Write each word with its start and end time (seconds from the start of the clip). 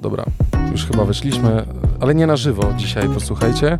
Dobra, 0.00 0.24
już 0.72 0.86
chyba 0.86 1.04
weszliśmy, 1.04 1.64
ale 2.00 2.14
nie 2.14 2.26
na 2.26 2.36
żywo 2.36 2.72
dzisiaj, 2.76 3.08
posłuchajcie. 3.08 3.78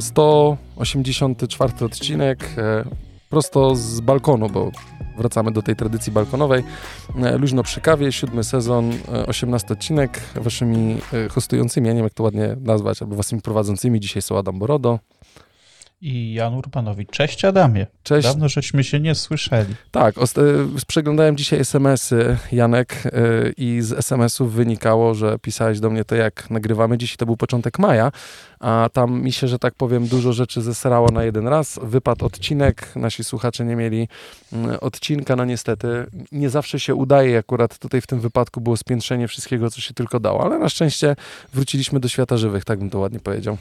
184 0.00 1.84
odcinek, 1.84 2.50
e, 2.58 2.84
prosto 3.30 3.76
z 3.76 4.00
balkonu, 4.00 4.48
bo 4.48 4.70
wracamy 5.18 5.50
do 5.50 5.62
tej 5.62 5.76
tradycji 5.76 6.12
balkonowej. 6.12 6.64
E, 7.22 7.38
luźno 7.38 7.62
przy 7.62 7.80
kawie, 7.80 8.12
siódmy 8.12 8.44
sezon, 8.44 8.90
18 9.26 9.68
e, 9.68 9.72
odcinek. 9.72 10.20
Waszymi 10.34 10.98
hostującymi, 11.30 11.86
ja 11.86 11.92
nie 11.92 11.98
wiem 11.98 12.04
jak 12.04 12.14
to 12.14 12.22
ładnie 12.22 12.56
nazwać, 12.60 13.02
albo 13.02 13.16
waszymi 13.16 13.42
prowadzącymi 13.42 14.00
dzisiaj 14.00 14.22
są 14.22 14.38
Adam 14.38 14.58
Borodo 14.58 14.98
i 16.02 16.32
Jan 16.32 16.54
Urbanowicz. 16.54 17.10
Cześć 17.10 17.44
Adamie. 17.44 17.86
Cześć. 18.02 18.28
Dawno 18.28 18.48
żeśmy 18.48 18.84
się 18.84 19.00
nie 19.00 19.14
słyszeli. 19.14 19.74
Tak, 19.90 20.18
e, 20.18 20.22
przeglądałem 20.86 21.36
dzisiaj 21.36 21.60
SMS-y, 21.60 22.36
Janek, 22.52 23.02
yy, 23.04 23.54
i 23.56 23.78
z 23.82 23.92
SMS-ów 23.92 24.52
wynikało, 24.52 25.14
że 25.14 25.38
pisałeś 25.38 25.80
do 25.80 25.90
mnie 25.90 26.04
to, 26.04 26.14
jak 26.14 26.50
nagrywamy. 26.50 26.98
Dzisiaj 26.98 27.16
to 27.16 27.26
był 27.26 27.36
początek 27.36 27.78
maja, 27.78 28.12
a 28.60 28.88
tam 28.92 29.22
mi 29.22 29.32
się, 29.32 29.48
że 29.48 29.58
tak 29.58 29.74
powiem, 29.74 30.06
dużo 30.06 30.32
rzeczy 30.32 30.62
zesrało 30.62 31.10
na 31.10 31.24
jeden 31.24 31.48
raz. 31.48 31.80
Wypadł 31.82 32.26
odcinek, 32.26 32.96
nasi 32.96 33.24
słuchacze 33.24 33.64
nie 33.64 33.76
mieli 33.76 34.08
yy, 34.52 34.80
odcinka, 34.80 35.36
no 35.36 35.44
niestety. 35.44 36.06
Nie 36.32 36.50
zawsze 36.50 36.80
się 36.80 36.94
udaje, 36.94 37.38
akurat 37.38 37.78
tutaj 37.78 38.00
w 38.00 38.06
tym 38.06 38.20
wypadku 38.20 38.60
było 38.60 38.76
spiętrzenie 38.76 39.28
wszystkiego, 39.28 39.70
co 39.70 39.80
się 39.80 39.94
tylko 39.94 40.20
dało, 40.20 40.44
ale 40.44 40.58
na 40.58 40.68
szczęście 40.68 41.16
wróciliśmy 41.52 42.00
do 42.00 42.08
świata 42.08 42.36
żywych, 42.36 42.64
tak 42.64 42.78
bym 42.78 42.90
to 42.90 42.98
ładnie 42.98 43.20
powiedział. 43.20 43.58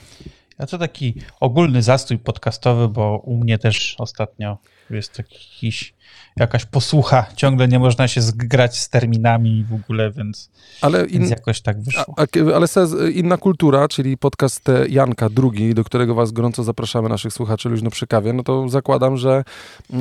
A 0.62 0.66
to 0.66 0.78
taki 0.78 1.14
ogólny 1.40 1.84
zastój 1.84 2.18
podcastowy, 2.18 2.88
bo 2.88 3.18
u 3.18 3.38
mnie 3.38 3.58
też 3.58 3.96
ostatnio 3.98 4.58
jest 4.90 5.18
jakiś, 5.18 5.94
jakaś 6.38 6.66
posłucha. 6.66 7.26
Ciągle 7.36 7.68
nie 7.68 7.80
można 7.80 8.08
się 8.08 8.22
zgrać 8.22 8.78
z 8.80 8.90
terminami 8.90 9.66
w 9.70 9.74
ogóle, 9.74 10.12
więc, 10.12 10.52
ale 10.82 11.06
in, 11.06 11.20
więc 11.20 11.30
jakoś 11.30 11.62
tak 11.62 11.82
wyszło. 11.82 12.16
A, 12.18 12.56
ale 12.56 12.68
inna 13.12 13.38
kultura, 13.38 13.88
czyli 13.88 14.18
podcast 14.18 14.68
Janka 14.90 15.30
drugi, 15.30 15.74
do 15.74 15.84
którego 15.84 16.16
was 16.16 16.32
gorąco 16.32 16.64
zapraszamy, 16.64 17.10
naszych 17.10 17.34
słuchaczy 17.34 17.70
luźno 17.70 17.90
przy 17.90 18.08
kawie, 18.08 18.34
no 18.34 18.44
to 18.44 18.70
zakładam, 18.70 19.18
że 19.18 19.44
yy, 19.90 20.00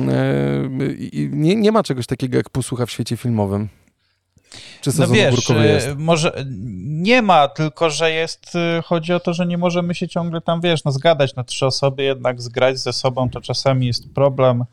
nie, 1.31 1.55
nie 1.55 1.71
ma 1.71 1.83
czegoś 1.83 2.07
takiego 2.07 2.37
jak 2.37 2.49
posłucha 2.49 2.85
w 2.85 2.91
świecie 2.91 3.17
filmowym. 3.17 3.69
Czy 4.81 4.91
no 4.99 5.07
wiesz, 5.07 5.49
jest? 5.49 5.87
Y, 5.87 5.95
może 5.95 6.45
nie 6.85 7.21
ma, 7.21 7.47
tylko 7.47 7.89
że 7.89 8.11
jest, 8.11 8.55
y, 8.55 8.81
chodzi 8.81 9.13
o 9.13 9.19
to, 9.19 9.33
że 9.33 9.45
nie 9.45 9.57
możemy 9.57 9.95
się 9.95 10.07
ciągle 10.07 10.41
tam, 10.41 10.61
wiesz, 10.61 10.83
no 10.83 10.91
zgadać 10.91 11.35
na 11.35 11.43
trzy 11.43 11.65
osoby, 11.65 12.03
jednak 12.03 12.41
zgrać 12.41 12.79
ze 12.79 12.93
sobą 12.93 13.29
to 13.29 13.41
czasami 13.41 13.87
jest 13.87 14.13
problem, 14.13 14.65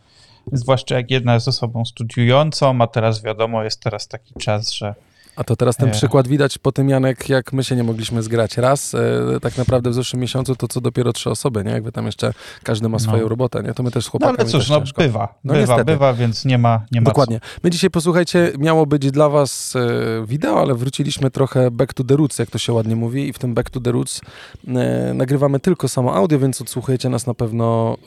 zwłaszcza 0.53 0.95
jak 0.95 1.11
jedna 1.11 1.35
jest 1.35 1.49
osobą 1.49 1.85
studiującą, 1.85 2.83
a 2.83 2.87
teraz 2.87 3.23
wiadomo, 3.23 3.65
jest 3.65 3.81
teraz 3.81 4.09
taki 4.09 4.35
czas, 4.35 4.73
że 4.73 4.95
a 5.39 5.45
to 5.45 5.57
teraz 5.57 5.77
ten 5.77 5.91
przykład 5.91 6.29
widać 6.29 6.59
po 6.59 6.73
tym, 6.73 6.89
Janek, 6.89 7.29
jak 7.29 7.53
my 7.53 7.65
się 7.65 7.77
nie 7.77 7.85
mogliśmy 7.85 8.23
zgrać 8.23 8.57
raz. 8.57 8.95
E, 8.95 9.41
tak 9.43 9.59
naprawdę 9.59 9.91
w 9.91 9.95
zeszłym 9.95 10.23
miesiącu 10.23 10.57
to 10.57 10.69
co 10.69 10.81
dopiero 10.81 11.13
trzy 11.13 11.31
osoby, 11.31 11.65
nie? 11.65 11.71
Jakby 11.71 11.93
tam 11.93 12.07
jeszcze 12.07 12.33
każdy 12.63 12.89
ma 12.89 12.99
swoją 12.99 13.23
no. 13.23 13.29
robotę, 13.29 13.63
nie? 13.63 13.75
To 13.75 13.83
my 13.83 13.91
też 13.91 14.05
z 14.05 14.09
chłopakami 14.09 14.37
No 14.39 14.43
ale 14.45 14.51
cóż, 14.51 14.71
no 14.71 14.79
ciężko. 14.79 15.03
bywa, 15.03 15.35
no, 15.45 15.55
bywa, 15.55 15.61
niestety. 15.61 15.85
bywa, 15.85 16.15
więc 16.15 16.45
nie 16.45 16.59
ma, 16.59 16.81
nie 16.93 17.01
ma 17.01 17.05
Dokładnie. 17.05 17.41
Co. 17.41 17.47
My 17.65 17.71
dzisiaj, 17.71 17.91
posłuchajcie, 17.91 18.53
miało 18.59 18.87
być 18.87 19.11
dla 19.11 19.29
was 19.29 19.77
e, 19.77 20.27
wideo, 20.27 20.61
ale 20.61 20.75
wróciliśmy 20.75 21.31
trochę 21.31 21.71
back 21.71 21.95
to 21.95 22.05
the 22.05 22.17
roots, 22.17 22.39
jak 22.39 22.51
to 22.51 22.59
się 22.59 22.73
ładnie 22.73 22.97
mówi 22.97 23.29
i 23.29 23.33
w 23.33 23.39
tym 23.39 23.55
back 23.55 23.71
to 23.71 23.81
the 23.81 23.93
roots 23.93 24.21
e, 24.69 25.15
nagrywamy 25.15 25.61
tylko 25.61 25.89
samo 25.89 26.15
audio, 26.15 26.39
więc 26.39 26.61
odsłuchujecie 26.61 27.09
nas 27.09 27.27
na 27.27 27.35
pewno 27.35 27.97
e, 28.03 28.07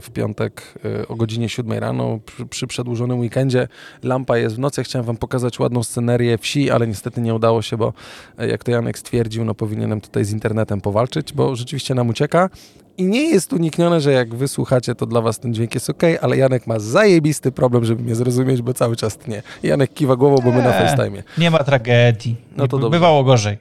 w 0.00 0.10
piątek 0.12 0.74
e, 0.84 1.08
o 1.08 1.16
godzinie 1.16 1.48
7 1.48 1.78
rano 1.78 2.18
przy, 2.26 2.46
przy 2.46 2.66
przedłużonym 2.66 3.18
weekendzie. 3.18 3.68
Lampa 4.02 4.38
jest 4.38 4.56
w 4.56 4.58
nocy. 4.58 4.84
Chciałem 4.84 5.06
wam 5.06 5.16
pokazać 5.16 5.58
ładną 5.58 5.82
scenerię 5.82 6.38
wsi, 6.38 6.65
ale 6.70 6.86
niestety 6.86 7.20
nie 7.20 7.34
udało 7.34 7.62
się, 7.62 7.76
bo 7.76 7.92
e, 8.38 8.48
jak 8.48 8.64
to 8.64 8.70
Janek 8.70 8.98
stwierdził, 8.98 9.44
no 9.44 9.54
powinienem 9.54 10.00
tutaj 10.00 10.24
z 10.24 10.32
internetem 10.32 10.80
powalczyć, 10.80 11.32
bo 11.32 11.56
rzeczywiście 11.56 11.94
nam 11.94 12.08
ucieka. 12.08 12.50
I 12.98 13.04
nie 13.04 13.22
jest 13.30 13.52
uniknione, 13.52 14.00
że 14.00 14.12
jak 14.12 14.34
wysłuchacie, 14.34 14.94
to 14.94 15.06
dla 15.06 15.20
was 15.20 15.38
ten 15.38 15.54
dźwięk 15.54 15.74
jest 15.74 15.90
ok, 15.90 16.02
ale 16.20 16.36
Janek 16.36 16.66
ma 16.66 16.78
zajebisty 16.78 17.52
problem, 17.52 17.84
żeby 17.84 18.02
mnie 18.02 18.14
zrozumieć, 18.14 18.62
bo 18.62 18.74
cały 18.74 18.96
czas 18.96 19.18
tnie. 19.18 19.42
Janek 19.62 19.94
kiwa 19.94 20.16
głową, 20.16 20.36
bo 20.44 20.52
my 20.52 20.62
na 20.62 20.72
FaceTime. 20.72 21.22
Nie 21.38 21.50
ma 21.50 21.58
tragedii. 21.58 22.36
No 22.56 22.68
to 22.68 22.78
dobrze. 22.78 22.90
Bywało 22.90 23.24
gorzej. 23.24 23.58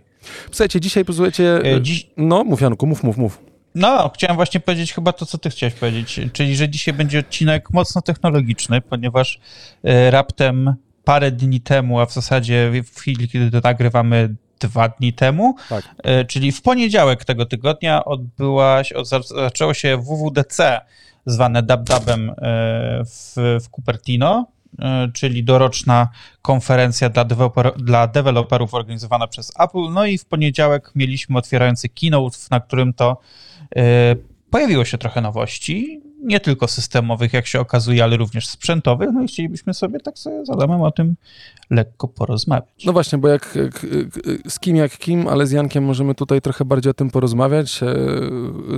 Słuchajcie, 0.51 0.81
dzisiaj 0.81 1.05
posłuchajcie... 1.05 1.75
E, 1.75 1.81
dziś... 1.81 2.09
No, 2.17 2.43
mów 2.43 2.61
Janku, 2.61 2.87
mów, 2.87 3.03
mów, 3.03 3.17
mów. 3.17 3.39
No, 3.75 4.11
chciałem 4.15 4.35
właśnie 4.35 4.59
powiedzieć 4.59 4.93
chyba 4.93 5.13
to, 5.13 5.25
co 5.25 5.37
ty 5.37 5.49
chciałeś 5.49 5.73
powiedzieć, 5.73 6.19
czyli 6.33 6.55
że 6.55 6.69
dzisiaj 6.69 6.93
będzie 6.93 7.19
odcinek 7.19 7.69
mocno 7.73 8.01
technologiczny, 8.01 8.81
ponieważ 8.81 9.39
e, 9.83 10.11
raptem 10.11 10.75
parę 11.05 11.31
dni 11.31 11.61
temu, 11.61 11.99
a 11.99 12.05
w 12.05 12.13
zasadzie 12.13 12.71
w 12.83 12.95
chwili, 12.95 13.29
kiedy 13.29 13.51
to 13.51 13.67
nagrywamy 13.67 14.35
dwa 14.59 14.89
dni 14.89 15.13
temu, 15.13 15.55
tak. 15.69 15.95
E, 16.03 16.25
czyli 16.25 16.51
w 16.51 16.61
poniedziałek 16.61 17.25
tego 17.25 17.45
tygodnia 17.45 18.05
odbyła 18.05 18.83
się, 18.83 18.95
zaczęło 19.35 19.73
się 19.73 19.97
WWDC, 19.97 20.81
zwane 21.25 21.63
DabDabem 21.63 22.29
e, 22.29 22.33
w, 23.05 23.33
w 23.63 23.69
Cupertino, 23.69 24.47
e, 24.79 25.11
czyli 25.13 25.43
doroczna 25.43 26.09
konferencja 26.41 27.09
dla, 27.09 27.25
deweloper, 27.25 27.73
dla 27.77 28.07
deweloperów 28.07 28.73
organizowana 28.73 29.27
przez 29.27 29.51
Apple. 29.59 29.93
No 29.93 30.05
i 30.05 30.17
w 30.17 30.25
poniedziałek 30.25 30.91
mieliśmy 30.95 31.37
otwierający 31.37 31.89
keynote, 31.89 32.37
na 32.51 32.59
którym 32.59 32.93
to 32.93 33.17
pojawiło 34.49 34.85
się 34.85 34.97
trochę 34.97 35.21
nowości 35.21 36.01
nie 36.25 36.39
tylko 36.39 36.67
systemowych, 36.67 37.33
jak 37.33 37.47
się 37.47 37.59
okazuje, 37.59 38.03
ale 38.03 38.17
również 38.17 38.47
sprzętowych. 38.47 39.09
No 39.13 39.23
i 39.23 39.27
chcielibyśmy 39.27 39.73
sobie 39.73 39.99
tak 39.99 40.19
sobie 40.19 40.45
z 40.45 40.49
Adamem 40.49 40.81
o 40.81 40.91
tym 40.91 41.15
lekko 41.69 42.07
porozmawiać. 42.07 42.85
No 42.85 42.93
właśnie, 42.93 43.17
bo 43.17 43.27
jak 43.27 43.57
z 44.47 44.59
kim 44.59 44.75
jak 44.75 44.97
kim, 44.97 45.27
ale 45.27 45.47
z 45.47 45.51
Jankiem 45.51 45.83
możemy 45.83 46.15
tutaj 46.15 46.41
trochę 46.41 46.65
bardziej 46.65 46.91
o 46.91 46.93
tym 46.93 47.09
porozmawiać, 47.09 47.83
e, 47.83 47.95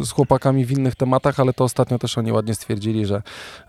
z 0.03 0.12
chłopakami 0.12 0.66
w 0.66 0.72
innych 0.72 0.96
tematach, 0.96 1.40
ale 1.40 1.53
to 1.53 1.63
ostatnio 1.63 2.00
też 2.00 2.18
oni 2.18 2.31
ładnie 2.31 2.56
stwierdzili, 2.56 3.06
że 3.06 3.22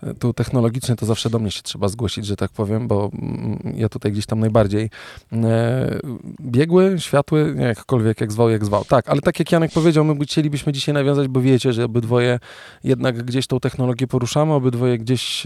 e, 0.03 0.13
tu 0.13 0.33
technologicznie 0.33 0.95
to 0.95 1.05
zawsze 1.05 1.29
do 1.29 1.39
mnie 1.39 1.51
się 1.51 1.61
trzeba 1.61 1.87
zgłosić, 1.87 2.25
że 2.25 2.35
tak 2.35 2.51
powiem, 2.51 2.87
bo 2.87 3.11
mm, 3.13 3.73
ja 3.77 3.89
tutaj 3.89 4.11
gdzieś 4.11 4.25
tam 4.25 4.39
najbardziej 4.39 4.89
e, 5.33 5.99
biegły, 6.41 6.95
światły, 6.99 7.55
jakkolwiek, 7.59 8.21
jak 8.21 8.31
zwał, 8.31 8.49
jak 8.49 8.65
zwał. 8.65 8.85
Tak, 8.85 9.09
ale 9.09 9.21
tak 9.21 9.39
jak 9.39 9.51
Janek 9.51 9.71
powiedział, 9.71 10.05
my 10.05 10.25
chcielibyśmy 10.25 10.73
dzisiaj 10.73 10.93
nawiązać, 10.93 11.27
bo 11.27 11.41
wiecie, 11.41 11.73
że 11.73 11.85
obydwoje 11.85 12.39
jednak 12.83 13.23
gdzieś 13.23 13.47
tą 13.47 13.59
technologię 13.59 13.68
poruszamy, 14.07 14.53
obydwoje 14.53 14.97
gdzieś 14.97 15.43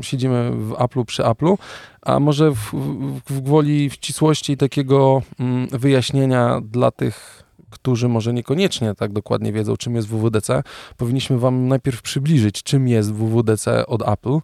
siedzimy 0.00 0.50
w 0.50 0.70
Apple'u 0.70 1.04
przy 1.04 1.22
Apple'u, 1.22 1.58
a 2.02 2.20
może 2.20 2.50
w, 2.50 2.56
w, 2.56 3.20
w 3.26 3.40
gwoli 3.40 3.90
ścisłości 3.90 4.56
takiego 4.56 5.22
mm, 5.40 5.68
wyjaśnienia 5.68 6.60
dla 6.64 6.90
tych, 6.90 7.43
którzy 7.74 8.08
może 8.08 8.32
niekoniecznie 8.32 8.94
tak 8.94 9.12
dokładnie 9.12 9.52
wiedzą, 9.52 9.76
czym 9.76 9.94
jest 9.94 10.08
WWDC, 10.08 10.62
powinniśmy 10.96 11.38
Wam 11.38 11.68
najpierw 11.68 12.02
przybliżyć, 12.02 12.62
czym 12.62 12.88
jest 12.88 13.12
WWDC 13.12 13.86
od 13.86 14.08
Apple. 14.08 14.38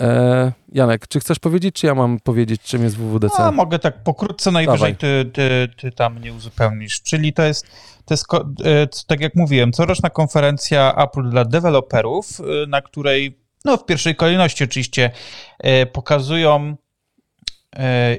E, 0.00 0.52
Janek, 0.72 1.08
czy 1.08 1.20
chcesz 1.20 1.38
powiedzieć, 1.38 1.74
czy 1.74 1.86
ja 1.86 1.94
mam 1.94 2.20
powiedzieć, 2.20 2.62
czym 2.62 2.82
jest 2.82 2.96
WWDC? 2.96 3.38
A, 3.38 3.50
mogę 3.50 3.78
tak 3.78 4.02
pokrótce, 4.02 4.50
najwyżej 4.50 4.96
ty, 4.96 5.30
ty, 5.32 5.68
ty 5.76 5.92
tam 5.92 6.20
nie 6.20 6.32
uzupełnisz. 6.32 7.02
Czyli 7.02 7.32
to 7.32 7.42
jest, 7.42 7.66
to 8.04 8.14
jest, 8.14 8.26
e, 8.64 8.86
tak 9.06 9.20
jak 9.20 9.34
mówiłem, 9.34 9.72
coroczna 9.72 10.10
konferencja 10.10 10.94
Apple 10.96 11.30
dla 11.30 11.44
deweloperów, 11.44 12.40
e, 12.40 12.66
na 12.66 12.80
której 12.82 13.38
no, 13.64 13.76
w 13.76 13.86
pierwszej 13.86 14.16
kolejności 14.16 14.64
oczywiście 14.64 15.10
e, 15.58 15.86
pokazują 15.86 16.76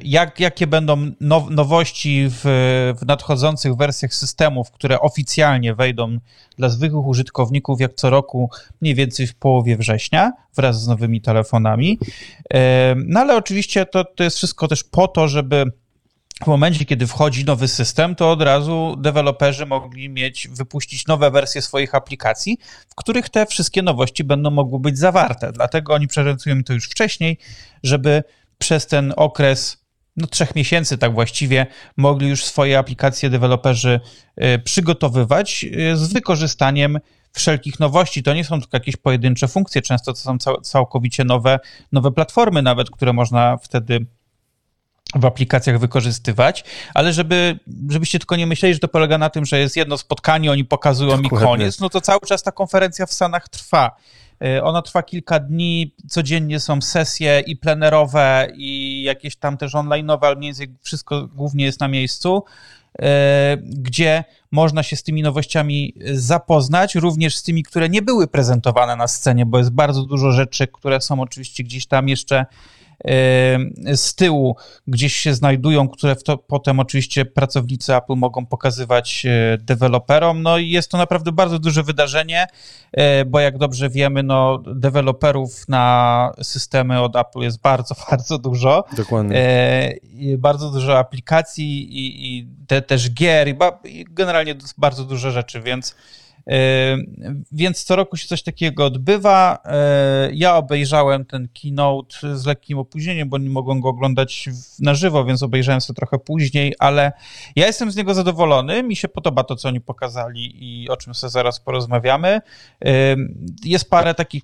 jak, 0.04 0.40
jakie 0.40 0.68
będą 0.68 1.12
now, 1.22 1.50
nowości 1.50 2.28
w, 2.30 2.42
w, 3.02 3.06
nadchodzących 3.06 3.76
wersjach 3.76 4.14
systemów, 4.14 4.72
które 4.72 5.00
oficjalnie 5.00 5.76
wejdą 5.76 6.18
dla 6.58 6.70
zwykłych 6.70 7.06
użytkowników, 7.06 7.82
jak 7.82 7.94
co 7.94 8.10
roku, 8.10 8.50
mniej 8.82 8.96
więcej 8.96 9.28
w 9.28 9.36
połowie 9.36 9.78
września, 9.78 10.32
wraz 10.56 10.84
z 10.84 10.88
nowymi 10.88 11.22
telefonami. 11.22 12.00
E, 12.54 12.96
no 12.98 13.20
ale 13.20 13.36
oczywiście 13.36 13.86
to, 13.86 14.04
to 14.04 14.24
jest 14.24 14.38
wszystko 14.38 14.68
też 14.68 14.84
po 14.84 15.08
to, 15.08 15.28
żeby 15.28 15.66
w 16.44 16.48
momencie, 16.48 16.86
kiedy 16.86 17.08
wchodzi 17.08 17.46
nowy 17.46 17.68
system, 17.68 18.16
to 18.16 18.32
od 18.32 18.42
razu 18.42 18.96
deweloperzy 19.00 19.66
mogli 19.66 20.10
mieć, 20.10 20.48
wypuścić 20.48 21.08
nowe 21.08 21.32
wersje 21.32 21.62
swoich 21.62 21.96
aplikacji, 21.96 22.58
w 22.90 22.96
których 22.96 23.30
te 23.30 23.46
wszystkie 23.46 23.82
nowości 23.82 24.24
będą 24.24 24.52
mogły 24.52 24.80
być 24.80 24.98
zawarte. 24.98 25.52
Dlatego 25.52 25.94
oni 25.94 26.08
prezentują 26.08 26.64
to 26.64 26.74
już 26.74 26.86
wcześniej, 26.86 27.38
żeby 27.84 28.24
przez 28.58 28.88
ten 28.88 29.14
okres 29.16 29.88
no, 30.18 30.28
trzech 30.28 30.56
miesięcy, 30.56 30.98
tak 30.98 31.14
właściwie, 31.14 31.66
mogli 31.98 32.30
już 32.30 32.46
swoje 32.46 32.80
aplikacje 32.80 33.30
deweloperzy 33.30 34.00
y, 34.44 34.60
przygotowywać 34.60 35.66
y, 35.92 35.98
z 35.98 36.14
wykorzystaniem 36.14 37.00
wszelkich 37.32 37.80
nowości. 37.80 38.24
To 38.24 38.34
nie 38.34 38.44
są 38.44 38.62
tylko 38.62 38.78
jakieś 38.78 38.96
pojedyncze 38.96 39.48
funkcje, 39.48 39.82
często 39.82 40.14
to 40.14 40.20
są 40.20 40.38
całkowicie 40.64 41.24
nowe, 41.24 41.60
nowe 41.92 42.12
platformy, 42.12 42.62
nawet 42.62 42.90
które 42.90 43.14
można 43.14 43.58
wtedy 43.58 44.06
w 45.16 45.26
aplikacjach 45.26 45.80
wykorzystywać, 45.80 46.64
ale 46.94 47.14
żeby, 47.14 47.60
żebyście 47.90 48.20
tylko 48.20 48.36
nie 48.36 48.48
myśleli, 48.48 48.74
że 48.74 48.80
to 48.80 48.88
polega 48.88 49.18
na 49.18 49.30
tym, 49.30 49.46
że 49.46 49.60
jest 49.60 49.76
jedno 49.76 49.98
spotkanie, 49.98 50.52
oni 50.52 50.66
pokazują 50.66 51.22
Dokładnie. 51.22 51.38
mi 51.38 51.46
koniec, 51.46 51.80
no 51.80 51.90
to 51.90 52.02
cały 52.02 52.20
czas 52.28 52.44
ta 52.44 52.52
konferencja 52.52 53.06
w 53.06 53.14
Stanach 53.14 53.50
trwa 53.50 53.96
Ona 54.64 54.82
trwa 54.82 55.04
kilka 55.04 55.40
dni, 55.40 55.96
codziennie 56.08 56.60
są 56.60 56.82
sesje 56.82 57.44
i 57.48 57.56
plenerowe, 57.56 58.48
i 58.56 59.04
jakieś 59.04 59.36
tam 59.36 59.58
też 59.58 59.74
online'owe, 59.74 60.26
ale 60.26 60.36
mniej 60.36 60.50
więcej 60.50 60.76
wszystko 60.82 61.28
głównie 61.28 61.66
jest 61.66 61.80
na 61.80 61.88
miejscu. 61.88 62.44
E, 63.02 63.58
gdzie 63.62 64.24
można 64.52 64.84
się 64.84 64.96
z 64.96 65.04
tymi 65.04 65.22
nowościami 65.22 65.94
zapoznać, 66.12 66.96
również 66.96 67.38
z 67.38 67.44
tymi, 67.44 67.64
które 67.64 67.90
nie 67.90 68.02
były 68.02 68.28
prezentowane 68.28 68.96
na 68.96 69.08
scenie, 69.08 69.46
bo 69.46 69.58
jest 69.58 69.72
bardzo 69.72 70.04
dużo 70.04 70.32
rzeczy, 70.32 70.68
które 70.68 71.02
są 71.02 71.22
oczywiście 71.22 71.64
gdzieś 71.64 71.86
tam 71.86 72.10
jeszcze 72.10 72.46
z 73.96 74.16
tyłu 74.16 74.56
gdzieś 74.88 75.16
się 75.16 75.34
znajdują, 75.34 75.90
które 75.90 76.16
to, 76.16 76.38
potem 76.38 76.80
oczywiście 76.80 77.26
pracownicy 77.26 77.96
Apple 77.96 78.16
mogą 78.16 78.46
pokazywać 78.46 79.26
e, 79.26 79.58
deweloperom. 79.58 80.44
No 80.44 80.58
i 80.58 80.70
jest 80.70 80.92
to 80.92 80.98
naprawdę 80.98 81.32
bardzo 81.32 81.60
duże 81.60 81.84
wydarzenie, 81.84 82.48
e, 82.92 83.26
bo 83.26 83.40
jak 83.40 83.58
dobrze 83.58 83.90
wiemy, 83.90 84.24
no 84.24 84.64
deweloperów 84.76 85.68
na 85.68 86.32
systemy 86.42 87.02
od 87.02 87.16
Apple 87.16 87.40
jest 87.40 87.62
bardzo, 87.62 87.96
bardzo 88.12 88.38
dużo. 88.38 88.84
Dokładnie. 88.98 89.38
E, 89.38 90.38
bardzo 90.38 90.72
dużo 90.72 90.98
aplikacji 90.98 91.98
i, 92.00 92.38
i 92.38 92.48
te, 92.68 92.82
też 92.82 93.14
gier 93.14 93.48
i, 93.48 93.56
i 93.84 94.06
generalnie 94.10 94.56
bardzo 94.78 95.04
dużo 95.04 95.32
rzeczy, 95.32 95.62
więc 95.62 95.96
więc 97.52 97.84
co 97.84 97.96
roku 97.96 98.18
się 98.18 98.28
coś 98.28 98.44
takiego 98.44 98.86
odbywa. 98.86 99.60
E, 99.66 100.30
ja 100.34 100.56
obejrzałem 100.56 101.26
ten 101.26 101.48
keynote 101.62 102.38
z 102.38 102.46
lekkim 102.46 102.78
opóźnieniem, 102.78 103.30
bo 103.30 103.38
nie 103.38 103.50
mogłem 103.50 103.82
go 103.82 103.90
oglądać 103.90 104.50
na 104.80 104.94
żywo, 104.94 105.26
więc 105.26 105.44
obejrzałem 105.44 105.82
sobie 105.82 105.96
trochę 105.96 106.20
później, 106.20 106.74
ale 106.80 107.12
ja 107.56 107.68
jestem 107.68 107.92
z 107.92 107.96
niego 107.96 108.14
zadowolony. 108.14 108.84
Mi 108.84 108.96
się 108.96 109.08
podoba 109.08 109.44
to, 109.44 109.56
co 109.56 109.68
oni 109.68 109.82
pokazali 109.82 110.54
i 110.60 110.90
o 110.90 110.98
czym 110.98 111.14
sobie 111.14 111.32
zaraz 111.32 111.60
porozmawiamy. 111.60 112.42
Jest 113.66 113.90
parę 113.90 114.14
takich 114.14 114.44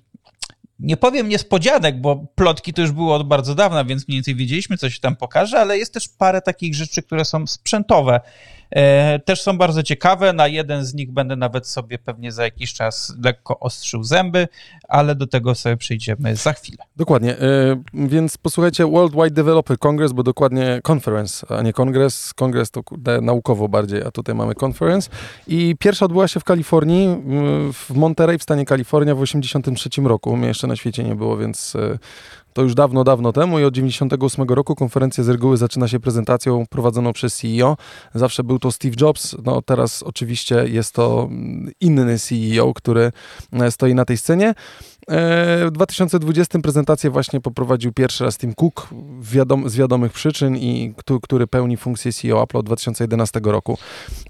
nie 0.78 0.96
powiem 0.96 1.28
niespodzianek, 1.28 2.00
bo 2.00 2.26
plotki 2.34 2.72
to 2.72 2.82
już 2.82 2.92
było 2.92 3.14
od 3.14 3.28
bardzo 3.28 3.54
dawna, 3.54 3.84
więc 3.84 4.08
mniej 4.08 4.16
więcej 4.16 4.34
wiedzieliśmy, 4.34 4.78
co 4.78 4.90
się 4.90 5.00
tam 5.00 5.16
pokaże, 5.16 5.60
ale 5.60 5.78
jest 5.78 5.94
też 5.94 6.08
parę 6.08 6.42
takich 6.42 6.74
rzeczy, 6.74 7.02
które 7.02 7.24
są 7.24 7.46
sprzętowe. 7.46 8.20
E, 8.70 9.18
też 9.18 9.42
są 9.42 9.58
bardzo 9.58 9.82
ciekawe. 9.82 10.32
Na 10.32 10.46
jeden 10.46 10.84
z 10.84 10.94
nich 10.94 11.12
będę 11.12 11.36
nawet 11.36 11.66
sobie 11.66 11.98
pewnie 11.98 12.32
za 12.32 12.44
jakiś 12.44 12.72
czas 12.72 13.14
lekko 13.24 13.60
ostrzył 13.60 14.04
zęby, 14.04 14.48
ale 14.88 15.14
do 15.14 15.26
tego 15.26 15.54
sobie 15.54 15.76
przyjdziemy 15.76 16.36
za 16.36 16.52
chwilę. 16.52 16.84
Dokładnie. 16.96 17.38
E, 17.38 17.82
więc 17.94 18.38
posłuchajcie 18.38 18.86
Worldwide 18.86 19.30
Developer 19.30 19.78
Congress, 19.78 20.12
bo 20.12 20.22
dokładnie 20.22 20.80
conference, 20.88 21.46
a 21.48 21.62
nie 21.62 21.72
kongres. 21.72 22.34
Kongres 22.34 22.70
to 22.70 22.82
naukowo 23.22 23.68
bardziej, 23.68 24.02
a 24.02 24.10
tutaj 24.10 24.34
mamy 24.34 24.54
conference. 24.62 25.10
I 25.46 25.76
pierwsza 25.78 26.04
odbyła 26.04 26.28
się 26.28 26.40
w 26.40 26.44
Kalifornii, 26.44 27.08
w 27.72 27.90
Monterey 27.94 28.38
w 28.38 28.42
stanie 28.42 28.64
Kalifornia 28.64 29.14
w 29.14 29.20
1983 29.20 30.02
roku. 30.02 30.36
Mnie 30.36 30.48
jeszcze 30.48 30.66
na 30.66 30.76
świecie 30.76 31.04
nie 31.04 31.14
było, 31.14 31.36
więc 31.36 31.76
e, 31.76 31.98
to 32.54 32.62
już 32.62 32.74
dawno, 32.74 33.04
dawno 33.04 33.32
temu 33.32 33.58
i 33.58 33.64
od 33.64 33.74
98 33.74 34.48
roku 34.48 34.74
konferencja 34.74 35.24
z 35.24 35.28
reguły 35.28 35.56
zaczyna 35.56 35.88
się 35.88 36.00
prezentacją 36.00 36.66
prowadzoną 36.70 37.12
przez 37.12 37.36
CEO. 37.36 37.76
Zawsze 38.14 38.44
był 38.44 38.58
to 38.58 38.72
Steve 38.72 38.94
Jobs, 39.00 39.36
no 39.44 39.62
teraz 39.62 40.02
oczywiście 40.02 40.64
jest 40.68 40.94
to 40.94 41.28
inny 41.80 42.18
CEO, 42.18 42.74
który 42.74 43.12
e, 43.52 43.70
stoi 43.70 43.94
na 43.94 44.04
tej 44.04 44.16
scenie. 44.16 44.48
E, 44.48 44.54
w 45.66 45.70
2020 45.72 46.58
prezentację 46.58 47.10
właśnie 47.10 47.40
poprowadził 47.40 47.92
pierwszy 47.92 48.24
raz 48.24 48.38
Tim 48.38 48.54
Cook 48.54 48.88
wiadom, 49.20 49.68
z 49.68 49.76
wiadomych 49.76 50.12
przyczyn 50.12 50.56
i 50.56 50.94
który 51.22 51.46
pełni 51.46 51.76
funkcję 51.76 52.12
CEO 52.12 52.42
Apple 52.42 52.58
od 52.58 52.66
2011 52.66 53.40
roku. 53.44 53.78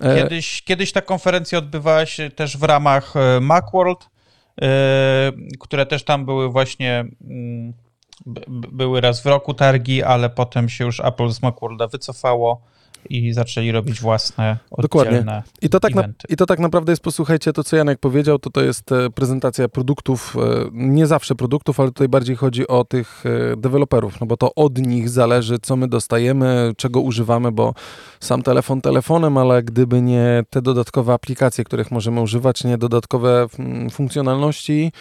E, 0.00 0.22
kiedyś, 0.22 0.62
kiedyś 0.62 0.92
ta 0.92 1.02
konferencja 1.02 1.58
odbywała 1.58 2.06
się 2.06 2.30
też 2.30 2.56
w 2.56 2.62
ramach 2.62 3.14
Macworld, 3.40 4.08
które 5.60 5.86
też 5.86 6.04
tam 6.04 6.24
były 6.24 6.48
właśnie 6.48 7.04
mm, 7.24 7.83
były 8.72 9.00
raz 9.00 9.22
w 9.22 9.26
roku 9.26 9.54
targi, 9.54 10.02
ale 10.02 10.30
potem 10.30 10.68
się 10.68 10.84
już 10.84 11.00
Apple 11.00 11.30
z 11.30 11.42
Macworlda 11.42 11.86
wycofało 11.86 12.60
i 13.10 13.32
zaczęli 13.32 13.72
robić 13.72 14.00
własne 14.00 14.58
Dokładnie. 14.78 15.42
I 15.62 15.68
to, 15.68 15.80
tak 15.80 15.94
na, 15.94 16.04
I 16.28 16.36
to 16.36 16.46
tak 16.46 16.58
naprawdę 16.58 16.92
jest, 16.92 17.02
posłuchajcie, 17.02 17.52
to 17.52 17.64
co 17.64 17.76
Janek 17.76 17.98
powiedział, 17.98 18.38
to 18.38 18.50
to 18.50 18.62
jest 18.62 18.92
e, 18.92 19.10
prezentacja 19.10 19.68
produktów, 19.68 20.36
e, 20.36 20.68
nie 20.72 21.06
zawsze 21.06 21.34
produktów, 21.34 21.80
ale 21.80 21.88
tutaj 21.88 22.08
bardziej 22.08 22.36
chodzi 22.36 22.68
o 22.68 22.84
tych 22.84 23.24
e, 23.26 23.56
deweloperów, 23.56 24.20
no 24.20 24.26
bo 24.26 24.36
to 24.36 24.54
od 24.54 24.78
nich 24.78 25.08
zależy, 25.08 25.58
co 25.62 25.76
my 25.76 25.88
dostajemy, 25.88 26.72
czego 26.76 27.00
używamy, 27.00 27.52
bo 27.52 27.74
sam 28.20 28.42
telefon 28.42 28.80
telefonem, 28.80 29.38
ale 29.38 29.62
gdyby 29.62 30.02
nie 30.02 30.42
te 30.50 30.62
dodatkowe 30.62 31.12
aplikacje, 31.12 31.64
których 31.64 31.90
możemy 31.90 32.20
używać, 32.20 32.64
nie 32.64 32.78
dodatkowe 32.78 33.46
mm, 33.58 33.90
funkcjonalności, 33.90 34.92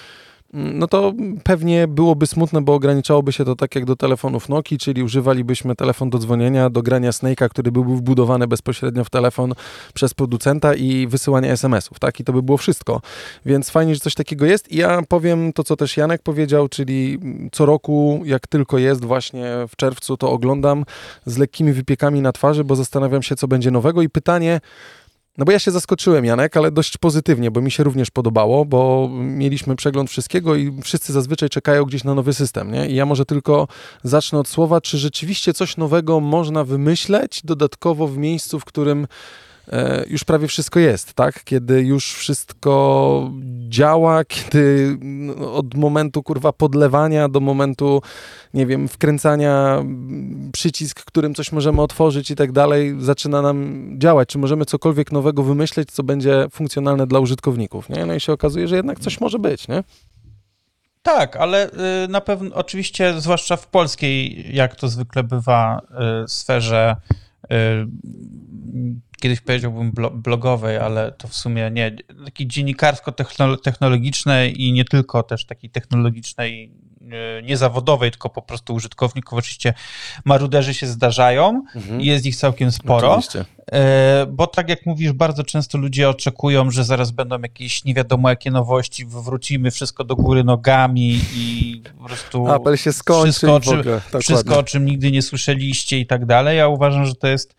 no 0.54 0.88
to 0.88 1.14
pewnie 1.44 1.88
byłoby 1.88 2.28
smutne, 2.28 2.62
bo 2.62 2.74
ograniczałoby 2.74 3.32
się 3.32 3.46
to 3.46 3.56
tak 3.56 3.76
jak 3.76 3.86
do 3.86 3.96
telefonów 3.96 4.50
Nokia, 4.50 4.78
czyli 4.78 5.04
używalibyśmy 5.04 5.76
telefon 5.76 6.10
do 6.10 6.18
dzwonienia, 6.18 6.70
do 6.70 6.82
grania 6.82 7.12
Snake'a, 7.12 7.50
który 7.50 7.72
byłby 7.72 7.96
wbudowany 7.96 8.48
bezpośrednio 8.48 9.04
w 9.04 9.10
telefon 9.10 9.54
przez 9.94 10.14
producenta 10.14 10.74
i 10.74 11.08
wysyłania 11.08 11.52
SMS-ów, 11.52 12.00
tak? 12.00 12.20
I 12.20 12.24
to 12.24 12.34
by 12.34 12.44
było 12.44 12.58
wszystko. 12.58 13.02
Więc 13.46 13.70
fajnie, 13.70 13.94
że 13.94 14.00
coś 14.00 14.16
takiego 14.16 14.46
jest. 14.46 14.72
I 14.72 14.78
ja 14.78 15.02
powiem 15.08 15.54
to, 15.54 15.64
co 15.64 15.76
też 15.76 15.98
Janek 15.98 16.22
powiedział, 16.22 16.70
czyli 16.70 17.20
co 17.52 17.66
roku, 17.66 18.22
jak 18.26 18.48
tylko 18.48 18.78
jest 18.78 19.06
właśnie 19.06 19.46
w 19.70 19.76
czerwcu, 19.76 20.18
to 20.18 20.32
oglądam 20.32 20.86
z 21.26 21.38
lekkimi 21.38 21.74
wypiekami 21.74 22.22
na 22.22 22.32
twarzy, 22.32 22.64
bo 22.64 22.76
zastanawiam 22.76 23.24
się, 23.24 23.36
co 23.36 23.48
będzie 23.48 23.72
nowego 23.72 24.02
i 24.02 24.10
pytanie, 24.10 24.62
no 25.38 25.46
bo 25.46 25.52
ja 25.52 25.60
się 25.60 25.72
zaskoczyłem, 25.72 26.26
Janek, 26.26 26.58
ale 26.58 26.72
dość 26.72 26.98
pozytywnie, 26.98 27.52
bo 27.52 27.62
mi 27.62 27.72
się 27.72 27.84
również 27.84 28.12
podobało, 28.12 28.66
bo 28.66 29.10
mieliśmy 29.14 29.76
przegląd 29.76 30.10
wszystkiego 30.10 30.56
i 30.56 30.82
wszyscy 30.82 31.14
zazwyczaj 31.14 31.50
czekają 31.50 31.86
gdzieś 31.86 32.04
na 32.04 32.16
nowy 32.16 32.34
system, 32.34 32.72
nie? 32.72 32.90
I 32.90 32.96
ja 32.96 33.06
może 33.06 33.26
tylko 33.26 33.68
zacznę 34.04 34.40
od 34.40 34.48
słowa, 34.48 34.82
czy 34.82 34.98
rzeczywiście 34.98 35.54
coś 35.54 35.78
nowego 35.78 36.20
można 36.20 36.64
wymyśleć 36.64 37.42
dodatkowo 37.44 38.08
w 38.08 38.18
miejscu, 38.18 38.60
w 38.60 38.66
którym 38.66 39.08
już 40.08 40.24
prawie 40.24 40.48
wszystko 40.48 40.80
jest, 40.80 41.14
tak? 41.14 41.44
Kiedy 41.44 41.82
już 41.82 42.14
wszystko 42.14 43.32
działa, 43.70 44.26
kiedy 44.26 44.98
no, 45.02 45.54
od 45.54 45.76
momentu 45.76 46.24
kurwa 46.24 46.54
podlewania 46.54 47.30
do 47.30 47.40
momentu, 47.40 48.02
nie 48.54 48.66
wiem, 48.66 48.88
wkręcania 48.88 49.84
przycisk, 50.54 51.06
którym 51.06 51.36
coś 51.36 51.52
możemy 51.52 51.82
otworzyć 51.82 52.32
i 52.32 52.36
tak 52.36 52.52
dalej, 52.52 52.96
zaczyna 53.00 53.42
nam 53.42 53.90
działać. 53.98 54.30
Czy 54.30 54.38
możemy 54.38 54.66
cokolwiek 54.66 55.12
nowego 55.12 55.44
wymyśleć, 55.44 55.92
co 55.92 56.04
będzie 56.04 56.46
funkcjonalne 56.52 57.08
dla 57.08 57.20
użytkowników, 57.20 57.90
nie? 57.90 58.06
No 58.06 58.14
i 58.14 58.20
się 58.20 58.34
okazuje, 58.34 58.68
że 58.68 58.76
jednak 58.76 59.00
coś 59.00 59.22
może 59.22 59.40
być, 59.40 59.68
nie? 59.68 59.84
Tak, 61.04 61.36
ale 61.36 61.70
y, 62.04 62.08
na 62.08 62.22
pewno, 62.22 62.56
oczywiście, 62.56 63.22
zwłaszcza 63.22 63.56
w 63.56 63.68
polskiej, 63.68 64.46
jak 64.56 64.76
to 64.76 64.88
zwykle 64.88 65.24
bywa, 65.24 65.82
y, 66.24 66.28
sferze 66.28 66.96
kiedyś 69.22 69.42
powiedziałbym 69.42 69.92
blogowej, 70.14 70.78
ale 70.78 71.12
to 71.12 71.28
w 71.28 71.36
sumie 71.36 71.72
nie, 71.72 71.96
takiej 72.26 72.48
dziennikarsko-technologicznej 72.48 74.62
i 74.62 74.74
nie 74.74 74.86
tylko 74.86 75.24
też 75.24 75.46
takiej 75.46 75.70
technologicznej, 75.70 76.72
niezawodowej, 77.44 78.12
tylko 78.12 78.30
po 78.30 78.42
prostu 78.42 78.74
użytkowników. 78.74 79.40
Oczywiście 79.40 79.74
maruderzy 80.26 80.74
się 80.74 80.88
zdarzają 80.88 81.64
mhm. 81.76 82.02
i 82.02 82.06
jest 82.06 82.26
ich 82.26 82.36
całkiem 82.36 82.72
sporo. 82.72 83.12
Oczywiście. 83.12 83.46
E, 83.72 84.26
bo 84.26 84.48
tak 84.48 84.70
jak 84.70 84.86
mówisz, 84.86 85.12
bardzo 85.12 85.44
często 85.44 85.78
ludzie 85.78 86.10
oczekują, 86.10 86.72
że 86.72 86.84
zaraz 86.84 87.12
będą 87.12 87.42
jakieś 87.42 87.86
nie 87.86 87.94
wiadomo 87.94 88.30
jakie 88.30 88.52
nowości, 88.52 89.06
wywrócimy 89.06 89.72
wszystko 89.72 90.04
do 90.04 90.16
góry 90.16 90.44
nogami 90.44 91.20
i 91.36 91.82
po 91.98 92.08
prostu 92.08 92.54
Apple 92.54 92.78
się 92.78 92.94
skończy 92.94 93.32
wszystko, 93.32 93.56
o 93.56 93.60
czym, 93.60 93.84
wszystko, 94.22 94.60
o 94.60 94.64
czym 94.64 94.86
nigdy 94.86 95.12
nie 95.12 95.22
słyszeliście 95.22 96.00
i 96.00 96.08
tak 96.08 96.26
dalej. 96.26 96.58
Ja 96.58 96.68
uważam, 96.68 97.06
że 97.06 97.16
to 97.16 97.28
jest 97.28 97.56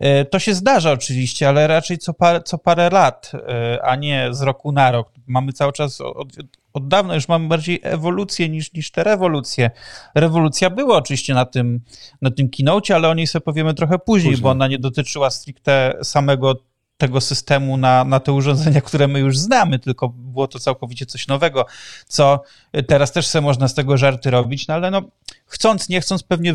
E, 0.00 0.24
to 0.24 0.38
się 0.38 0.54
zdarza 0.54 0.92
oczywiście, 0.92 1.48
ale 1.48 1.66
raczej 1.66 1.98
co, 1.98 2.14
par, 2.14 2.44
co 2.44 2.58
parę 2.58 2.90
lat, 2.90 3.32
e, 3.34 3.82
a 3.82 3.96
nie 3.96 4.28
z 4.30 4.42
roku 4.42 4.72
na 4.72 4.90
rok. 4.90 5.08
Mamy 5.26 5.52
cały 5.52 5.72
czas 5.72 6.00
od, 6.00 6.28
od 6.76 6.88
dawna 6.88 7.14
już 7.14 7.28
mamy 7.28 7.48
bardziej 7.48 7.80
ewolucję 7.82 8.48
niż, 8.48 8.72
niż 8.72 8.90
te 8.90 9.04
rewolucje. 9.04 9.70
Rewolucja 10.14 10.70
była 10.70 10.96
oczywiście 10.96 11.34
na 11.34 11.44
tym, 11.46 11.80
na 12.22 12.30
tym 12.30 12.48
keynote, 12.48 12.94
ale 12.94 13.08
o 13.08 13.14
niej 13.14 13.26
sobie 13.26 13.44
powiemy 13.44 13.74
trochę 13.74 13.98
później, 13.98 14.32
później. 14.32 14.42
bo 14.42 14.50
ona 14.50 14.68
nie 14.68 14.78
dotyczyła 14.78 15.30
stricte 15.30 15.98
samego 16.02 16.54
tego 16.96 17.20
systemu 17.20 17.76
na, 17.76 18.04
na 18.04 18.20
te 18.20 18.32
urządzenia, 18.32 18.80
które 18.80 19.08
my 19.08 19.20
już 19.20 19.38
znamy, 19.38 19.78
tylko 19.78 20.08
było 20.08 20.48
to 20.48 20.58
całkowicie 20.58 21.06
coś 21.06 21.28
nowego, 21.28 21.66
co 22.06 22.42
teraz 22.86 23.12
też 23.12 23.26
sobie 23.26 23.42
można 23.42 23.68
z 23.68 23.74
tego 23.74 23.96
żarty 23.96 24.30
robić, 24.30 24.68
no 24.68 24.74
ale 24.74 24.90
no, 24.90 25.02
chcąc, 25.46 25.88
nie 25.88 26.00
chcąc, 26.00 26.22
pewnie 26.22 26.54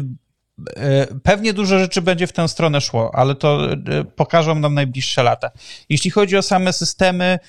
E, 0.75 1.07
pewnie 1.23 1.53
dużo 1.53 1.79
rzeczy 1.79 2.01
będzie 2.01 2.27
w 2.27 2.33
tę 2.33 2.47
stronę 2.47 2.81
szło, 2.81 3.11
ale 3.15 3.35
to 3.35 3.71
e, 3.71 3.77
pokażą 4.03 4.55
nam 4.55 4.73
najbliższe 4.73 5.23
lata. 5.23 5.51
Jeśli 5.89 6.11
chodzi 6.11 6.37
o 6.37 6.41
same 6.41 6.73
systemy, 6.73 7.39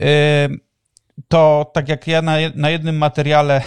e, 0.00 0.48
to 1.28 1.70
tak 1.74 1.88
jak 1.88 2.06
ja 2.06 2.22
na, 2.22 2.36
na 2.54 2.70
jednym 2.70 2.96
materiale 2.96 3.62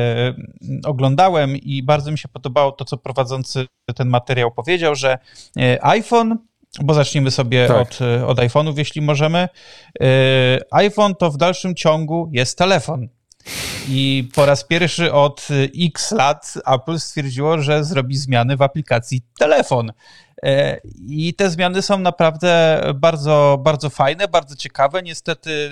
oglądałem 0.84 1.56
i 1.56 1.82
bardzo 1.82 2.10
mi 2.10 2.18
się 2.18 2.28
podobało 2.28 2.72
to, 2.72 2.84
co 2.84 2.96
prowadzący 2.96 3.66
ten 3.96 4.08
materiał 4.08 4.50
powiedział, 4.52 4.94
że 4.94 5.18
iPhone 5.80 6.38
bo 6.82 6.94
zacznijmy 6.94 7.30
sobie 7.30 7.68
tak. 7.68 7.76
od, 7.76 7.98
od 8.26 8.38
iPhone'ów, 8.38 8.78
jeśli 8.78 9.02
możemy. 9.02 9.48
iPhone 10.70 11.14
to 11.14 11.30
w 11.30 11.36
dalszym 11.36 11.74
ciągu 11.74 12.30
jest 12.32 12.58
telefon. 12.58 13.08
I 13.88 14.28
po 14.34 14.46
raz 14.46 14.64
pierwszy 14.64 15.12
od 15.12 15.48
x 15.80 16.12
lat 16.12 16.54
Apple 16.66 16.98
stwierdziło, 16.98 17.62
że 17.62 17.84
zrobi 17.84 18.16
zmiany 18.16 18.56
w 18.56 18.62
aplikacji 18.62 19.22
telefon. 19.38 19.92
I 21.00 21.34
te 21.34 21.50
zmiany 21.50 21.82
są 21.82 21.98
naprawdę 21.98 22.82
bardzo, 22.94 23.58
bardzo 23.64 23.90
fajne, 23.90 24.28
bardzo 24.28 24.56
ciekawe. 24.56 25.02
Niestety 25.02 25.70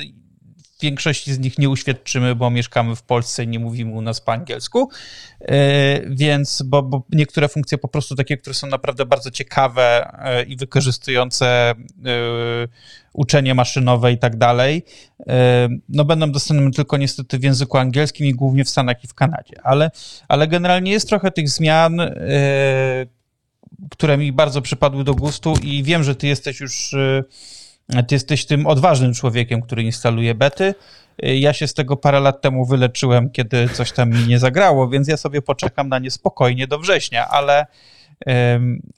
większości 0.80 1.32
z 1.32 1.38
nich 1.38 1.58
nie 1.58 1.68
uświadczymy, 1.68 2.34
bo 2.34 2.50
mieszkamy 2.50 2.96
w 2.96 3.02
Polsce 3.02 3.44
i 3.44 3.48
nie 3.48 3.58
mówimy 3.58 3.92
u 3.92 4.02
nas 4.02 4.20
po 4.20 4.32
angielsku, 4.32 4.90
e, 5.40 6.10
więc, 6.10 6.62
bo, 6.62 6.82
bo 6.82 7.06
niektóre 7.12 7.48
funkcje 7.48 7.78
po 7.78 7.88
prostu 7.88 8.14
takie, 8.14 8.36
które 8.36 8.54
są 8.54 8.66
naprawdę 8.66 9.06
bardzo 9.06 9.30
ciekawe 9.30 10.12
e, 10.18 10.42
i 10.42 10.56
wykorzystujące 10.56 11.46
e, 11.46 11.74
uczenie 13.12 13.54
maszynowe 13.54 14.12
i 14.12 14.18
tak 14.18 14.36
dalej, 14.36 14.84
no 15.88 16.04
będą 16.04 16.32
dostępne 16.32 16.70
tylko 16.70 16.96
niestety 16.96 17.38
w 17.38 17.42
języku 17.42 17.78
angielskim 17.78 18.26
i 18.26 18.32
głównie 18.32 18.64
w 18.64 18.68
Stanach 18.68 19.04
i 19.04 19.06
w 19.06 19.14
Kanadzie, 19.14 19.56
ale, 19.62 19.90
ale 20.28 20.48
generalnie 20.48 20.92
jest 20.92 21.08
trochę 21.08 21.30
tych 21.30 21.48
zmian, 21.48 22.00
które 23.90 24.18
mi 24.18 24.32
bardzo 24.32 24.62
przypadły 24.62 25.04
do 25.04 25.14
gustu 25.14 25.54
i 25.62 25.82
wiem, 25.82 26.04
że 26.04 26.14
ty 26.14 26.26
jesteś 26.26 26.60
już 26.60 26.94
ty 28.08 28.14
jesteś 28.14 28.46
tym 28.46 28.66
odważnym 28.66 29.14
człowiekiem, 29.14 29.62
który 29.62 29.82
instaluje 29.82 30.34
bety. 30.34 30.74
Ja 31.18 31.52
się 31.52 31.66
z 31.66 31.74
tego 31.74 31.96
parę 31.96 32.20
lat 32.20 32.40
temu 32.40 32.66
wyleczyłem, 32.66 33.30
kiedy 33.30 33.68
coś 33.68 33.92
tam 33.92 34.10
mi 34.10 34.26
nie 34.26 34.38
zagrało, 34.38 34.88
więc 34.88 35.08
ja 35.08 35.16
sobie 35.16 35.42
poczekam 35.42 35.88
na 35.88 35.98
nie 35.98 36.10
spokojnie 36.10 36.66
do 36.66 36.78
września, 36.78 37.28
ale 37.28 37.66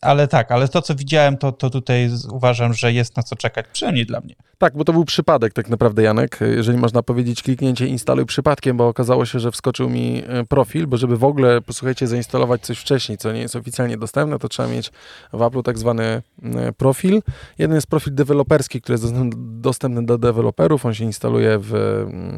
ale 0.01 0.29
tak, 0.29 0.53
ale 0.53 0.69
to, 0.69 0.83
co 0.83 0.95
widziałem, 0.95 1.37
to, 1.37 1.53
to 1.53 1.71
tutaj 1.71 2.11
uważam, 2.33 2.75
że 2.75 2.93
jest 2.93 3.17
na 3.17 3.23
co 3.23 3.37
czekać, 3.37 3.67
przynajmniej 3.73 4.07
dla 4.07 4.21
mnie. 4.21 4.35
Tak, 4.59 4.77
bo 4.77 4.85
to 4.85 4.93
był 4.93 5.05
przypadek 5.05 5.53
tak 5.53 5.69
naprawdę, 5.69 6.03
Janek. 6.03 6.39
Jeżeli 6.57 6.79
można 6.79 7.03
powiedzieć, 7.03 7.43
kliknięcie 7.43 7.87
instaluj 7.87 8.27
przypadkiem, 8.27 8.77
bo 8.77 8.89
okazało 8.89 9.27
się, 9.27 9.41
że 9.41 9.53
wskoczył 9.53 9.91
mi 9.91 10.23
e, 10.27 10.45
profil, 10.45 10.87
bo 10.87 10.97
żeby 10.97 11.17
w 11.17 11.25
ogóle, 11.25 11.61
posłuchajcie, 11.61 12.07
zainstalować 12.07 12.63
coś 12.63 12.79
wcześniej, 12.79 13.19
co 13.19 13.33
nie 13.33 13.41
jest 13.41 13.57
oficjalnie 13.57 13.97
dostępne, 13.97 14.39
to 14.39 14.49
trzeba 14.49 14.69
mieć 14.69 14.91
w 15.33 15.43
Apple 15.43 15.63
tak 15.63 15.79
zwany 15.79 16.05
e, 16.43 16.73
profil. 16.73 17.23
Jeden 17.59 17.75
jest 17.75 17.87
profil 17.87 18.15
deweloperski, 18.15 18.81
który 18.81 18.99
jest 18.99 19.15
dostępny 19.37 20.07
do 20.07 20.19
deweloperów, 20.19 20.87
on 20.87 20.95
się 20.95 21.05
instaluje 21.05 21.59
w, 21.61 21.73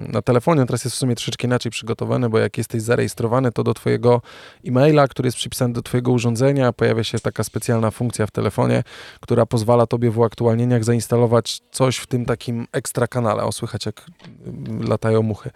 na 0.09 0.23
telefonie, 0.23 0.67
teraz 0.67 0.85
jest 0.85 0.97
w 0.97 0.99
sumie 0.99 1.15
troszeczkę 1.15 1.47
inaczej 1.47 1.73
przygotowany, 1.73 2.29
bo 2.29 2.39
jak 2.39 2.59
jesteś 2.59 2.83
zarejestrowany, 2.83 3.53
to 3.53 3.65
do 3.65 3.75
twojego 3.75 4.23
e-maila, 4.67 5.09
który 5.09 5.27
jest 5.27 5.37
przypisany 5.37 5.75
do 5.75 5.83
twojego 5.83 6.13
urządzenia, 6.13 6.70
pojawia 6.73 7.05
się 7.05 7.19
taka 7.19 7.45
specjalna 7.45 7.91
funkcja 7.91 8.27
w 8.27 8.31
telefonie, 8.31 8.83
która 9.21 9.47
pozwala 9.47 9.87
tobie 9.87 10.11
w 10.11 10.19
uaktualnieniach 10.19 10.85
zainstalować 10.85 11.61
coś 11.71 11.97
w 11.97 12.07
tym 12.07 12.25
takim 12.27 12.67
ekstra 12.73 13.07
kanale. 13.07 13.43
O, 13.43 13.53
słychać 13.53 13.87
jak 13.87 14.01
y, 14.01 14.89
latają 14.89 15.23
muchy. 15.23 15.51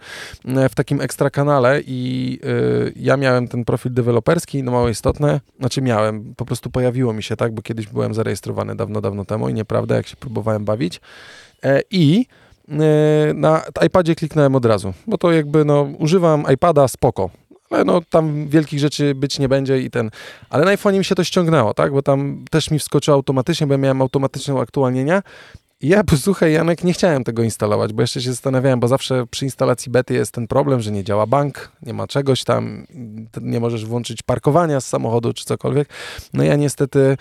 E, 0.45 0.69
w 0.69 0.75
takim 0.75 1.01
ekstra 1.01 1.29
kanale 1.29 1.81
i 1.81 2.39
y, 2.45 2.93
ja 2.95 3.17
miałem 3.17 3.47
ten 3.47 3.65
profil 3.65 3.93
deweloperski, 3.93 4.63
no 4.63 4.71
mało 4.71 4.89
istotne, 4.89 5.41
znaczy 5.59 5.81
miałem, 5.81 6.35
po 6.35 6.45
prostu 6.45 6.69
pojawiło 6.69 7.13
mi 7.13 7.23
się, 7.23 7.35
tak, 7.35 7.53
bo 7.53 7.61
kiedyś 7.61 7.87
byłem 7.87 8.13
zarejestrowany 8.13 8.75
dawno, 8.75 9.01
dawno 9.01 9.25
temu 9.25 9.49
i 9.49 9.53
nieprawda, 9.53 9.95
jak 9.95 10.07
się 10.07 10.15
próbowałem 10.15 10.65
bawić. 10.65 11.01
E, 11.63 11.81
I 11.91 12.25
y, 12.69 13.33
na 13.33 13.61
iPadzie 13.85 14.15
kliknąłem 14.15 14.55
od 14.55 14.65
razu, 14.65 14.93
bo 15.07 15.17
to 15.17 15.31
jakby, 15.31 15.65
no, 15.65 15.87
używam 15.99 16.43
iPada 16.53 16.87
spoko 16.87 17.29
ale 17.69 17.85
no 17.85 18.01
tam 18.09 18.47
wielkich 18.47 18.79
rzeczy 18.79 19.15
być 19.15 19.39
nie 19.39 19.49
będzie 19.49 19.81
i 19.81 19.89
ten. 19.89 20.09
Ale 20.49 20.65
na 20.65 20.71
iPhone 20.71 20.97
mi 20.97 21.05
się 21.05 21.15
to 21.15 21.23
ściągnęło, 21.23 21.73
tak? 21.73 21.91
Bo 21.91 22.01
tam 22.01 22.45
też 22.51 22.71
mi 22.71 22.79
wskoczyło 22.79 23.15
automatycznie, 23.15 23.67
bo 23.67 23.73
ja 23.73 23.77
miałem 23.77 24.01
automatyczne 24.01 24.53
uaktualnienia. 24.53 25.23
I 25.81 25.87
ja, 25.87 26.03
posłuchaj, 26.03 26.53
Janek, 26.53 26.83
nie 26.83 26.93
chciałem 26.93 27.23
tego 27.23 27.43
instalować, 27.43 27.93
bo 27.93 28.01
jeszcze 28.01 28.21
się 28.21 28.31
zastanawiałem, 28.31 28.79
bo 28.79 28.87
zawsze 28.87 29.27
przy 29.27 29.45
instalacji 29.45 29.91
bety 29.91 30.13
jest 30.13 30.31
ten 30.31 30.47
problem, 30.47 30.81
że 30.81 30.91
nie 30.91 31.03
działa 31.03 31.27
bank, 31.27 31.71
nie 31.81 31.93
ma 31.93 32.07
czegoś 32.07 32.43
tam, 32.43 32.87
nie 33.41 33.59
możesz 33.59 33.85
włączyć 33.85 34.23
parkowania 34.23 34.81
z 34.81 34.87
samochodu 34.87 35.33
czy 35.33 35.45
cokolwiek. 35.45 35.89
No 36.33 36.43
ja 36.43 36.55
niestety 36.55 37.17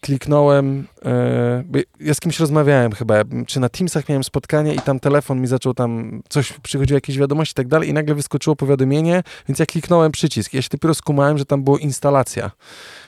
kliknąłem, 0.00 0.86
e, 1.04 1.64
ja 2.00 2.14
z 2.14 2.20
kimś 2.20 2.40
rozmawiałem 2.40 2.92
chyba, 2.92 3.14
czy 3.46 3.60
na 3.60 3.68
Teamsach 3.68 4.08
miałem 4.08 4.24
spotkanie 4.24 4.74
i 4.74 4.78
tam 4.78 5.00
telefon 5.00 5.40
mi 5.40 5.46
zaczął 5.46 5.74
tam, 5.74 6.22
coś, 6.28 6.52
przychodziły 6.52 6.96
jakieś 6.96 7.18
wiadomości 7.18 7.52
i 7.52 7.54
tak 7.54 7.68
dalej 7.68 7.88
i 7.88 7.92
nagle 7.92 8.14
wyskoczyło 8.14 8.56
powiadomienie, 8.56 9.22
więc 9.48 9.58
ja 9.58 9.66
kliknąłem 9.66 10.12
przycisk. 10.12 10.54
Ja 10.54 10.62
się 10.62 10.68
dopiero 10.72 10.94
skumałem, 10.94 11.38
że 11.38 11.44
tam 11.44 11.64
była 11.64 11.78
instalacja. 11.78 12.50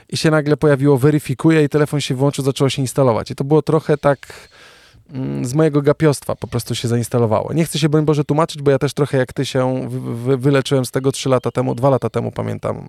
I 0.08 0.16
się 0.16 0.30
nagle 0.30 0.56
pojawiło 0.56 0.98
weryfikuje 0.98 1.64
i 1.64 1.68
telefon 1.68 2.00
się 2.00 2.14
włączył, 2.14 2.44
zaczęło 2.44 2.70
się 2.70 2.82
instalować. 2.82 3.30
I 3.30 3.34
to 3.34 3.44
było 3.44 3.62
trochę 3.62 3.96
tak 3.98 4.48
z 5.42 5.54
mojego 5.54 5.82
gapiostwa 5.82 6.36
po 6.36 6.46
prostu 6.46 6.75
się 6.75 6.88
zainstalowało. 6.88 7.52
Nie 7.52 7.64
chcę 7.64 7.78
się, 7.78 7.88
broń 7.88 8.04
Boże, 8.04 8.25
tłumaczyć, 8.25 8.62
bo 8.62 8.70
ja 8.70 8.78
też 8.78 8.94
trochę 8.94 9.18
jak 9.18 9.32
ty 9.32 9.46
się 9.46 9.88
wy 9.88 10.36
wyleczyłem 10.36 10.84
z 10.84 10.90
tego 10.90 11.12
3 11.12 11.28
lata 11.28 11.50
temu, 11.50 11.75
2 11.75 11.90
lata 11.90 12.10
temu 12.10 12.32
pamiętam. 12.32 12.88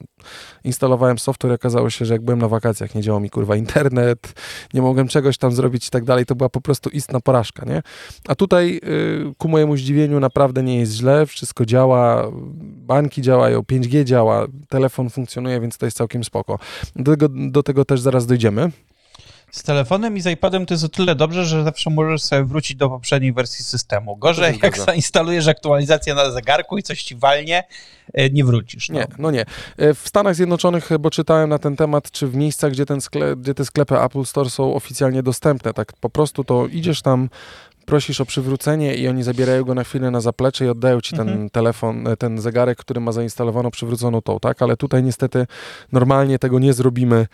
Instalowałem 0.64 1.20
software, 1.20 1.54
okazało 1.54 1.90
się, 1.90 2.06
że 2.06 2.14
jak 2.14 2.22
byłem 2.22 2.40
na 2.40 2.48
wakacjach, 2.48 2.96
nie 2.96 3.02
działał 3.02 3.22
mi 3.22 3.30
kurwa 3.30 3.56
internet, 3.56 4.34
nie 4.74 4.82
mogłem 4.82 5.08
czegoś 5.08 5.38
tam 5.38 5.52
zrobić 5.52 5.88
i 5.88 5.90
tak 5.90 6.04
dalej. 6.04 6.26
To 6.26 6.36
była 6.36 6.50
po 6.50 6.62
prostu 6.62 6.90
istna 6.90 7.20
porażka, 7.20 7.66
nie? 7.66 7.82
A 8.28 8.36
tutaj 8.36 8.80
yy, 8.84 9.34
ku 9.38 9.50
mojemu 9.50 9.78
zdziwieniu 9.78 10.20
naprawdę 10.20 10.64
nie 10.64 10.80
jest 10.80 10.94
źle, 10.94 11.26
wszystko 11.26 11.66
działa, 11.66 12.32
banki 12.88 13.22
działają, 13.22 13.62
5G 13.62 14.04
działa, 14.04 14.48
telefon 14.70 15.10
funkcjonuje, 15.10 15.62
więc 15.62 15.78
to 15.78 15.86
jest 15.86 15.98
całkiem 15.98 16.24
spoko. 16.24 16.60
Do 16.96 17.12
tego, 17.12 17.28
do 17.30 17.64
tego 17.64 17.86
też 17.86 18.00
zaraz 18.00 18.26
dojdziemy. 18.26 18.72
Z 19.52 19.64
telefonem 19.64 20.18
i 20.18 20.22
z 20.22 20.26
iPadem 20.26 20.66
to 20.66 20.74
jest 20.74 20.84
o 20.84 20.90
tyle 20.90 21.16
dobrze, 21.16 21.46
że 21.46 21.64
zawsze 21.64 21.90
możesz 21.90 22.24
sobie 22.24 22.44
wrócić 22.44 22.78
do 22.78 22.90
poprzedniej 22.90 23.34
wersji 23.34 23.66
systemu. 23.66 24.18
Gorzej, 24.18 24.60
jak 24.64 24.78
zainstalujesz 24.78 25.48
aktualizację 25.48 26.16
na 26.16 26.32
zegarku 26.32 26.78
i 26.78 26.84
coś 26.84 27.04
ci 27.04 27.16
walnie, 27.16 27.64
e, 28.14 28.30
nie 28.30 28.46
wrócisz. 28.46 28.90
No. 28.90 28.96
Nie, 29.00 29.08
no 29.18 29.32
nie. 29.32 29.46
E, 29.78 29.94
w 29.94 30.08
Stanach 30.08 30.36
Zjednoczonych, 30.36 30.90
bo 31.00 31.10
czytałem 31.10 31.50
na 31.50 31.60
ten 31.60 31.76
temat, 31.76 32.12
czy 32.12 32.28
w 32.28 32.36
miejscach, 32.36 32.72
gdzie, 32.72 32.86
ten 32.86 33.02
sklep, 33.02 33.40
gdzie 33.40 33.54
te 33.54 33.66
sklepy 33.66 34.00
Apple 34.00 34.26
Store 34.26 34.50
są 34.50 34.74
oficjalnie 34.74 35.24
dostępne, 35.24 35.74
tak 35.74 35.94
po 35.94 36.10
prostu 36.10 36.44
to 36.44 36.68
idziesz 36.68 37.02
tam, 37.02 37.30
prosisz 37.88 38.22
o 38.22 38.26
przywrócenie 38.26 38.96
i 38.96 39.08
oni 39.08 39.24
zabierają 39.24 39.64
go 39.64 39.76
na 39.76 39.84
chwilę 39.84 40.12
na 40.12 40.22
zaplecze 40.22 40.66
i 40.66 40.70
oddają 40.70 41.02
ci 41.02 41.16
ten 41.16 41.30
mhm. 41.30 41.50
telefon, 41.50 42.08
e, 42.08 42.18
ten 42.18 42.42
zegarek, 42.42 42.78
który 42.78 43.02
ma 43.02 43.12
zainstalowaną 43.12 43.72
przywróconą 43.72 44.22
tą, 44.22 44.40
tak? 44.40 44.62
Ale 44.62 44.78
tutaj 44.78 45.04
niestety 45.04 45.48
normalnie 45.92 46.40
tego 46.40 46.60
nie 46.60 46.74
zrobimy 46.74 47.28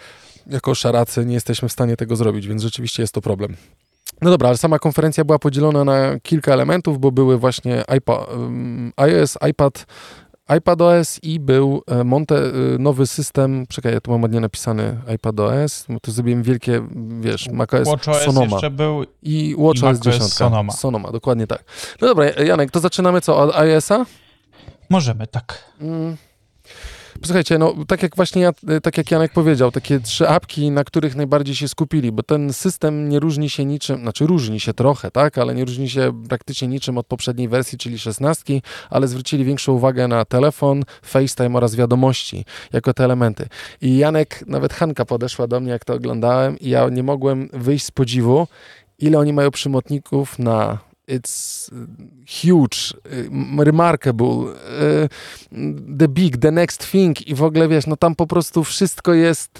jako 0.47 0.75
szaracy 0.75 1.25
nie 1.25 1.33
jesteśmy 1.33 1.69
w 1.69 1.71
stanie 1.71 1.97
tego 1.97 2.15
zrobić, 2.15 2.47
więc 2.47 2.61
rzeczywiście 2.61 3.03
jest 3.03 3.13
to 3.13 3.21
problem. 3.21 3.55
No 4.21 4.29
dobra, 4.29 4.49
ale 4.49 4.57
sama 4.57 4.79
konferencja 4.79 5.25
była 5.25 5.39
podzielona 5.39 5.83
na 5.83 6.19
kilka 6.19 6.53
elementów, 6.53 6.99
bo 6.99 7.11
były 7.11 7.37
właśnie 7.37 7.83
iPad, 7.97 8.27
iOS, 8.97 9.37
iPad, 9.49 9.85
iPadOS 10.57 11.19
i 11.23 11.39
był 11.39 11.81
e, 11.87 12.03
Monte, 12.03 12.35
e, 12.35 12.51
nowy 12.79 13.07
system, 13.07 13.65
czekaj, 13.69 13.93
ja 13.93 14.01
tu 14.01 14.11
mam 14.11 14.21
ładnie 14.21 14.39
napisany 14.39 14.99
iPadOS, 15.15 15.85
to 16.01 16.11
zrobiłem 16.11 16.43
wielkie, 16.43 16.87
wiesz, 17.19 17.49
macOS 17.49 17.87
WatchOS 17.87 18.21
Sonoma. 18.23 18.45
jeszcze 18.45 18.69
był 18.69 19.05
i 19.21 19.55
WatchOS 19.57 19.99
10. 19.99 20.33
Sonoma. 20.33 20.73
Sonoma, 20.73 21.11
dokładnie 21.11 21.47
tak. 21.47 21.63
No 22.01 22.07
dobra, 22.07 22.25
Janek, 22.25 22.71
to 22.71 22.79
zaczynamy 22.79 23.21
co, 23.21 23.37
od 23.37 23.55
iOS-a? 23.55 24.05
Możemy, 24.89 25.27
tak. 25.27 25.63
Mm. 25.81 26.17
Słuchajcie, 27.25 27.57
no 27.57 27.73
tak 27.87 28.03
jak 28.03 28.15
właśnie 28.15 28.41
ja, 28.41 28.51
tak 28.83 28.97
jak 28.97 29.11
Janek 29.11 29.31
powiedział, 29.31 29.71
takie 29.71 29.99
trzy 29.99 30.29
apki, 30.29 30.71
na 30.71 30.83
których 30.83 31.15
najbardziej 31.15 31.55
się 31.55 31.67
skupili, 31.67 32.11
bo 32.11 32.23
ten 32.23 32.53
system 32.53 33.09
nie 33.09 33.19
różni 33.19 33.49
się 33.49 33.65
niczym, 33.65 34.01
znaczy 34.01 34.27
różni 34.27 34.59
się 34.59 34.73
trochę, 34.73 35.11
tak, 35.11 35.37
ale 35.37 35.55
nie 35.55 35.65
różni 35.65 35.89
się 35.89 36.23
praktycznie 36.29 36.67
niczym 36.67 36.97
od 36.97 37.07
poprzedniej 37.07 37.47
wersji, 37.47 37.77
czyli 37.77 37.99
16, 37.99 38.61
ale 38.89 39.07
zwrócili 39.07 39.45
większą 39.45 39.73
uwagę 39.73 40.07
na 40.07 40.25
telefon, 40.25 40.83
FaceTime 41.01 41.57
oraz 41.57 41.75
wiadomości 41.75 42.45
jako 42.73 42.93
te 42.93 43.03
elementy. 43.03 43.47
I 43.81 43.97
Janek, 43.97 44.43
nawet 44.47 44.73
Hanka 44.73 45.05
podeszła 45.05 45.47
do 45.47 45.59
mnie, 45.59 45.71
jak 45.71 45.85
to 45.85 45.93
oglądałem 45.93 46.59
i 46.59 46.69
ja 46.69 46.89
nie 46.89 47.03
mogłem 47.03 47.49
wyjść 47.53 47.85
z 47.85 47.91
podziwu, 47.91 48.47
ile 48.99 49.19
oni 49.19 49.33
mają 49.33 49.51
przymotników 49.51 50.39
na 50.39 50.77
it's 51.07 51.69
uh, 51.71 51.87
huge, 52.25 52.93
uh, 53.05 53.63
remarkable, 53.65 54.27
uh, 54.27 55.07
the 55.97 56.07
big, 56.07 56.37
the 56.37 56.51
next 56.51 56.91
thing 56.91 57.27
i 57.27 57.35
w 57.35 57.43
ogóle 57.43 57.67
wiesz, 57.67 57.87
no 57.87 57.97
tam 57.97 58.15
po 58.15 58.27
prostu 58.27 58.63
wszystko 58.63 59.13
jest 59.13 59.59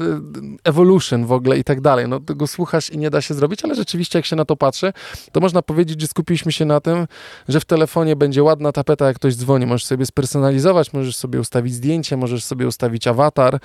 evolution 0.64 1.26
w 1.26 1.32
ogóle 1.32 1.58
i 1.58 1.64
tak 1.64 1.82
dalej. 1.82 2.08
No 2.08 2.20
tego 2.20 2.48
słuchasz 2.48 2.90
i 2.90 2.98
nie 2.98 3.10
da 3.10 3.22
się 3.22 3.34
zrobić, 3.34 3.64
ale 3.64 3.76
rzeczywiście 3.76 4.20
jak 4.20 4.26
się 4.26 4.36
na 4.36 4.46
to 4.46 4.56
patrzy, 4.56 4.94
to 5.32 5.40
można 5.40 5.62
powiedzieć, 5.62 6.02
że 6.02 6.08
skupiliśmy 6.08 6.52
się 6.52 6.66
na 6.66 6.80
tym, 6.80 7.08
że 7.48 7.60
w 7.60 7.66
telefonie 7.66 8.16
będzie 8.16 8.44
ładna 8.44 8.72
tapeta, 8.72 9.08
jak 9.08 9.16
ktoś 9.16 9.36
dzwoni. 9.36 9.66
Możesz 9.66 9.86
sobie 9.86 10.06
spersonalizować, 10.06 10.94
możesz 10.94 11.16
sobie 11.16 11.40
ustawić 11.40 11.74
zdjęcie, 11.74 12.18
możesz 12.18 12.44
sobie 12.44 12.68
ustawić 12.68 13.08
awatar. 13.08 13.60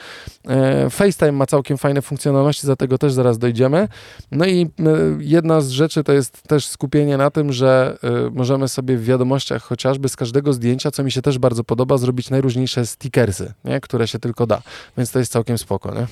E, 0.48 0.90
FaceTime 0.90 1.32
ma 1.32 1.46
całkiem 1.46 1.78
fajne 1.78 2.02
funkcjonalności, 2.02 2.66
za 2.66 2.76
tego 2.76 2.98
też 2.98 3.12
zaraz 3.12 3.38
dojdziemy. 3.38 3.88
No 4.32 4.46
i 4.46 4.70
jedna 5.18 5.60
z 5.60 5.68
rzeczy 5.68 6.04
to 6.04 6.12
jest 6.12 6.42
też 6.42 6.66
skupienie 6.66 7.16
na 7.16 7.30
tym, 7.30 7.52
że 7.52 7.67
że 7.68 7.98
y, 8.26 8.30
możemy 8.30 8.68
sobie 8.68 8.96
w 8.96 9.04
wiadomościach 9.04 9.62
chociażby 9.62 10.08
z 10.08 10.16
każdego 10.16 10.52
zdjęcia, 10.52 10.90
co 10.90 11.02
mi 11.04 11.12
się 11.12 11.22
też 11.22 11.38
bardzo 11.38 11.64
podoba, 11.64 11.98
zrobić 11.98 12.30
najróżniejsze 12.30 12.86
stickersy, 12.86 13.52
nie? 13.64 13.80
które 13.80 14.08
się 14.08 14.18
tylko 14.18 14.46
da. 14.46 14.62
Więc 14.96 15.10
to 15.10 15.18
jest 15.18 15.32
całkiem 15.32 15.58
spoko, 15.58 15.94
nie? 15.94 16.06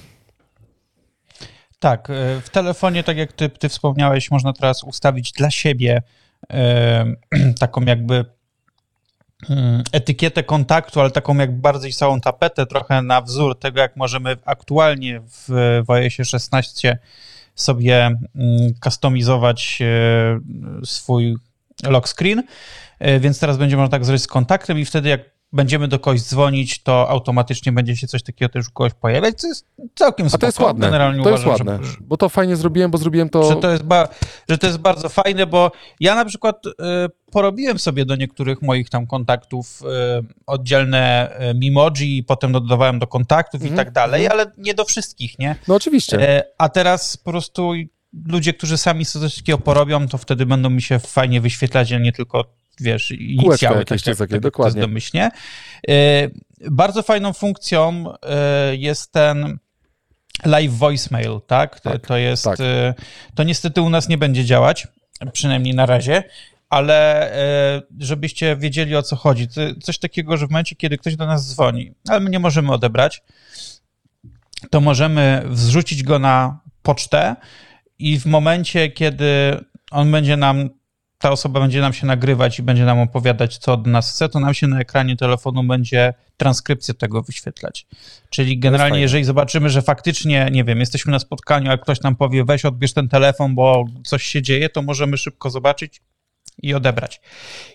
Tak, 1.79 2.11
e, 2.11 2.41
w 2.41 2.51
telefonie, 2.51 3.03
tak 3.03 3.17
jak 3.17 3.33
ty, 3.33 3.49
ty 3.49 3.69
wspomniałeś, 3.69 4.31
można 4.31 4.53
teraz 4.53 4.85
ustawić 4.85 5.33
dla 5.33 5.51
siebie 5.51 6.03
e, 6.51 7.05
taką 7.61 7.81
jakby 7.81 8.25
mm, 9.51 9.83
etykietę 9.93 10.43
kontaktu, 10.43 11.01
ale 11.01 11.11
taką 11.11 11.37
jak 11.37 11.61
bardziej 11.61 11.93
całą 11.93 12.21
tapetę, 12.21 12.67
trochę 12.67 13.03
na 13.03 13.21
wzór 13.21 13.59
tego, 13.59 13.81
jak 13.81 13.97
możemy 13.97 14.37
aktualnie 14.45 15.21
w, 15.49 15.83
iOSie 15.89 16.25
16 16.25 16.99
sobie 17.55 18.07
mm, 18.07 18.75
kustomizować 18.81 19.79
e, 19.83 19.87
swój 20.85 21.37
lock 21.83 22.09
screen, 22.09 22.43
e, 22.99 23.21
więc 23.21 23.39
teraz 23.39 23.57
będzie 23.57 23.77
można 23.77 23.91
tak 23.91 24.05
zrobić 24.05 24.23
z 24.23 24.27
kontaktem 24.27 24.79
i 24.79 24.85
wtedy 24.85 25.09
jak 25.09 25.37
będziemy 25.53 25.89
do 25.89 25.99
kogoś 25.99 26.23
dzwonić, 26.23 26.83
to 26.83 27.09
automatycznie 27.09 27.73
będzie 27.73 27.97
się 27.97 28.07
coś 28.07 28.23
takiego 28.23 28.49
też 28.49 28.69
u 28.69 28.73
kogoś 28.73 28.93
pojawiać, 28.95 29.41
co 29.41 29.49
jest 29.49 29.67
całkiem 29.95 30.31
spoko. 30.31 30.39
A 30.39 30.41
to 30.41 30.47
jest 30.47 30.61
ładne, 30.61 30.87
Generalnie 30.87 31.25
to 31.25 31.29
uważam, 31.29 31.49
jest 31.49 31.61
ładne, 31.61 31.87
że, 31.87 31.97
bo 32.01 32.17
to 32.17 32.29
fajnie 32.29 32.57
zrobiłem, 32.57 32.91
bo 32.91 32.99
zrobiłem 32.99 33.29
to... 33.29 33.43
Że 33.43 33.57
to 33.57 33.71
jest, 33.71 33.83
ba, 33.83 34.09
że 34.49 34.59
to 34.59 34.67
jest 34.67 34.79
bardzo 34.79 35.09
fajne, 35.09 35.47
bo 35.47 35.73
ja 36.01 36.15
na 36.15 36.25
przykład 36.25 36.67
y, 36.67 36.73
porobiłem 37.33 37.79
sobie 37.79 38.05
do 38.05 38.17
niektórych 38.17 38.63
moich 38.63 38.91
tam 38.91 39.07
kontaktów 39.07 39.83
y, 39.83 39.87
oddzielne 40.47 41.31
y, 41.51 41.55
Mimoji 41.55 42.19
i 42.19 42.25
potem 42.25 42.53
dodawałem 42.53 42.99
do 42.99 43.07
kontaktów 43.07 43.61
mm 43.61 43.69
i 43.69 43.71
mhm, 43.71 43.87
tak 43.87 43.95
dalej, 43.95 44.25
mhm. 44.25 44.41
ale 44.41 44.53
nie 44.59 44.75
do 44.75 44.85
wszystkich, 44.85 45.39
nie? 45.39 45.57
No 45.69 45.75
oczywiście. 45.75 46.45
a 46.59 46.69
teraz 46.69 47.17
po 47.17 47.31
prostu 47.31 47.73
ludzie, 48.27 48.53
którzy 48.53 48.79
sami 48.79 49.05
sobie 49.05 49.29
coś 49.29 49.37
takiego 49.37 49.59
porobią, 49.59 50.09
to 50.09 50.19
wtedy 50.19 50.47
będą 50.47 50.71
mi 50.71 50.83
się 50.83 50.99
fajnie 50.99 51.41
wyświetlać, 51.41 51.93
a 51.93 51.99
nie 51.99 52.13
tylko 52.13 52.45
wiesz, 52.81 53.11
inicjały, 53.11 53.85
tak, 53.85 54.01
takie, 54.01 54.17
tak, 54.17 54.41
dokładnie. 54.41 54.81
domyślnie. 54.81 55.31
E, 55.89 55.93
bardzo 56.71 57.03
fajną 57.03 57.33
funkcją 57.33 58.13
e, 58.23 58.77
jest 58.77 59.13
ten 59.13 59.59
live 60.45 60.73
voicemail, 60.73 61.41
tak? 61.47 61.81
tak 61.81 62.07
to 62.07 62.17
jest, 62.17 62.45
tak. 62.45 62.61
E, 62.61 62.95
to 63.35 63.43
niestety 63.43 63.83
u 63.83 63.91
nas 63.91 64.09
nie 64.09 64.19
będzie 64.19 64.45
działać, 64.45 64.89
przynajmniej 65.33 65.75
na 65.75 65.87
razie, 65.87 66.23
ale 66.69 67.31
żebyście 67.99 68.57
wiedzieli 68.57 68.97
o 68.97 69.03
co 69.03 69.17
chodzi. 69.17 69.49
Coś 69.83 69.99
takiego, 69.99 70.37
że 70.37 70.47
w 70.47 70.51
momencie, 70.51 70.77
kiedy 70.77 70.99
ktoś 70.99 71.17
do 71.17 71.27
nas 71.27 71.49
dzwoni, 71.49 71.93
ale 72.09 72.21
my 72.21 72.31
nie 72.31 72.39
możemy 72.39 72.73
odebrać, 72.73 73.23
to 74.71 74.81
możemy 74.81 75.43
wrzucić 75.47 76.03
go 76.03 76.19
na 76.19 76.61
pocztę 76.83 77.37
i 77.99 78.21
w 78.21 78.27
momencie, 78.27 78.91
kiedy 78.91 79.61
on 79.91 80.13
będzie 80.13 80.37
nam 80.37 80.69
ta 81.19 81.31
osoba 81.31 81.61
będzie 81.61 81.81
nam 81.81 81.93
się 81.93 82.07
nagrywać 82.07 82.59
i 82.59 82.63
będzie 82.63 82.85
nam 82.85 83.01
opowiadać, 83.01 83.59
co 83.59 83.73
od 83.73 83.87
nas 83.87 84.11
chce, 84.11 84.29
to 84.29 84.41
nam 84.41 84.55
się 84.55 84.67
na 84.67 84.81
ekranie 84.81 85.17
telefonu 85.17 85.65
będzie 85.65 86.15
transkrypcja 86.37 86.95
tego 86.95 87.23
wyświetlać. 87.23 87.87
Czyli 88.31 88.59
generalnie, 88.59 89.01
jeżeli 89.01 89.25
zobaczymy, 89.25 89.71
że 89.71 89.83
faktycznie, 89.83 90.49
nie 90.53 90.65
wiem, 90.65 90.81
jesteśmy 90.81 91.13
na 91.13 91.19
spotkaniu, 91.19 91.71
a 91.71 91.79
ktoś 91.79 92.01
nam 92.01 92.17
powie, 92.17 92.45
weź 92.45 92.65
odbierz 92.65 92.93
ten 92.93 93.09
telefon, 93.09 93.55
bo 93.55 93.85
coś 94.05 94.23
się 94.23 94.43
dzieje, 94.43 94.69
to 94.69 94.83
możemy 94.83 95.17
szybko 95.19 95.51
zobaczyć 95.51 96.01
i 96.63 96.75
odebrać. 96.75 97.21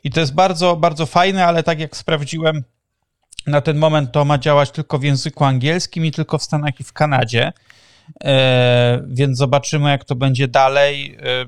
I 0.04 0.12
to 0.12 0.20
jest 0.20 0.34
bardzo, 0.34 0.76
bardzo 0.76 1.06
fajne, 1.06 1.46
ale 1.46 1.64
tak 1.64 1.80
jak 1.80 1.98
sprawdziłem, 1.98 2.64
na 3.48 3.62
ten 3.62 3.78
moment 3.78 4.12
to 4.12 4.26
ma 4.26 4.38
działać 4.38 4.72
tylko 4.72 5.00
w 5.00 5.04
języku 5.04 5.44
angielskim 5.44 6.06
i 6.06 6.12
tylko 6.12 6.38
w 6.38 6.44
Stanach 6.44 6.80
i 6.80 6.84
w 6.84 6.94
Kanadzie. 6.94 7.52
E, 8.24 9.04
więc 9.08 9.38
zobaczymy, 9.38 9.90
jak 9.90 10.06
to 10.06 10.16
będzie 10.16 10.48
dalej. 10.48 11.18
E, 11.20 11.46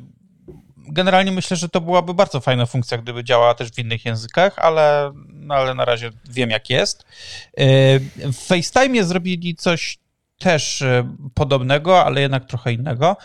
generalnie 0.77 1.31
myślę, 1.31 1.57
że 1.57 1.69
to 1.69 1.81
byłaby 1.81 2.13
bardzo 2.13 2.39
fajna 2.39 2.65
funkcja, 2.65 2.97
gdyby 2.97 3.23
działała 3.23 3.53
też 3.53 3.71
w 3.71 3.79
innych 3.79 4.05
językach, 4.05 4.59
ale, 4.59 5.11
no 5.29 5.55
ale 5.55 5.73
na 5.73 5.85
razie 5.85 6.09
wiem, 6.29 6.49
jak 6.49 6.69
jest. 6.69 7.03
E, 7.57 7.99
w 8.31 8.35
FaceTime 8.35 9.03
zrobili 9.03 9.55
coś 9.55 9.97
też 10.39 10.83
podobnego, 11.33 12.05
ale 12.05 12.21
jednak 12.21 12.45
trochę 12.45 12.73
innego, 12.73 13.17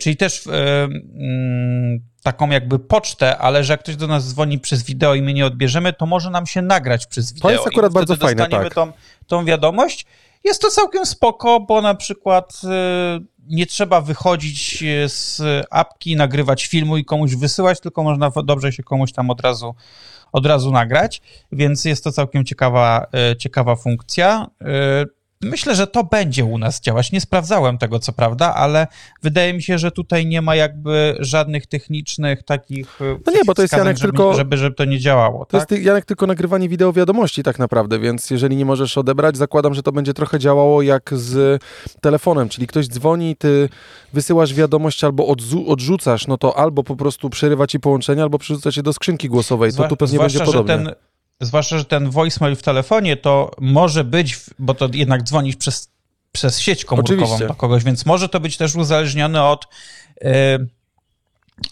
czyli 0.00 0.16
też 0.16 0.46
mm, 0.46 2.00
taką 2.24 2.50
jakby 2.50 2.78
pocztę, 2.78 3.38
ale 3.38 3.64
że 3.64 3.72
jak 3.72 3.80
ktoś 3.80 3.96
do 3.96 4.06
nas 4.06 4.28
dzwoni 4.28 4.58
przez 4.58 4.82
wideo 4.82 5.14
i 5.14 5.22
my 5.22 5.34
nie 5.34 5.46
odbierzemy, 5.46 5.92
to 5.92 6.06
może 6.06 6.30
nam 6.30 6.46
się 6.46 6.62
nagrać 6.62 7.06
przez 7.06 7.32
wideo. 7.32 7.48
To 7.48 7.54
jest 7.54 7.66
akurat 7.66 7.92
bardzo 7.92 8.16
fajne, 8.16 8.48
tak. 8.48 8.74
tą, 8.74 8.92
tą 9.26 9.44
wiadomość. 9.44 10.06
Jest 10.44 10.62
to 10.62 10.70
całkiem 10.70 11.06
spoko, 11.06 11.60
bo 11.60 11.80
na 11.80 11.94
przykład 11.94 12.60
nie 13.46 13.66
trzeba 13.66 14.00
wychodzić 14.00 14.82
e, 14.82 15.08
z 15.08 15.42
apki, 15.70 16.16
nagrywać 16.16 16.66
filmu 16.66 16.96
i 16.96 17.04
komuś 17.04 17.34
wysyłać, 17.34 17.80
tylko 17.80 18.02
można 18.02 18.30
dobrze 18.44 18.72
się 18.72 18.82
komuś 18.82 19.12
tam 19.12 19.30
od 19.30 19.40
razu, 19.40 19.74
od 20.32 20.46
razu 20.46 20.70
nagrać, 20.70 21.22
więc 21.52 21.84
jest 21.84 22.04
to 22.04 22.12
całkiem 22.12 22.44
ciekawa, 22.44 23.06
e, 23.14 23.36
ciekawa 23.36 23.76
funkcja. 23.76 24.46
Myślę, 25.44 25.74
że 25.74 25.86
to 25.86 26.04
będzie 26.04 26.44
u 26.44 26.58
nas 26.58 26.80
działać. 26.80 27.12
Nie 27.12 27.20
sprawdzałem 27.20 27.78
tego, 27.78 27.98
co 27.98 28.12
prawda, 28.12 28.54
ale 28.54 28.86
wydaje 29.22 29.54
mi 29.54 29.62
się, 29.62 29.78
że 29.78 29.90
tutaj 29.90 30.26
nie 30.26 30.42
ma 30.42 30.54
jakby 30.54 31.16
żadnych 31.20 31.66
technicznych 31.66 32.42
takich. 32.42 33.00
E, 33.02 33.18
no 33.26 33.32
nie, 33.32 33.44
bo 33.46 33.54
to 33.54 33.62
jest 33.62 33.76
Janek 33.76 33.96
żeby, 33.96 34.12
tylko. 34.12 34.34
Żeby, 34.34 34.56
żeby 34.56 34.76
to 34.76 34.84
nie 34.84 34.98
działało. 34.98 35.44
To 35.44 35.58
tak? 35.58 35.70
jest 35.70 35.84
Janek 35.84 36.04
tylko 36.04 36.26
nagrywanie 36.26 36.68
wideo 36.68 36.92
wiadomości, 36.92 37.42
tak 37.42 37.58
naprawdę, 37.58 37.98
więc 37.98 38.30
jeżeli 38.30 38.56
nie 38.56 38.64
możesz 38.64 38.98
odebrać, 38.98 39.36
zakładam, 39.36 39.74
że 39.74 39.82
to 39.82 39.92
będzie 39.92 40.14
trochę 40.14 40.38
działało 40.38 40.82
jak 40.82 41.10
z 41.12 41.62
telefonem, 42.00 42.48
czyli 42.48 42.66
ktoś 42.66 42.88
dzwoni, 42.88 43.36
ty 43.36 43.68
wysyłasz 44.12 44.54
wiadomość 44.54 45.04
albo 45.04 45.26
odrzucasz, 45.66 46.26
no 46.26 46.38
to 46.38 46.58
albo 46.58 46.82
po 46.82 46.96
prostu 46.96 47.30
przerywa 47.30 47.66
ci 47.66 47.80
połączenie, 47.80 48.22
albo 48.22 48.38
przerzuca 48.38 48.72
cię 48.72 48.82
do 48.82 48.92
skrzynki 48.92 49.28
głosowej. 49.28 49.72
To 49.72 49.88
tu 49.88 49.96
pewnie 49.96 50.18
będzie 50.18 50.40
podobne. 50.40 50.78
Że 50.78 50.84
ten 50.84 50.94
zwłaszcza, 51.44 51.78
że 51.78 51.84
ten 51.84 52.10
voicemail 52.10 52.56
w 52.56 52.62
telefonie 52.62 53.16
to 53.16 53.50
może 53.60 54.04
być, 54.04 54.40
bo 54.58 54.74
to 54.74 54.88
jednak 54.92 55.22
dzwonisz 55.22 55.56
przez, 55.56 55.90
przez 56.32 56.60
sieć 56.60 56.84
komórkową 56.84 57.22
Oczywiście. 57.22 57.48
do 57.48 57.54
kogoś, 57.54 57.84
więc 57.84 58.06
może 58.06 58.28
to 58.28 58.40
być 58.40 58.56
też 58.56 58.74
uzależnione 58.74 59.44
od, 59.44 59.66
yy, 60.20 60.30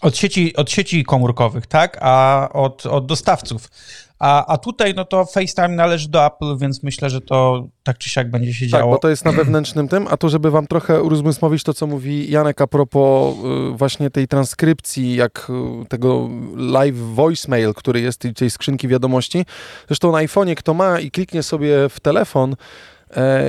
od, 0.01 0.17
sieci, 0.17 0.55
od 0.55 0.71
sieci 0.71 1.03
komórkowych, 1.03 1.67
tak, 1.67 1.97
a 2.01 2.49
od, 2.53 2.85
od 2.85 3.05
dostawców. 3.05 3.69
A, 4.19 4.45
a 4.45 4.57
tutaj, 4.57 4.93
no 4.93 5.05
to 5.05 5.25
FaceTime 5.25 5.67
należy 5.67 6.09
do 6.09 6.25
Apple, 6.25 6.57
więc 6.57 6.83
myślę, 6.83 7.09
że 7.09 7.21
to 7.21 7.67
tak 7.83 7.97
czy 7.97 8.09
siak 8.09 8.31
będzie 8.31 8.53
się 8.53 8.65
tak, 8.65 8.69
działo. 8.69 8.83
Tak, 8.83 8.91
bo 8.91 9.01
to 9.01 9.09
jest 9.09 9.25
na 9.25 9.31
wewnętrznym 9.31 9.87
tym, 9.87 10.07
a 10.09 10.17
to, 10.17 10.29
żeby 10.29 10.51
wam 10.51 10.67
trochę 10.67 11.01
urozmysłowić 11.01 11.63
to, 11.63 11.73
co 11.73 11.87
mówi 11.87 12.31
Janek 12.31 12.61
a 12.61 12.67
propos 12.67 13.35
y, 13.73 13.77
właśnie 13.77 14.09
tej 14.09 14.27
transkrypcji, 14.27 15.15
jak 15.15 15.47
y, 15.83 15.85
tego 15.85 16.29
live 16.55 16.97
voicemail, 16.97 17.73
który 17.73 18.01
jest 18.01 18.19
tej, 18.19 18.33
tej 18.33 18.49
skrzynki 18.49 18.87
wiadomości. 18.87 19.45
Zresztą 19.87 20.11
na 20.11 20.17
iPhone'ie, 20.17 20.55
kto 20.55 20.73
ma 20.73 20.99
i 20.99 21.11
kliknie 21.11 21.43
sobie 21.43 21.89
w 21.89 21.99
telefon, 21.99 22.55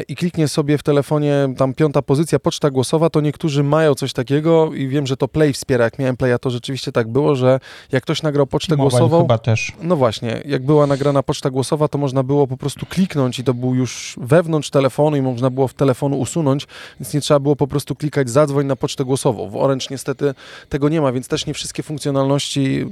i 0.09 0.17
kliknie 0.17 0.49
sobie 0.49 0.79
w 0.79 0.83
telefonie 0.83 1.55
tam 1.57 1.75
piąta 1.75 2.03
pozycja, 2.03 2.39
poczta 2.39 2.71
głosowa, 2.71 3.11
to 3.11 3.21
niektórzy 3.21 3.63
mają 3.63 3.95
coś 3.95 4.13
takiego 4.13 4.75
i 4.75 4.89
wiem, 4.89 5.07
że 5.07 5.17
to 5.17 5.29
Play 5.29 5.53
wspiera. 5.53 5.85
Jak 5.85 5.99
miałem 5.99 6.17
Playa, 6.17 6.39
to 6.41 6.51
rzeczywiście 6.51 6.93
tak 6.93 7.09
było, 7.09 7.37
że 7.37 7.61
jak 7.93 8.03
ktoś 8.03 8.23
nagrał 8.23 8.47
pocztę 8.47 8.77
Mobile 8.77 8.91
głosową... 8.91 9.23
chyba 9.23 9.39
też. 9.39 9.73
No 9.83 9.97
właśnie, 9.97 10.43
jak 10.45 10.65
była 10.65 10.87
nagrana 10.87 11.23
poczta 11.23 11.51
głosowa, 11.51 11.89
to 11.89 11.99
można 11.99 12.23
było 12.23 12.47
po 12.47 12.57
prostu 12.57 12.87
kliknąć 12.87 13.39
i 13.39 13.45
to 13.45 13.55
był 13.55 13.75
już 13.75 14.17
wewnątrz 14.21 14.71
telefonu 14.71 15.17
i 15.17 15.23
można 15.23 15.51
było 15.51 15.69
w 15.69 15.75
telefonu 15.75 16.19
usunąć, 16.19 16.67
więc 17.01 17.15
nie 17.15 17.21
trzeba 17.21 17.41
było 17.41 17.57
po 17.57 17.67
prostu 17.67 17.95
klikać 17.95 18.31
zadzwoń 18.31 18.67
na 18.67 18.77
pocztę 18.77 19.05
głosową. 19.05 19.51
W 19.51 19.57
Orange 19.57 19.87
niestety 19.91 20.35
tego 20.69 20.89
nie 20.89 21.01
ma, 21.01 21.13
więc 21.13 21.29
też 21.29 21.47
nie 21.47 21.55
wszystkie 21.55 21.83
funkcjonalności 21.83 22.87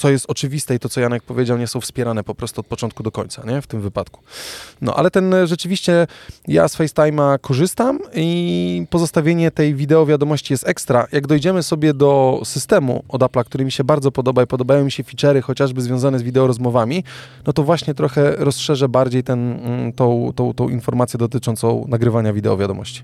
co 0.00 0.10
jest 0.10 0.26
oczywiste 0.28 0.74
i 0.74 0.78
to, 0.78 0.88
co 0.88 1.00
Janek 1.00 1.22
powiedział, 1.22 1.58
nie 1.58 1.66
są 1.66 1.80
wspierane 1.80 2.24
po 2.24 2.34
prostu 2.34 2.60
od 2.60 2.66
początku 2.66 3.02
do 3.02 3.10
końca, 3.10 3.42
nie? 3.46 3.62
W 3.62 3.66
tym 3.66 3.80
wypadku. 3.80 4.20
No, 4.80 4.94
ale 4.94 5.10
ten 5.10 5.34
e, 5.34 5.46
rzeczywiście, 5.46 6.06
ja 6.48 6.68
z 6.68 6.76
FaceTime'a 6.76 7.38
korzystam 7.38 7.98
i 8.14 8.86
pozostawienie 8.90 9.50
tej 9.50 9.74
wideo 9.74 10.06
wiadomości 10.06 10.52
jest 10.52 10.68
ekstra. 10.68 11.06
Jak 11.12 11.26
dojdziemy 11.26 11.62
sobie 11.62 11.94
do 11.94 12.40
systemu 12.44 13.04
od 13.08 13.22
Apple'a, 13.22 13.44
który 13.44 13.64
mi 13.64 13.72
się 13.72 13.84
bardzo 13.84 14.12
podoba 14.12 14.42
i 14.42 14.46
podobają 14.46 14.84
mi 14.84 14.92
się 14.92 15.02
feature'y 15.02 15.40
chociażby 15.40 15.82
związane 15.82 16.18
z 16.18 16.22
wideo 16.22 16.46
rozmowami, 16.46 17.04
no 17.46 17.52
to 17.52 17.62
właśnie 17.62 17.94
trochę 17.94 18.36
rozszerzę 18.36 18.88
bardziej 18.88 19.22
ten, 19.22 19.52
mm, 19.52 19.92
tą, 19.92 20.32
tą, 20.36 20.54
tą 20.54 20.68
informację 20.68 21.18
dotyczącą 21.18 21.84
nagrywania 21.88 22.32
wideo 22.32 22.56
wiadomości. 22.56 23.02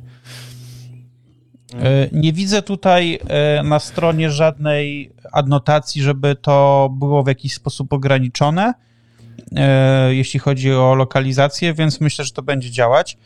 E, 1.74 2.08
nie 2.12 2.32
widzę 2.32 2.62
tutaj 2.62 3.18
e, 3.28 3.62
na 3.62 3.78
stronie 3.78 4.30
żadnej 4.30 5.10
adnotacji, 5.32 6.02
żeby 6.02 6.36
to 6.36 6.88
było 6.92 7.22
w 7.22 7.26
jakiś 7.26 7.54
sposób 7.54 7.92
ograniczone, 7.92 8.74
e, 9.56 10.14
jeśli 10.14 10.40
chodzi 10.40 10.72
o 10.72 10.94
lokalizację, 10.94 11.74
więc 11.74 12.00
myślę, 12.00 12.24
że 12.24 12.30
to 12.30 12.42
będzie 12.42 12.70
działać. 12.70 13.16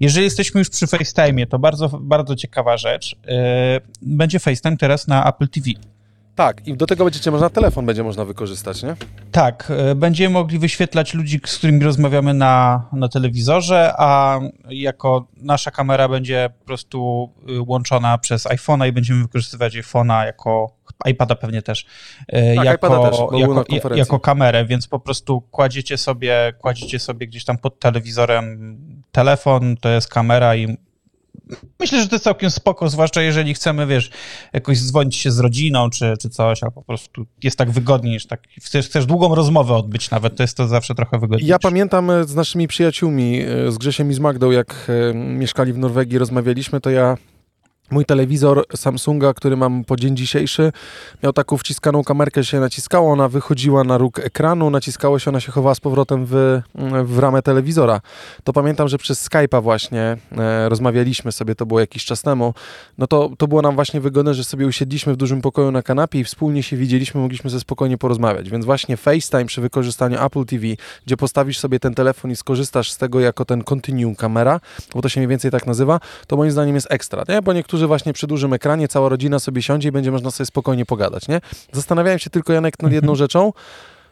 Jeżeli 0.00 0.24
jesteśmy 0.24 0.58
już 0.58 0.70
przy 0.70 0.86
FaceTime, 0.86 1.46
to 1.46 1.58
bardzo, 1.58 1.88
bardzo 1.88 2.36
ciekawa 2.36 2.76
rzecz. 2.76 3.16
Będzie 4.02 4.38
FaceTime 4.38 4.76
teraz 4.76 5.08
na 5.08 5.28
Apple 5.28 5.48
TV. 5.48 5.70
Tak, 6.34 6.66
i 6.68 6.76
do 6.76 6.86
tego 6.86 7.04
będziecie 7.04 7.30
można 7.30 7.50
telefon 7.50 7.86
będzie 7.86 8.02
można 8.02 8.24
wykorzystać, 8.24 8.82
nie? 8.82 8.96
Tak, 9.32 9.72
e, 9.76 9.94
będziemy 9.94 10.32
mogli 10.32 10.58
wyświetlać 10.58 11.14
ludzi, 11.14 11.40
z 11.46 11.58
którymi 11.58 11.84
rozmawiamy 11.84 12.34
na, 12.34 12.84
na 12.92 13.08
telewizorze, 13.08 13.94
a 13.98 14.40
jako 14.68 15.26
nasza 15.36 15.70
kamera 15.70 16.08
będzie 16.08 16.50
po 16.58 16.64
prostu 16.64 17.30
y, 17.48 17.60
łączona 17.60 18.18
przez 18.18 18.46
iPhone'a 18.46 18.88
i 18.88 18.92
będziemy 18.92 19.22
wykorzystywać 19.22 19.74
iPhone'a 19.76 20.24
jako 20.24 20.80
iPada 21.06 21.34
pewnie 21.34 21.62
też, 21.62 21.86
e, 22.28 22.54
tak, 22.54 22.64
jako, 22.64 23.10
też 23.10 23.18
jako, 23.72 23.94
jako 23.94 24.20
kamerę, 24.20 24.64
więc 24.64 24.88
po 24.88 25.00
prostu 25.00 25.40
kładziecie 25.40 25.98
sobie, 25.98 26.52
kładziecie 26.58 26.98
sobie 26.98 27.26
gdzieś 27.26 27.44
tam 27.44 27.58
pod 27.58 27.78
telewizorem 27.78 28.76
telefon, 29.12 29.76
to 29.76 29.88
jest 29.88 30.08
kamera 30.08 30.56
i 30.56 30.76
myślę, 31.80 32.02
że 32.02 32.08
to 32.08 32.14
jest 32.14 32.24
całkiem 32.24 32.50
spoko, 32.50 32.88
zwłaszcza 32.88 33.22
jeżeli 33.22 33.54
chcemy, 33.54 33.86
wiesz, 33.86 34.10
jakoś 34.52 34.78
dzwonić 34.78 35.16
się 35.16 35.30
z 35.30 35.38
rodziną 35.38 35.90
czy, 35.90 36.14
czy 36.20 36.30
coś, 36.30 36.62
a 36.62 36.70
po 36.70 36.82
prostu 36.82 37.26
jest 37.42 37.58
tak 37.58 37.70
wygodniej, 37.70 38.12
niż 38.12 38.26
tak, 38.26 38.42
chcesz, 38.62 38.86
chcesz 38.86 39.06
długą 39.06 39.34
rozmowę 39.34 39.74
odbyć 39.74 40.10
nawet, 40.10 40.36
to 40.36 40.42
jest 40.42 40.56
to 40.56 40.68
zawsze 40.68 40.94
trochę 40.94 41.18
wygodniej. 41.18 41.48
Ja 41.48 41.58
pamiętam 41.58 42.10
e, 42.10 42.24
z 42.24 42.34
naszymi 42.34 42.68
przyjaciółmi, 42.68 43.40
e, 43.40 43.72
z 43.72 43.78
Grzesiem 43.78 44.10
i 44.10 44.14
z 44.14 44.18
Magdą, 44.18 44.50
jak 44.50 44.90
e, 45.10 45.14
mieszkali 45.14 45.72
w 45.72 45.78
Norwegii, 45.78 46.18
rozmawialiśmy, 46.18 46.80
to 46.80 46.90
ja 46.90 47.16
Mój 47.90 48.04
telewizor 48.04 48.64
Samsunga, 48.76 49.34
który 49.34 49.56
mam 49.56 49.84
po 49.84 49.96
dzień 49.96 50.16
dzisiejszy, 50.16 50.72
miał 51.22 51.32
taką 51.32 51.56
wciskaną 51.56 52.04
kamerkę, 52.04 52.44
się 52.44 52.60
naciskało, 52.60 53.12
ona 53.12 53.28
wychodziła 53.28 53.84
na 53.84 53.98
róg 53.98 54.18
ekranu, 54.18 54.70
naciskało 54.70 55.18
się, 55.18 55.30
ona 55.30 55.40
się 55.40 55.52
chowała 55.52 55.74
z 55.74 55.80
powrotem 55.80 56.26
w, 56.26 56.60
w 57.04 57.18
ramę 57.18 57.42
telewizora. 57.42 58.00
To 58.44 58.52
pamiętam, 58.52 58.88
że 58.88 58.98
przez 58.98 59.28
Skype'a 59.28 59.62
właśnie 59.62 60.16
e, 60.38 60.68
rozmawialiśmy 60.68 61.32
sobie, 61.32 61.54
to 61.54 61.66
było 61.66 61.80
jakiś 61.80 62.04
czas 62.04 62.22
temu, 62.22 62.54
no 62.98 63.06
to, 63.06 63.30
to 63.38 63.48
było 63.48 63.62
nam 63.62 63.74
właśnie 63.74 64.00
wygodne, 64.00 64.34
że 64.34 64.44
sobie 64.44 64.66
usiedliśmy 64.66 65.12
w 65.12 65.16
dużym 65.16 65.40
pokoju 65.40 65.70
na 65.70 65.82
kanapie 65.82 66.20
i 66.20 66.24
wspólnie 66.24 66.62
się 66.62 66.76
widzieliśmy, 66.76 67.20
mogliśmy 67.20 67.50
ze 67.50 67.60
spokojnie 67.60 67.98
porozmawiać. 67.98 68.50
Więc 68.50 68.64
właśnie 68.64 68.96
FaceTime 68.96 69.44
przy 69.44 69.60
wykorzystaniu 69.60 70.24
Apple 70.24 70.44
TV, 70.44 70.66
gdzie 71.06 71.16
postawisz 71.16 71.58
sobie 71.58 71.80
ten 71.80 71.94
telefon 71.94 72.30
i 72.30 72.36
skorzystasz 72.36 72.90
z 72.90 72.96
tego 72.96 73.20
jako 73.20 73.44
ten 73.44 73.64
Continuum 73.64 74.14
kamera, 74.16 74.60
bo 74.94 75.02
to 75.02 75.08
się 75.08 75.20
mniej 75.20 75.28
więcej 75.28 75.50
tak 75.50 75.66
nazywa, 75.66 76.00
to 76.26 76.36
moim 76.36 76.50
zdaniem 76.50 76.74
jest 76.74 76.86
ekstra, 76.90 77.24
nie? 77.28 77.42
bo 77.42 77.52
niektórzy 77.52 77.79
właśnie 77.86 78.12
przy 78.12 78.26
dużym 78.26 78.52
ekranie, 78.52 78.88
cała 78.88 79.08
rodzina 79.08 79.38
sobie 79.38 79.62
siądzie 79.62 79.88
i 79.88 79.92
będzie 79.92 80.10
można 80.10 80.30
sobie 80.30 80.46
spokojnie 80.46 80.86
pogadać, 80.86 81.28
nie? 81.28 81.40
Zastanawiałem 81.72 82.18
się 82.18 82.30
tylko, 82.30 82.52
Janek, 82.52 82.82
nad 82.82 82.92
jedną 82.92 83.12
mhm. 83.12 83.18
rzeczą, 83.18 83.52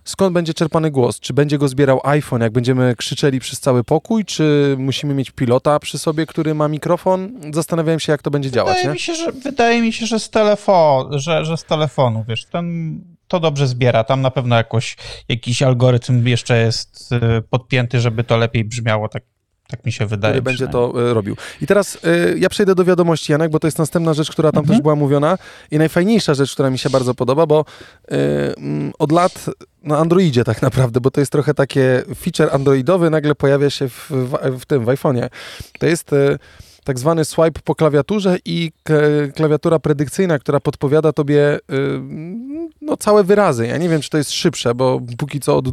skąd 0.04 0.34
będzie 0.34 0.54
czerpany 0.54 0.90
głos? 0.90 1.20
Czy 1.20 1.34
będzie 1.34 1.58
go 1.58 1.68
zbierał 1.68 2.00
iPhone, 2.04 2.40
jak 2.40 2.52
będziemy 2.52 2.94
krzyczeli 2.96 3.40
przez 3.40 3.60
cały 3.60 3.84
pokój, 3.84 4.24
czy 4.24 4.76
musimy 4.78 5.14
mieć 5.14 5.30
pilota 5.30 5.78
przy 5.78 5.98
sobie, 5.98 6.26
który 6.26 6.54
ma 6.54 6.68
mikrofon? 6.68 7.32
Zastanawiałem 7.54 8.00
się, 8.00 8.12
jak 8.12 8.22
to 8.22 8.30
będzie 8.30 8.50
wydaje 8.50 8.82
działać. 8.82 8.94
Mi 8.94 9.00
się, 9.00 9.14
że, 9.14 9.32
wydaje 9.32 9.82
mi 9.82 9.92
się, 9.92 10.06
że 10.06 10.18
z, 10.18 10.30
telefon, 10.30 11.18
że, 11.18 11.44
że 11.44 11.56
z 11.56 11.64
telefonu, 11.64 12.24
wiesz, 12.28 12.44
ten, 12.44 12.98
to 13.28 13.40
dobrze 13.40 13.66
zbiera. 13.66 14.04
Tam 14.04 14.20
na 14.20 14.30
pewno 14.30 14.56
jakoś, 14.56 14.96
jakiś 15.28 15.62
algorytm 15.62 16.26
jeszcze 16.26 16.58
jest 16.58 17.12
y, 17.12 17.42
podpięty, 17.50 18.00
żeby 18.00 18.24
to 18.24 18.36
lepiej 18.36 18.64
brzmiało 18.64 19.08
tak 19.08 19.22
tak 19.70 19.84
mi 19.84 19.92
się 19.92 20.06
wydaje. 20.06 20.32
Który 20.32 20.42
będzie 20.42 20.68
to 20.68 21.10
e, 21.10 21.14
robił. 21.14 21.36
I 21.62 21.66
teraz 21.66 21.94
y, 21.94 22.38
ja 22.38 22.48
przejdę 22.48 22.74
do 22.74 22.84
wiadomości, 22.84 23.32
Janek, 23.32 23.50
bo 23.50 23.60
to 23.60 23.66
jest 23.66 23.78
następna 23.78 24.14
rzecz, 24.14 24.30
która 24.30 24.52
tam 24.52 24.60
mhm. 24.60 24.76
też 24.76 24.82
była 24.82 24.94
mówiona 24.94 25.38
i 25.70 25.78
najfajniejsza 25.78 26.34
rzecz, 26.34 26.52
która 26.52 26.70
mi 26.70 26.78
się 26.78 26.90
bardzo 26.90 27.14
podoba, 27.14 27.46
bo 27.46 27.64
y, 28.12 28.14
od 28.98 29.12
lat 29.12 29.46
na 29.82 29.98
Androidzie 29.98 30.44
tak 30.44 30.62
naprawdę, 30.62 31.00
bo 31.00 31.10
to 31.10 31.20
jest 31.20 31.32
trochę 31.32 31.54
takie 31.54 32.02
feature 32.16 32.54
androidowy, 32.54 33.10
nagle 33.10 33.34
pojawia 33.34 33.70
się 33.70 33.88
w, 33.88 34.10
w, 34.10 34.60
w 34.60 34.66
tym, 34.66 34.84
w 34.84 34.88
iPhone'ie. 34.88 35.28
To 35.78 35.86
jest... 35.86 36.12
Y, 36.12 36.38
tak 36.88 36.98
zwany 36.98 37.24
swipe 37.24 37.60
po 37.64 37.74
klawiaturze 37.74 38.36
i 38.44 38.72
klawiatura 39.34 39.78
predykcyjna, 39.78 40.38
która 40.38 40.60
podpowiada 40.60 41.12
tobie 41.12 41.56
y, 41.56 41.60
no, 42.80 42.96
całe 42.96 43.24
wyrazy. 43.24 43.66
Ja 43.66 43.76
nie 43.76 43.88
wiem, 43.88 44.00
czy 44.00 44.10
to 44.10 44.18
jest 44.18 44.32
szybsze, 44.32 44.74
bo 44.74 45.00
póki 45.18 45.40
co 45.40 45.56
od, 45.56 45.66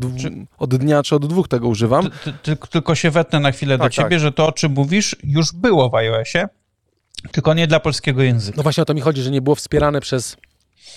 od 0.57 0.75
dnia 0.75 1.03
czy 1.03 1.15
od 1.15 1.25
dwóch 1.25 1.47
tego 1.47 1.67
używam. 1.67 2.09
Ty, 2.23 2.33
ty, 2.43 2.55
tylko 2.55 2.95
się 2.95 3.11
wetnę 3.11 3.39
na 3.39 3.51
chwilę 3.51 3.77
tak, 3.77 3.87
do 3.87 3.89
ciebie, 3.89 4.09
tak. 4.09 4.19
że 4.19 4.31
to, 4.31 4.47
o 4.47 4.51
czym 4.51 4.71
mówisz, 4.71 5.15
już 5.23 5.53
było 5.53 5.89
w 5.89 5.95
iOSie, 5.95 6.47
tylko 7.31 7.53
nie 7.53 7.67
dla 7.67 7.79
polskiego 7.79 8.23
języka. 8.23 8.57
No 8.57 8.63
właśnie 8.63 8.83
o 8.83 8.85
to 8.85 8.93
mi 8.93 9.01
chodzi, 9.01 9.21
że 9.21 9.31
nie 9.31 9.41
było 9.41 9.55
wspierane 9.55 10.01
przez 10.01 10.37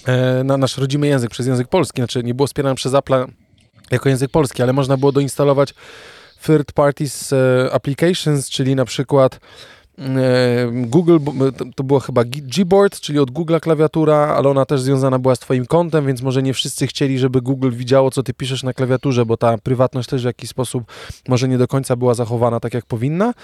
e, 0.06 0.44
na 0.44 0.56
nasz 0.56 0.78
rodzimy 0.78 1.06
język, 1.06 1.30
przez 1.30 1.46
język 1.46 1.68
polski. 1.68 2.00
Znaczy 2.00 2.24
nie 2.24 2.34
było 2.34 2.46
wspierane 2.46 2.74
przez 2.74 2.94
Apple 2.94 3.24
jako 3.90 4.08
język 4.08 4.30
polski, 4.30 4.62
ale 4.62 4.72
można 4.72 4.96
było 4.96 5.12
doinstalować 5.12 5.74
third 6.46 6.72
parties 6.72 7.32
e, 7.32 7.68
applications, 7.72 8.50
czyli 8.50 8.74
na 8.74 8.84
przykład 8.84 9.40
Google, 10.72 11.18
to 11.74 11.84
było 11.84 12.00
chyba 12.00 12.24
Gboard, 12.24 13.00
czyli 13.00 13.18
od 13.18 13.30
Google 13.30 13.56
klawiatura, 13.60 14.16
ale 14.16 14.48
ona 14.48 14.66
też 14.66 14.80
związana 14.80 15.18
była 15.18 15.34
z 15.34 15.38
Twoim 15.38 15.66
kontem, 15.66 16.06
więc 16.06 16.22
może 16.22 16.42
nie 16.42 16.54
wszyscy 16.54 16.86
chcieli, 16.86 17.18
żeby 17.18 17.40
Google 17.40 17.70
widziało, 17.70 18.10
co 18.10 18.22
Ty 18.22 18.34
piszesz 18.34 18.62
na 18.62 18.72
klawiaturze, 18.72 19.26
bo 19.26 19.36
ta 19.36 19.58
prywatność 19.58 20.08
też 20.08 20.22
w 20.22 20.24
jakiś 20.24 20.50
sposób 20.50 20.84
może 21.28 21.48
nie 21.48 21.58
do 21.58 21.68
końca 21.68 21.96
była 21.96 22.14
zachowana 22.14 22.60
tak, 22.60 22.74
jak 22.74 22.86
powinna. 22.86 23.34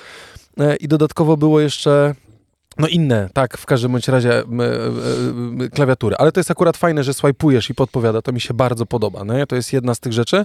E, 0.61 0.77
I 0.77 0.89
dodatkowo 0.89 1.37
było 1.37 1.61
jeszcze 1.61 2.15
no 2.79 2.89
inne, 2.89 3.29
tak, 3.33 3.59
w 3.59 3.67
każdym 3.67 3.93
bądź 3.93 4.09
razie 4.09 4.41
y, 4.41 4.45
y, 5.65 5.71
klawiatury. 5.71 6.17
Ale 6.17 6.33
to 6.33 6.41
jest 6.41 6.51
akurat 6.51 6.77
fajne, 6.77 7.05
że 7.05 7.15
swajpujesz 7.15 7.71
i 7.71 7.75
podpowiada. 7.75 8.23
To 8.23 8.33
mi 8.33 8.41
się 8.41 8.55
bardzo 8.55 8.87
podoba. 8.87 9.25
Nie? 9.25 9.47
To 9.47 9.57
jest 9.57 9.73
jedna 9.73 9.95
z 9.95 10.01
tych 10.01 10.13
rzeczy. 10.13 10.45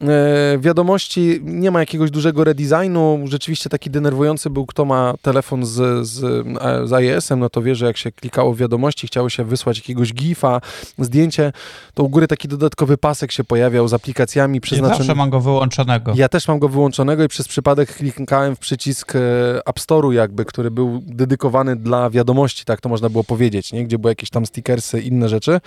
E, 0.00 0.58
wiadomości, 0.58 1.40
nie 1.42 1.70
ma 1.70 1.80
jakiegoś 1.80 2.10
dużego 2.10 2.44
redesignu. 2.44 3.20
Rzeczywiście 3.24 3.70
taki 3.70 3.90
denerwujący 3.90 4.50
był, 4.50 4.66
kto 4.66 4.84
ma 4.84 5.14
telefon 5.22 5.66
z, 5.66 6.06
z, 6.06 6.46
z 6.88 6.92
iOS-em, 6.92 7.40
no 7.40 7.50
to 7.50 7.62
wie, 7.62 7.74
że 7.74 7.86
jak 7.86 7.96
się 7.96 8.12
klikało 8.12 8.54
w 8.54 8.56
wiadomości, 8.56 9.06
chciało 9.06 9.30
się 9.30 9.44
wysłać 9.44 9.76
jakiegoś 9.76 10.14
gifa, 10.14 10.60
zdjęcie, 10.98 11.52
to 11.94 12.02
u 12.02 12.08
góry 12.08 12.26
taki 12.26 12.48
dodatkowy 12.48 12.98
pasek 12.98 13.32
się 13.32 13.44
pojawiał 13.44 13.88
z 13.88 13.94
aplikacjami 13.94 14.60
przeznaczonym. 14.60 14.92
Ja 14.92 14.98
zawsze 14.98 15.14
mam 15.14 15.30
go 15.30 15.40
wyłączonego. 15.40 16.12
Ja 16.16 16.28
też 16.28 16.48
mam 16.48 16.58
go 16.58 16.68
wyłączonego 16.68 17.24
i 17.24 17.28
przez 17.28 17.48
przypadek 17.48 17.96
klikałem 17.96 18.56
w 18.56 18.58
przycisk 18.58 19.16
e, 19.16 19.18
App 19.66 19.80
Store'u 19.80 20.10
jakby, 20.10 20.44
który 20.44 20.70
był 20.70 21.02
dedykowany 21.06 21.61
dla 21.76 22.10
wiadomości, 22.10 22.64
tak 22.64 22.80
to 22.80 22.88
można 22.88 23.08
było 23.08 23.24
powiedzieć, 23.24 23.72
nie? 23.72 23.84
gdzie 23.84 23.98
były 23.98 24.10
jakieś 24.10 24.30
tam 24.30 24.46
stickersy, 24.46 25.00
inne 25.00 25.28
rzeczy. 25.28 25.60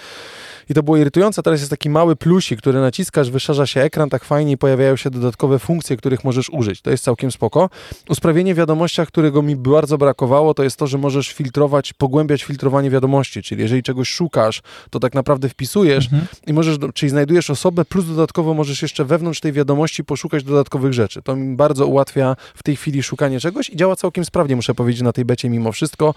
I 0.69 0.73
to 0.73 0.83
było 0.83 0.97
irytujące. 0.97 1.43
Teraz 1.43 1.59
jest 1.59 1.69
taki 1.69 1.89
mały 1.89 2.15
plusik, 2.15 2.59
który 2.59 2.79
naciskasz, 2.79 3.31
wyszarza 3.31 3.65
się 3.65 3.81
ekran 3.81 4.09
tak 4.09 4.23
fajnie 4.23 4.51
i 4.51 4.57
pojawiają 4.57 4.95
się 4.95 5.09
dodatkowe 5.09 5.59
funkcje, 5.59 5.97
których 5.97 6.23
możesz 6.23 6.49
użyć. 6.49 6.81
To 6.81 6.91
jest 6.91 7.03
całkiem 7.03 7.31
spoko. 7.31 7.69
Usprawnienie 8.09 8.53
w 8.53 8.57
wiadomościach, 8.57 9.07
którego 9.07 9.41
mi 9.41 9.55
bardzo 9.55 9.97
brakowało, 9.97 10.53
to 10.53 10.63
jest 10.63 10.77
to, 10.77 10.87
że 10.87 10.97
możesz 10.97 11.33
filtrować, 11.33 11.93
pogłębiać 11.93 12.43
filtrowanie 12.43 12.89
wiadomości, 12.89 13.43
czyli 13.43 13.61
jeżeli 13.61 13.83
czegoś 13.83 14.09
szukasz, 14.09 14.61
to 14.89 14.99
tak 14.99 15.13
naprawdę 15.13 15.49
wpisujesz 15.49 16.05
mhm. 16.05 16.25
i 16.47 16.53
możesz, 16.53 16.77
czyli 16.93 17.09
znajdujesz 17.09 17.49
osobę, 17.49 17.85
plus 17.85 18.07
dodatkowo 18.07 18.53
możesz 18.53 18.81
jeszcze 18.81 19.05
wewnątrz 19.05 19.39
tej 19.39 19.51
wiadomości 19.51 20.03
poszukać 20.03 20.43
dodatkowych 20.43 20.93
rzeczy. 20.93 21.21
To 21.21 21.35
mi 21.35 21.55
bardzo 21.55 21.87
ułatwia 21.87 22.35
w 22.55 22.63
tej 22.63 22.75
chwili 22.75 23.03
szukanie 23.03 23.39
czegoś 23.39 23.69
i 23.69 23.75
działa 23.75 23.95
całkiem 23.95 24.25
sprawnie, 24.25 24.55
muszę 24.55 24.75
powiedzieć, 24.75 25.01
na 25.01 25.13
tej 25.13 25.25
becie 25.25 25.49
mimo 25.49 25.71
wszystko 25.71 25.84
wszystko. 25.85 26.13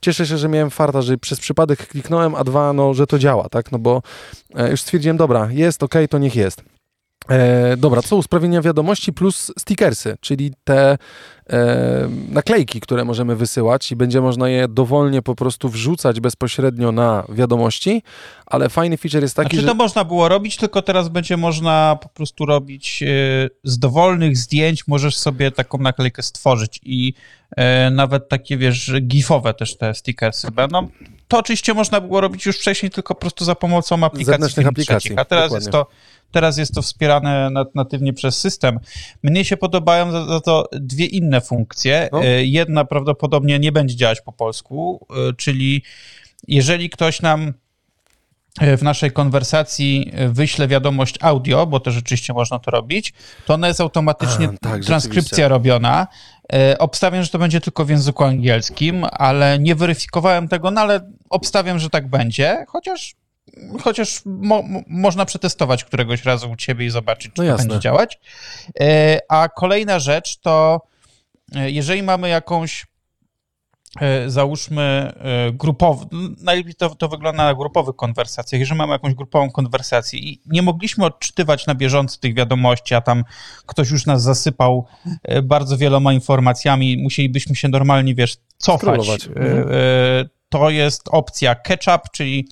Cieszę 0.00 0.26
się, 0.26 0.38
że 0.38 0.48
miałem 0.48 0.70
farta, 0.70 1.02
że 1.02 1.18
przez 1.18 1.40
przypadek 1.40 1.86
kliknąłem, 1.86 2.34
a 2.34 2.44
dwa, 2.44 2.72
no, 2.72 2.94
że 2.94 3.06
to 3.06 3.18
działa, 3.18 3.48
tak? 3.48 3.72
No 3.72 3.78
bo 3.78 4.02
e, 4.54 4.70
już 4.70 4.80
stwierdziłem, 4.80 5.16
dobra, 5.16 5.48
jest, 5.50 5.82
ok, 5.82 5.94
to 6.10 6.18
niech 6.18 6.36
jest. 6.36 6.62
E, 7.28 7.76
dobra, 7.76 8.02
są 8.02 8.16
usprawnienia 8.16 8.62
wiadomości 8.62 9.12
plus 9.12 9.52
stickersy, 9.58 10.16
czyli 10.20 10.52
te 10.64 10.98
e, 11.50 12.08
naklejki, 12.28 12.80
które 12.80 13.04
możemy 13.04 13.36
wysyłać 13.36 13.92
i 13.92 13.96
będzie 13.96 14.20
można 14.20 14.48
je 14.48 14.68
dowolnie 14.68 15.22
po 15.22 15.34
prostu 15.34 15.68
wrzucać 15.68 16.20
bezpośrednio 16.20 16.92
na 16.92 17.24
wiadomości, 17.28 18.02
ale 18.46 18.68
fajny 18.68 18.96
feature 18.96 19.22
jest 19.22 19.36
taki, 19.36 19.48
znaczy, 19.48 19.62
że... 19.62 19.68
to 19.68 19.74
można 19.74 20.04
było 20.04 20.28
robić, 20.28 20.56
tylko 20.56 20.82
teraz 20.82 21.08
będzie 21.08 21.36
można 21.36 21.98
po 22.02 22.08
prostu 22.08 22.46
robić 22.46 23.02
e, 23.02 23.06
z 23.64 23.78
dowolnych 23.78 24.36
zdjęć, 24.36 24.88
możesz 24.88 25.16
sobie 25.16 25.50
taką 25.50 25.78
naklejkę 25.78 26.22
stworzyć 26.22 26.80
i 26.82 27.14
nawet 27.90 28.28
takie, 28.28 28.56
wiesz, 28.56 28.92
gifowe 29.02 29.54
też 29.54 29.76
te 29.76 29.94
stickersy 29.94 30.50
będą. 30.50 30.88
To 31.28 31.38
oczywiście 31.38 31.74
można 31.74 32.00
było 32.00 32.20
robić 32.20 32.46
już 32.46 32.58
wcześniej, 32.58 32.90
tylko 32.90 33.14
po 33.14 33.20
prostu 33.20 33.44
za 33.44 33.54
pomocą 33.54 34.04
aplikacji, 34.04 34.66
aplikacji. 34.66 34.84
Trzecich, 34.84 35.18
a 35.18 35.24
teraz 35.24 35.52
jest 35.52 35.70
to 35.70 35.86
Teraz 36.30 36.58
jest 36.58 36.74
to 36.74 36.82
wspierane 36.82 37.50
natywnie 37.74 38.12
przez 38.12 38.38
system. 38.38 38.78
Mnie 39.22 39.44
się 39.44 39.56
podobają 39.56 40.10
za, 40.10 40.26
za 40.26 40.40
to 40.40 40.68
dwie 40.72 41.06
inne 41.06 41.40
funkcje. 41.40 42.08
No. 42.12 42.24
E, 42.24 42.44
jedna 42.44 42.84
prawdopodobnie 42.84 43.58
nie 43.58 43.72
będzie 43.72 43.96
działać 43.96 44.20
po 44.20 44.32
polsku, 44.32 45.06
e, 45.10 45.32
czyli 45.32 45.82
jeżeli 46.48 46.90
ktoś 46.90 47.22
nam 47.22 47.48
e, 47.48 47.52
w 48.78 48.82
naszej 48.82 49.12
konwersacji 49.12 50.12
wyśle 50.28 50.68
wiadomość 50.68 51.14
audio, 51.20 51.66
bo 51.66 51.80
to 51.80 51.90
rzeczywiście 51.90 52.32
można 52.32 52.58
to 52.58 52.70
robić, 52.70 53.12
to 53.46 53.54
ona 53.54 53.68
jest 53.68 53.80
automatycznie 53.80 54.48
A, 54.48 54.58
tak, 54.58 54.84
transkrypcja 54.84 55.48
robiona. 55.48 56.06
Obstawiam, 56.78 57.22
że 57.22 57.28
to 57.28 57.38
będzie 57.38 57.60
tylko 57.60 57.84
w 57.84 57.90
języku 57.90 58.24
angielskim, 58.24 59.06
ale 59.12 59.58
nie 59.58 59.74
weryfikowałem 59.74 60.48
tego, 60.48 60.70
no 60.70 60.80
ale 60.80 61.10
obstawiam, 61.30 61.78
że 61.78 61.90
tak 61.90 62.08
będzie, 62.08 62.64
chociaż 62.68 63.14
chociaż 63.82 64.22
mo 64.24 64.64
można 64.86 65.24
przetestować 65.24 65.84
któregoś 65.84 66.24
razu 66.24 66.50
u 66.50 66.56
ciebie 66.56 66.86
i 66.86 66.90
zobaczyć, 66.90 67.32
czy 67.32 67.42
no 67.42 67.52
to 67.52 67.58
będzie 67.58 67.80
działać. 67.80 68.18
E, 68.80 69.18
a 69.28 69.48
kolejna 69.48 69.98
rzecz 69.98 70.36
to, 70.36 70.80
e, 71.56 71.70
jeżeli 71.70 72.02
mamy 72.02 72.28
jakąś 72.28 72.82
e, 72.82 72.86
załóżmy 74.26 75.12
grupową, 75.52 76.06
najlepiej 76.42 76.74
to, 76.74 76.94
to 76.94 77.08
wygląda 77.08 77.44
na 77.44 77.54
grupowych 77.54 77.96
konwersacjach, 77.96 78.60
jeżeli 78.60 78.78
mamy 78.78 78.92
jakąś 78.92 79.14
grupową 79.14 79.50
konwersację 79.50 80.18
i 80.18 80.40
nie 80.46 80.62
mogliśmy 80.62 81.04
odczytywać 81.04 81.66
na 81.66 81.74
bieżąco 81.74 82.18
tych 82.20 82.34
wiadomości, 82.34 82.94
a 82.94 83.00
tam 83.00 83.24
ktoś 83.66 83.90
już 83.90 84.06
nas 84.06 84.22
zasypał 84.22 84.86
bardzo 85.42 85.76
wieloma 85.76 86.12
informacjami, 86.12 86.96
musielibyśmy 87.02 87.56
się 87.56 87.68
normalnie, 87.68 88.14
wiesz, 88.14 88.36
cofać. 88.56 89.08
Mhm. 89.26 89.68
To 90.48 90.70
jest 90.70 91.08
opcja 91.12 91.54
catch-up, 91.54 92.00
czyli 92.12 92.48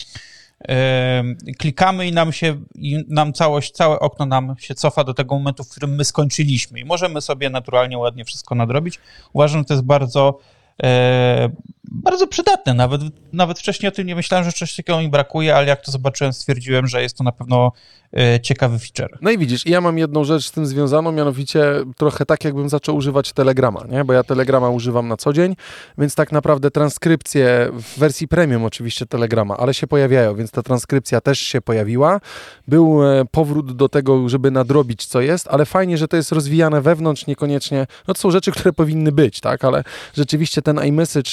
klikamy 1.59 2.07
i 2.07 2.13
nam 2.13 2.33
się, 2.33 2.57
i 2.75 3.05
nam 3.09 3.33
całość, 3.33 3.73
całe 3.73 4.01
okno 4.01 4.27
nam 4.27 4.55
się 4.59 4.75
cofa 4.75 5.05
do 5.05 5.15
tego 5.15 5.39
momentu, 5.39 5.65
w 5.65 5.69
którym 5.69 5.95
my 5.95 6.05
skończyliśmy 6.05 6.81
i 6.81 6.85
możemy 6.85 7.21
sobie 7.21 7.51
naturalnie 7.51 7.99
ładnie 7.99 8.25
wszystko 8.25 8.55
nadrobić. 8.55 8.99
Uważam, 9.33 9.61
że 9.61 9.65
to 9.65 9.75
jest 9.75 9.85
bardzo 9.85 10.39
E, 10.83 11.51
bardzo 11.91 12.27
przydatne. 12.27 12.75
Nawet, 12.75 13.01
nawet 13.33 13.59
wcześniej 13.59 13.89
o 13.89 13.93
tym 13.93 14.07
nie 14.07 14.17
myślałem, 14.17 14.45
że 14.45 14.53
czegoś 14.53 14.77
takiego 14.77 15.01
mi 15.01 15.09
brakuje, 15.09 15.57
ale 15.57 15.67
jak 15.67 15.81
to 15.81 15.93
zobaczyłem, 15.93 16.33
stwierdziłem, 16.33 16.87
że 16.87 17.03
jest 17.03 17.19
to 17.19 17.25
na 17.25 17.33
pewno 17.33 17.73
e, 18.17 18.41
ciekawy 18.41 18.79
feature. 18.79 19.19
No 19.21 19.31
i 19.31 19.39
widzisz, 19.39 19.67
ja 19.67 19.81
mam 19.81 19.99
jedną 19.99 20.25
rzecz 20.25 20.47
z 20.47 20.53
tym 20.53 20.67
związaną, 20.67 21.13
mianowicie 21.13 21.65
trochę 21.97 22.27
tak, 22.27 22.45
jakbym 22.45 22.69
zaczął 22.69 22.97
używać 22.97 23.33
Telegrama, 23.33 23.85
nie? 23.89 24.05
bo 24.05 24.13
ja 24.13 24.23
Telegrama 24.23 24.71
używam 24.71 25.09
na 25.09 25.17
co 25.17 25.33
dzień, 25.33 25.57
więc 25.99 26.15
tak 26.15 26.33
naprawdę 26.33 26.71
transkrypcje 26.71 27.71
w 27.73 27.99
wersji 27.99 28.29
premium 28.29 28.65
oczywiście 28.65 29.07
Telegrama, 29.07 29.57
ale 29.57 29.75
się 29.75 29.87
pojawiają, 29.87 30.35
więc 30.35 30.51
ta 30.51 30.63
transkrypcja 30.63 31.21
też 31.21 31.41
się 31.41 31.61
pojawiła. 31.61 32.21
Był 32.69 33.05
e, 33.05 33.25
powrót 33.25 33.77
do 33.77 33.89
tego, 33.89 34.29
żeby 34.29 34.51
nadrobić 34.51 35.07
co 35.07 35.21
jest, 35.21 35.49
ale 35.51 35.67
fajnie, 35.67 35.99
że 35.99 36.09
to 36.09 36.17
jest 36.17 36.33
rozwijane 36.33 36.81
wewnątrz, 36.81 37.27
niekoniecznie, 37.27 37.87
no 38.09 38.15
to 38.15 38.21
są 38.21 38.31
rzeczy, 38.31 38.53
które 38.53 38.73
powinny 38.73 39.13
być, 39.13 39.41
tak, 39.41 39.65
ale 39.65 39.85
rzeczywiście 40.15 40.63
ten 40.63 40.79
iMessage, 40.85 41.31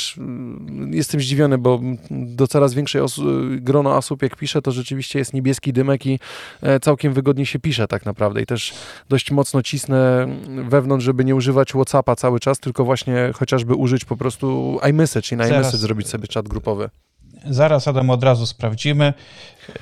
jestem 0.92 1.22
zdziwiony, 1.22 1.58
bo 1.58 1.80
do 2.12 2.48
coraz 2.48 2.74
większej 2.74 3.02
os- 3.02 3.20
grono 3.58 3.98
osób 3.98 4.22
jak 4.22 4.36
pisze, 4.36 4.62
to 4.62 4.72
rzeczywiście 4.72 5.20
jest 5.20 5.34
niebieski 5.34 5.74
dymek 5.74 6.06
i 6.06 6.20
e, 6.62 6.80
całkiem 6.80 7.14
wygodnie 7.14 7.46
się 7.46 7.60
pisze 7.60 7.88
tak 7.88 8.06
naprawdę 8.06 8.42
i 8.42 8.46
też 8.46 8.74
dość 9.10 9.32
mocno 9.32 9.64
cisnę 9.64 10.28
wewnątrz, 10.70 11.06
żeby 11.06 11.26
nie 11.26 11.36
używać 11.36 11.70
Whatsappa 11.70 12.16
cały 12.16 12.40
czas, 12.40 12.60
tylko 12.60 12.86
właśnie 12.86 13.32
chociażby 13.36 13.76
użyć 13.76 14.06
po 14.06 14.18
prostu 14.18 14.80
iMessage 14.90 15.28
i 15.32 15.36
na 15.36 15.44
Zaraz. 15.44 15.60
iMessage 15.62 15.78
zrobić 15.82 16.08
sobie 16.08 16.28
czat 16.28 16.48
grupowy. 16.48 16.90
Zaraz, 17.50 17.88
Adam, 17.88 18.10
od 18.10 18.24
razu 18.24 18.46
sprawdzimy. 18.46 19.14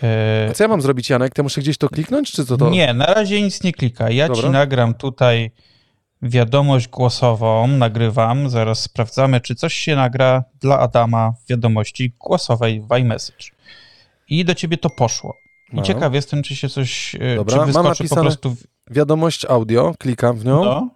E, 0.04 0.48
A 0.50 0.54
co 0.54 0.64
ja 0.64 0.68
mam 0.68 0.82
zrobić, 0.82 1.10
Janek? 1.10 1.34
To 1.34 1.44
muszę 1.44 1.62
gdzieś 1.62 1.78
to 1.78 1.90
kliknąć, 1.90 2.32
czy 2.32 2.46
co 2.46 2.58
to? 2.58 2.70
Nie, 2.70 2.94
na 2.94 3.06
razie 3.06 3.42
nic 3.42 3.64
nie 3.64 3.74
klika. 3.74 4.10
Ja 4.10 4.28
Dobra. 4.28 4.44
ci 4.44 4.50
nagram 4.50 4.94
tutaj 4.94 5.52
wiadomość 6.24 6.88
głosową, 6.88 7.68
nagrywam, 7.68 8.50
zaraz 8.50 8.80
sprawdzamy, 8.80 9.42
czy 9.42 9.56
coś 9.56 9.74
się 9.74 9.96
nagra 9.96 10.44
dla 10.62 10.80
Adama 10.80 11.34
w 11.46 11.50
wiadomości 11.50 12.14
głosowej 12.20 12.82
w 12.82 12.92
iMessage. 13.00 13.46
I 14.30 14.46
do 14.46 14.56
ciebie 14.56 14.78
to 14.78 14.90
poszło. 14.90 15.34
I 15.74 15.76
No. 15.76 15.82
ciekaw 15.82 16.14
jestem, 16.14 16.44
czy 16.44 16.56
się 16.56 16.70
coś, 16.70 17.16
e, 17.16 17.36
Dobra, 17.36 17.52
czy 17.54 17.58
mam 17.58 17.66
wyskoczy 17.68 18.10
po 18.10 18.16
prostu... 18.16 18.56
Wiadomość 18.92 19.46
audio, 19.46 19.94
klikam 20.00 20.38
w 20.38 20.46
nią. 20.46 20.64
No, 20.66 20.90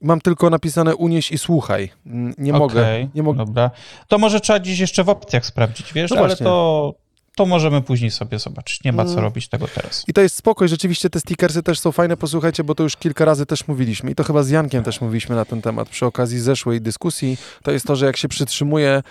Mam 0.00 0.20
tylko 0.20 0.50
napisane 0.50 0.96
unieś 0.96 1.30
i 1.32 1.38
słuchaj. 1.38 1.90
N- 2.06 2.34
Nie 2.38 2.52
mogę. 2.52 2.80
okej, 2.82 3.08
Nie 3.14 3.22
mogę. 3.22 3.38
Dobra. 3.38 3.70
To 4.08 4.18
może 4.18 4.40
trzeba 4.40 4.58
gdzieś 4.58 4.78
jeszcze 4.78 5.04
w 5.04 5.08
opcjach 5.08 5.46
sprawdzić, 5.46 5.92
wiesz, 5.92 6.10
No 6.10 6.16
ale 6.20 6.36
to, 6.36 6.94
to 7.36 7.46
możemy 7.46 7.82
później 7.82 8.10
sobie 8.10 8.38
zobaczyć. 8.38 8.84
Nie 8.84 8.92
ma 8.92 9.04
co 9.04 9.10
Mm. 9.10 9.24
robić 9.24 9.48
tego 9.48 9.68
teraz. 9.68 10.04
I 10.08 10.12
to 10.12 10.20
jest 10.20 10.36
spokój, 10.36 10.68
rzeczywiście 10.68 11.10
te 11.10 11.20
stickersy 11.20 11.62
też 11.62 11.78
są 11.80 11.92
fajne, 11.92 12.16
posłuchajcie, 12.16 12.64
bo 12.64 12.74
to 12.74 12.82
już 12.82 12.96
kilka 12.96 13.24
razy 13.24 13.46
też 13.46 13.68
mówiliśmy 13.68 14.10
i 14.10 14.14
to 14.14 14.24
chyba 14.24 14.42
z 14.42 14.50
Jankiem 14.50 14.84
też 14.84 15.00
mówiliśmy 15.00 15.36
na 15.36 15.44
ten 15.44 15.62
temat 15.62 15.88
przy 15.88 16.06
okazji 16.06 16.40
zeszłej 16.40 16.80
dyskusji. 16.80 17.36
To 17.62 17.70
jest 17.70 17.86
to, 17.86 17.96
że 17.96 18.06
jak 18.06 18.16
się 18.16 18.28
przytrzymuje 18.28 19.02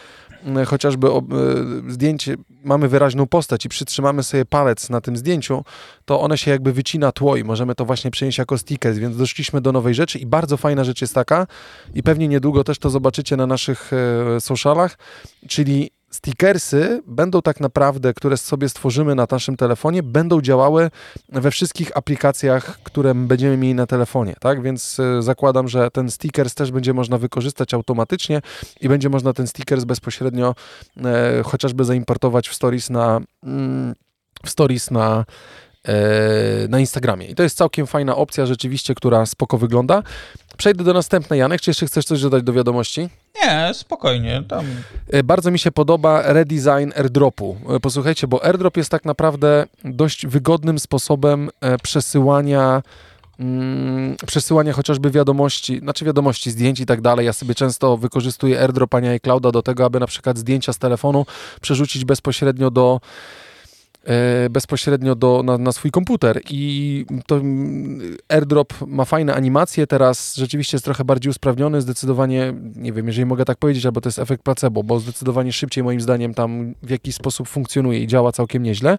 mm, 0.43 0.65
chociażby 0.65 1.11
ob, 1.11 1.25
e, 1.33 1.35
zdjęcie, 1.91 2.35
mamy 2.63 2.87
wyraźną 2.87 3.27
postać 3.27 3.65
i 3.65 3.69
przytrzymamy 3.69 4.23
sobie 4.23 4.45
palec 4.45 4.89
na 4.89 5.01
tym 5.01 5.17
zdjęciu, 5.17 5.63
to 6.05 6.21
one 6.21 6.37
się 6.37 6.51
jakby 6.51 6.73
wycina 6.73 7.11
tło 7.11 7.35
i 7.35 7.43
możemy 7.43 7.75
to 7.75 7.85
właśnie 7.85 8.11
przenieść 8.11 8.37
jako 8.37 8.57
stickers, 8.57 8.97
więc 8.97 9.17
doszliśmy 9.17 9.61
do 9.61 9.71
nowej 9.71 9.93
rzeczy 9.93 10.19
i 10.19 10.25
bardzo 10.25 10.57
fajna 10.57 10.83
rzecz 10.83 11.01
jest 11.01 11.13
taka 11.13 11.47
i 11.93 12.03
pewnie 12.03 12.27
niedługo 12.27 12.63
też 12.63 12.79
to 12.79 12.89
zobaczycie 12.89 13.37
na 13.37 13.47
naszych 13.47 13.91
e, 13.93 14.41
socialach, 14.41 14.97
czyli 15.47 15.94
stickersy 16.15 17.01
będą 17.07 17.41
tak 17.41 17.59
naprawdę, 17.59 18.13
które 18.13 18.37
sobie 18.37 18.69
stworzymy 18.69 19.15
na 19.15 19.27
naszym 19.31 19.57
telefonie, 19.57 20.03
będą 20.03 20.41
działały 20.41 20.91
we 21.29 21.51
wszystkich 21.51 21.97
aplikacjach, 21.97 22.79
które 22.83 23.15
będziemy 23.15 23.57
mieli 23.57 23.75
na 23.75 23.87
telefonie, 23.87 24.35
tak? 24.39 24.61
Więc 24.61 24.99
e, 24.99 25.21
zakładam, 25.21 25.67
że 25.67 25.91
ten 25.91 26.11
stickers 26.11 26.55
też 26.55 26.71
będzie 26.71 26.93
można 26.93 27.17
wykorzystać 27.17 27.73
automatycznie 27.73 28.41
i 28.81 28.89
będzie 28.89 29.09
można 29.09 29.33
ten 29.33 29.47
stickers 29.47 29.83
bezpośrednio 29.83 30.55
e, 31.05 31.43
chociażby 31.43 31.83
zaimportować 31.83 32.49
w 32.49 32.53
stories 32.53 32.89
na 32.89 33.21
mm, 33.43 33.95
w 34.45 34.49
stories 34.49 34.91
na 34.91 35.25
e, 35.87 36.67
na 36.69 36.79
Instagramie. 36.79 37.27
I 37.27 37.35
to 37.35 37.43
jest 37.43 37.57
całkiem 37.57 37.87
fajna 37.87 38.15
opcja 38.15 38.45
rzeczywiście, 38.45 38.95
która 38.95 39.25
spoko 39.25 39.57
wygląda. 39.57 40.03
Przejdę 40.57 40.83
do 40.83 40.93
następnej, 40.93 41.39
Janek. 41.39 41.61
Czy 41.61 41.69
jeszcze 41.69 41.85
chcesz 41.85 42.05
coś 42.05 42.21
dodać 42.21 42.43
do 42.43 42.53
wiadomości? 42.53 43.09
Nie, 43.43 43.73
spokojnie, 43.73 44.43
tam 44.47 44.65
E, 45.09 45.23
Bardzo 45.23 45.51
mi 45.51 45.59
się 45.59 45.71
podoba 45.71 46.21
redesign 46.33 46.91
airdropu. 46.95 47.57
E, 47.75 47.79
Posłuchajcie, 47.79 48.27
bo 48.27 48.45
airdrop 48.45 48.77
jest 48.77 48.89
tak 48.91 49.05
naprawdę 49.05 49.65
dość 49.83 50.27
wygodnym 50.27 50.79
sposobem 50.79 51.49
e, 51.61 51.77
przesyłania 51.77 52.81
mm, 53.39 54.15
przesyłania 54.27 54.73
chociażby 54.73 55.11
wiadomości, 55.11 55.79
znaczy 55.79 56.05
wiadomości, 56.05 56.51
zdjęć 56.51 56.79
i 56.79 56.85
tak 56.85 57.01
dalej. 57.01 57.25
Ja 57.25 57.33
sobie 57.33 57.55
często 57.55 57.97
wykorzystuję 57.97 58.61
airdrop, 58.61 58.95
a 58.95 58.99
nie 58.99 59.09
iClouda 59.09 59.51
do 59.51 59.61
tego, 59.61 59.85
aby 59.85 59.99
na 59.99 60.07
przykład 60.07 60.37
zdjęcia 60.37 60.73
z 60.73 60.77
telefonu 60.77 61.25
przerzucić 61.61 62.05
bezpośrednio 62.05 62.71
do 62.71 62.99
bezpośrednio 64.49 65.15
do, 65.15 65.43
na, 65.43 65.57
na 65.57 65.71
swój 65.71 65.91
komputer 65.91 66.41
i 66.49 67.05
to 67.27 67.35
mm, 67.35 68.17
AirDrop 68.29 68.73
ma 68.87 69.05
fajne 69.05 69.35
animacje, 69.35 69.87
teraz 69.87 70.35
rzeczywiście 70.35 70.75
jest 70.75 70.85
trochę 70.85 71.03
bardziej 71.03 71.29
usprawniony, 71.29 71.81
zdecydowanie, 71.81 72.53
nie 72.75 72.93
wiem, 72.93 73.07
jeżeli 73.07 73.25
mogę 73.25 73.45
tak 73.45 73.57
powiedzieć, 73.57 73.85
albo 73.85 74.01
to 74.01 74.09
jest 74.09 74.19
efekt 74.19 74.43
placebo, 74.43 74.83
bo 74.83 74.99
zdecydowanie 74.99 75.53
szybciej 75.53 75.83
moim 75.83 76.01
zdaniem 76.01 76.33
tam 76.33 76.73
w 76.83 76.89
jakiś 76.89 77.15
sposób 77.15 77.47
funkcjonuje 77.47 77.99
i 77.99 78.07
działa 78.07 78.31
całkiem 78.31 78.63
nieźle, 78.63 78.97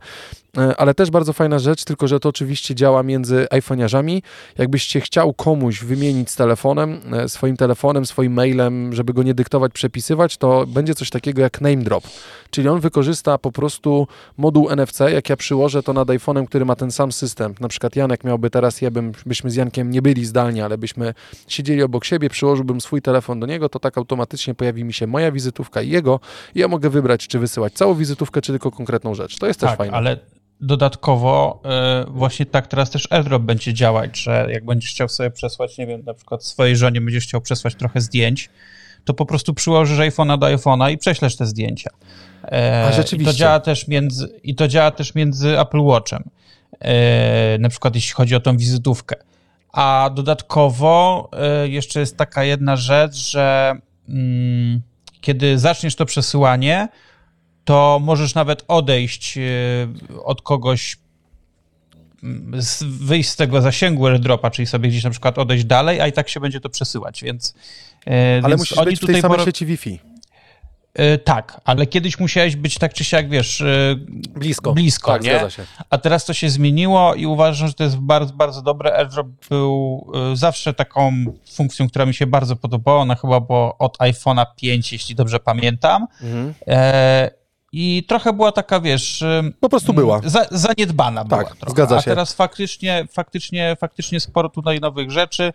E, 0.56 0.76
ale 0.76 0.94
też 0.94 1.10
bardzo 1.10 1.32
fajna 1.32 1.58
rzecz, 1.58 1.84
tylko 1.84 2.08
że 2.08 2.20
to 2.20 2.28
oczywiście 2.28 2.74
działa 2.74 3.02
między 3.02 3.46
iPhone'arzami, 3.50 4.22
jakbyście 4.58 5.00
chciał 5.00 5.32
komuś 5.32 5.84
wymienić 5.84 6.30
z 6.30 6.36
telefonem, 6.36 7.00
e, 7.12 7.28
swoim 7.28 7.56
telefonem, 7.56 8.06
swoim 8.06 8.32
mailem, 8.32 8.92
żeby 8.92 9.12
go 9.12 9.22
nie 9.22 9.34
dyktować, 9.34 9.72
przepisywać, 9.72 10.36
to 10.36 10.66
będzie 10.66 10.94
coś 10.94 11.10
takiego 11.10 11.42
jak 11.42 11.60
name 11.60 11.76
drop, 11.76 12.04
czyli 12.50 12.68
on 12.68 12.80
wykorzysta 12.80 13.38
po 13.38 13.52
prostu 13.52 14.08
moduł 14.36 14.70
NFC, 14.76 14.95
jak 15.00 15.30
ja 15.30 15.36
przyłożę 15.36 15.82
to 15.82 15.92
nad 15.92 16.08
iPhone'em, 16.08 16.46
który 16.46 16.64
ma 16.64 16.76
ten 16.76 16.90
sam 16.90 17.12
system. 17.12 17.54
Na 17.60 17.68
przykład 17.68 17.96
Janek 17.96 18.24
miałby 18.24 18.50
teraz, 18.50 18.80
ja 18.82 18.90
bym, 18.90 19.12
byśmy 19.26 19.50
z 19.50 19.54
Jankiem 19.54 19.90
nie 19.90 20.02
byli 20.02 20.24
zdalnie, 20.24 20.64
ale 20.64 20.78
byśmy 20.78 21.14
siedzieli 21.48 21.82
obok 21.82 22.04
siebie, 22.04 22.30
przyłożyłbym 22.30 22.80
swój 22.80 23.02
telefon 23.02 23.40
do 23.40 23.46
niego, 23.46 23.68
to 23.68 23.78
tak 23.78 23.98
automatycznie 23.98 24.54
pojawi 24.54 24.84
mi 24.84 24.92
się 24.92 25.06
moja 25.06 25.32
wizytówka 25.32 25.82
i 25.82 25.90
jego 25.90 26.20
i 26.54 26.58
ja 26.58 26.68
mogę 26.68 26.90
wybrać, 26.90 27.28
czy 27.28 27.38
wysyłać 27.38 27.72
całą 27.72 27.94
wizytówkę, 27.94 28.40
czy 28.40 28.52
tylko 28.52 28.70
konkretną 28.70 29.14
rzecz. 29.14 29.38
To 29.38 29.46
jest 29.46 29.60
też 29.60 29.68
tak, 29.70 29.78
fajne. 29.78 29.96
ale 29.96 30.18
dodatkowo 30.60 31.62
y, 32.06 32.10
właśnie 32.10 32.46
tak 32.46 32.66
teraz 32.66 32.90
też 32.90 33.12
AirDrop 33.12 33.42
będzie 33.42 33.74
działać, 33.74 34.18
że 34.18 34.48
jak 34.50 34.64
będziesz 34.64 34.90
chciał 34.90 35.08
sobie 35.08 35.30
przesłać, 35.30 35.78
nie 35.78 35.86
wiem, 35.86 36.02
na 36.06 36.14
przykład 36.14 36.44
swojej 36.44 36.76
żonie 36.76 37.00
będziesz 37.00 37.24
chciał 37.24 37.40
przesłać 37.40 37.74
trochę 37.74 38.00
zdjęć, 38.00 38.50
to 39.04 39.14
po 39.14 39.26
prostu 39.26 39.54
przyłożysz 39.54 39.98
iPhone'a 39.98 40.38
do 40.38 40.46
iPhone'a 40.46 40.92
i 40.92 40.98
prześlesz 40.98 41.36
te 41.36 41.46
zdjęcia. 41.46 41.90
E, 42.52 42.86
A, 42.88 42.92
rzeczywiście. 42.92 43.30
I 43.30 43.34
to 43.34 43.38
działa 43.38 43.60
też 43.60 43.88
między, 43.88 44.28
i 44.42 44.54
to 44.54 44.68
działa 44.68 44.90
też 44.90 45.14
między 45.14 45.60
Apple 45.60 45.80
Watchem, 45.80 46.24
e, 46.80 47.58
na 47.58 47.68
przykład 47.68 47.94
jeśli 47.94 48.14
chodzi 48.14 48.34
o 48.34 48.40
tą 48.40 48.56
wizytówkę. 48.56 49.16
A 49.72 50.10
dodatkowo 50.14 51.30
e, 51.32 51.68
jeszcze 51.68 52.00
jest 52.00 52.16
taka 52.16 52.44
jedna 52.44 52.76
rzecz, 52.76 53.14
że 53.14 53.74
mm, 54.08 54.80
kiedy 55.20 55.58
zaczniesz 55.58 55.96
to 55.96 56.06
przesyłanie, 56.06 56.88
to 57.64 57.98
możesz 58.02 58.34
nawet 58.34 58.64
odejść 58.68 59.38
od 60.24 60.42
kogoś, 60.42 60.96
mm, 62.22 62.60
wyjść 62.82 63.30
z 63.30 63.36
tego 63.36 63.62
zasięgu 63.62 64.06
airdropa, 64.06 64.50
czyli 64.50 64.66
sobie 64.66 64.88
gdzieś 64.88 65.04
na 65.04 65.10
przykład 65.10 65.38
odejść 65.38 65.64
dalej, 65.64 66.00
a 66.00 66.06
i 66.06 66.12
tak 66.12 66.28
się 66.28 66.40
będzie 66.40 66.60
to 66.60 66.68
przesyłać, 66.68 67.22
więc... 67.22 67.54
Ale 68.06 68.42
więc 68.48 68.60
musisz 68.60 68.78
być 68.84 68.96
w 68.96 69.00
tej 69.00 69.08
tutaj 69.08 69.20
samej 69.20 69.38
poro- 69.38 69.44
sieci 69.44 69.66
Wi-Fi. 69.66 69.98
E, 70.96 71.18
Tak, 71.18 71.60
ale 71.64 71.86
kiedyś 71.86 72.18
musiałeś 72.20 72.56
być 72.56 72.78
tak 72.78 72.94
czy 72.94 73.04
siak, 73.04 73.28
wiesz, 73.28 73.60
e, 73.60 73.96
Blisko. 74.34 74.72
blisko, 74.72 75.12
tak, 75.12 75.22
nie? 75.22 75.30
zgadza 75.30 75.50
się. 75.50 75.64
A 75.90 75.98
teraz 75.98 76.24
to 76.24 76.32
się 76.34 76.50
zmieniło 76.50 77.14
i 77.14 77.26
uważam, 77.26 77.68
że 77.68 77.74
to 77.74 77.84
jest 77.84 77.96
bardzo, 77.96 78.32
bardzo 78.34 78.62
dobre. 78.62 78.96
AirDrop 78.98 79.26
był 79.50 80.06
y, 80.32 80.36
zawsze 80.36 80.74
taką 80.74 81.12
funkcją, 81.54 81.88
która 81.88 82.06
mi 82.06 82.14
się 82.14 82.26
bardzo 82.26 82.56
podobała. 82.56 83.00
Ona 83.00 83.14
chyba 83.14 83.40
była 83.40 83.78
od 83.78 83.98
iPhone'a 83.98 84.46
5, 84.56 84.92
jeśli 84.92 85.14
dobrze 85.14 85.40
pamiętam. 85.40 86.06
Mhm. 86.22 86.54
E, 86.66 87.30
I 87.72 88.04
trochę 88.08 88.32
była 88.32 88.52
taka, 88.52 88.80
wiesz... 88.80 89.24
Po 89.60 89.68
prostu 89.68 89.92
była. 89.94 90.20
Za, 90.24 90.46
zaniedbana 90.50 91.20
Tak, 91.20 91.28
była 91.28 91.44
trochę. 91.44 91.70
zgadza 91.70 91.96
A 91.96 92.00
się. 92.00 92.10
teraz 92.10 92.32
faktycznie, 92.32 93.06
faktycznie, 93.12 93.76
faktycznie 93.80 94.20
sporo 94.20 94.48
tutaj 94.48 94.80
nowych 94.80 95.10
rzeczy. 95.10 95.52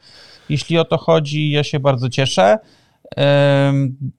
Jeśli 0.50 0.78
o 0.78 0.86
to 0.86 0.98
chodzi, 0.98 1.52
ja 1.52 1.64
się 1.64 1.80
bardzo 1.80 2.10
cieszę. 2.10 2.58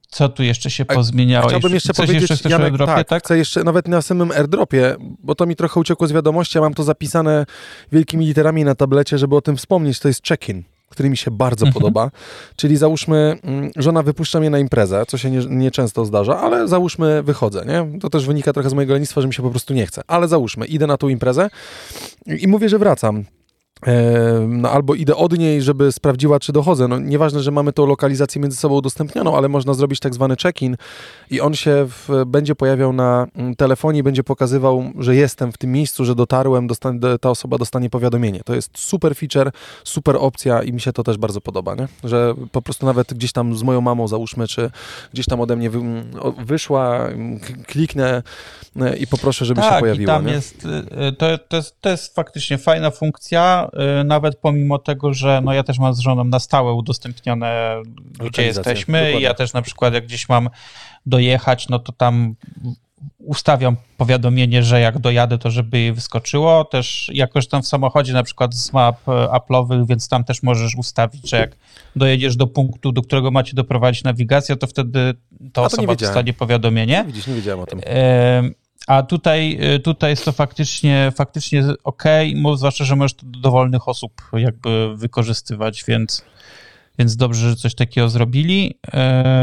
Co 0.09 0.29
tu 0.29 0.43
jeszcze 0.43 0.71
się 0.71 0.85
pozmieniało? 0.85 1.49
Chciałbym 1.49 1.75
jeszcze 1.75 1.93
Coś 1.93 2.07
powiedzieć, 2.07 2.31
jeszcze 2.31 2.49
Janek, 2.49 2.65
AirDropie, 2.65 2.93
tak, 2.95 3.09
tak? 3.09 3.23
chcę 3.25 3.39
jeszcze 3.39 3.65
nawet 3.65 3.89
na 3.89 4.03
samym 4.03 4.31
airdropie, 4.31 4.97
bo 5.23 5.35
to 5.35 5.47
mi 5.47 5.57
trochę 5.57 5.81
uciekło 5.81 6.07
z 6.07 6.13
wiadomości, 6.13 6.59
ja 6.59 6.63
mam 6.63 6.75
to 6.75 6.83
zapisane 6.83 7.47
wielkimi 7.93 8.27
literami 8.27 8.65
na 8.65 8.75
tablecie, 8.75 9.19
żeby 9.19 9.37
o 9.37 9.41
tym 9.41 9.57
wspomnieć, 9.57 9.99
to 10.01 10.09
jest 10.09 10.23
check-in, 10.29 10.63
który 10.89 11.11
mi 11.11 11.17
się 11.17 11.31
bardzo 11.31 11.67
Mhm. 11.67 11.75
podoba, 11.83 12.11
czyli 12.57 12.77
załóżmy, 12.77 13.37
mm, 13.43 13.71
żona 13.77 14.03
wypuszcza 14.03 14.41
mnie 14.41 14.51
na 14.51 14.59
imprezę, 14.59 15.03
co 15.09 15.19
się 15.19 15.31
nie- 15.31 15.47
nieczęsto 15.47 16.05
zdarza, 16.05 16.41
ale 16.41 16.69
załóżmy 16.69 17.23
wychodzę, 17.23 17.65
nie? 17.67 17.99
To 18.01 18.11
też 18.11 18.27
wynika 18.27 18.53
trochę 18.53 18.71
z 18.71 18.75
mojego 18.75 18.93
lenistwa, 18.93 19.21
że 19.21 19.27
mi 19.29 19.35
się 19.35 19.43
po 19.43 19.51
prostu 19.51 19.75
nie 19.75 19.87
chce, 19.87 20.03
ale 20.07 20.29
załóżmy, 20.29 20.67
idę 20.67 20.87
na 20.87 20.97
tą 20.97 21.09
imprezę 21.09 21.51
i 22.27 22.49
mówię, 22.49 22.69
że 22.69 22.79
wracam. 22.79 23.25
No 24.49 24.71
albo 24.71 24.95
idę 24.95 25.17
od 25.17 25.39
niej, 25.39 25.63
żeby 25.63 25.93
sprawdziła, 25.93 26.41
czy 26.41 26.53
dochodzę. 26.53 26.89
No, 26.89 26.99
nieważne, 26.99 27.41
że 27.41 27.51
mamy 27.51 27.73
tą 27.73 27.87
lokalizację 27.87 28.43
między 28.43 28.57
sobą 28.57 28.75
udostępnioną, 28.75 29.37
ale 29.37 29.49
można 29.49 29.75
zrobić 29.75 30.01
tak 30.01 30.15
zwany 30.15 30.37
check-in 30.37 30.77
i 31.31 31.41
on 31.41 31.55
się 31.55 31.87
w, 31.89 32.25
będzie 32.27 32.55
pojawiał 32.55 32.93
na 32.93 33.27
mm, 33.37 33.57
telefonie 33.57 34.03
będzie 34.03 34.25
pokazywał, 34.25 34.85
że 34.99 35.15
jestem 35.15 35.53
w 35.53 35.59
tym 35.59 35.73
miejscu, 35.73 36.05
że 36.05 36.15
dotarłem, 36.15 36.67
dostanie, 36.67 37.01
ta 37.21 37.31
osoba 37.31 37.59
dostanie 37.59 37.91
powiadomienie. 37.91 38.41
To 38.45 38.55
jest 38.55 38.79
super 38.79 39.17
feature, 39.17 39.51
super 39.85 40.17
opcja 40.21 40.63
i 40.63 40.73
mi 40.73 40.81
się 40.81 40.93
to 40.93 41.03
też 41.03 41.17
bardzo 41.19 41.41
podoba, 41.41 41.75
nie? 41.75 41.89
że 42.05 42.35
po 42.53 42.63
prostu 42.63 42.87
nawet 42.87 43.15
gdzieś 43.15 43.33
tam 43.33 43.57
z 43.57 43.63
moją 43.63 43.81
mamą 43.81 44.09
załóżmy, 44.09 44.49
czy 44.49 44.71
gdzieś 45.13 45.27
tam 45.27 45.41
ode 45.41 45.57
mnie 45.57 45.71
wy, 45.71 45.81
wyszła, 46.39 47.09
kliknę 47.67 48.23
e, 48.81 48.97
i 48.97 49.07
poproszę, 49.07 49.45
żeby 49.45 49.61
tak, 49.61 49.75
się 49.75 49.81
pojawiła. 49.81 50.13
I 50.13 50.17
tam 50.17 50.27
nie? 50.27 50.33
jest, 50.33 50.67
e, 50.91 51.13
to, 51.13 51.39
to, 51.39 51.57
jest, 51.57 51.81
to 51.81 51.89
jest 51.89 52.15
faktycznie 52.15 52.59
fajna 52.59 52.91
funkcja, 52.91 53.71
Y, 53.72 53.72
nawet 54.05 54.37
pomimo 54.37 54.79
tego, 54.79 55.15
że 55.15 55.41
no 55.45 55.53
ja 55.53 55.63
też 55.63 55.79
mam 55.79 55.95
z 55.95 55.99
żoną 55.99 56.25
na 56.25 56.39
stałe 56.39 56.73
udostępnione, 56.73 57.83
gdzie 58.31 58.43
jesteśmy. 58.43 58.99
Dokładnie. 58.99 59.21
Ja 59.21 59.35
też 59.35 59.53
na 59.53 59.63
przykład 59.63 59.95
jak 59.95 60.07
gdzieś 60.07 60.29
mam 60.29 60.49
dojechać, 61.07 61.69
no 61.69 61.79
to 61.79 61.93
tam 61.93 62.35
ustawiam 63.19 63.77
powiadomienie, 63.97 64.63
że 64.63 64.81
jak 64.81 64.99
dojadę, 64.99 65.39
to 65.39 65.51
żeby 65.51 65.79
jej 65.79 65.93
wyskoczyło. 65.93 66.65
Też 66.65 67.11
jakoś 67.15 67.49
tam 67.49 67.63
w 67.63 67.69
samochodzie 67.69 68.13
na 68.13 68.23
przykład 68.23 68.55
z 68.55 68.73
map 68.73 69.09
e, 69.09 69.11
Apple'owych, 69.11 69.87
więc 69.87 70.09
tam 70.09 70.25
też 70.25 70.43
możesz 70.43 70.75
ustawić, 70.77 71.31
że 71.31 71.37
jak 71.37 71.57
dojedziesz 71.97 72.37
do 72.37 72.47
punktu, 72.47 72.93
do 72.93 73.03
którego 73.03 73.31
macie 73.31 73.55
doprowadzić 73.55 74.05
nawigację, 74.05 74.57
to 74.57 74.67
wtedy 74.67 75.15
ta 75.53 75.63
osoba 75.63 75.95
dostanie 75.95 76.33
powiadomienie. 76.33 76.97
Nie 76.99 77.05
widzisz, 77.05 77.27
nie 77.27 77.35
wiedziałem 77.35 77.61
o 77.61 77.67
tym. 77.67 77.81
A 78.87 79.03
tutaj, 79.03 79.59
y, 79.75 79.81
tutaj 79.81 80.11
jest 80.11 80.25
to 80.25 80.33
faktycznie, 80.33 81.13
faktycznie 81.17 81.65
ok, 81.85 82.05
zwłaszcza, 82.57 82.85
że 82.85 82.97
możesz 82.97 83.15
to 83.15 83.27
do 83.27 83.41
dowolnych 83.41 83.89
osób 83.89 84.13
jakby 84.33 84.97
wykorzystywać, 84.97 85.85
więc 85.89 86.25
więc 86.99 87.17
dobrze, 87.17 87.51
że 87.51 87.57
coś 87.57 87.75
takiego 87.75 88.09
zrobili. 88.09 88.79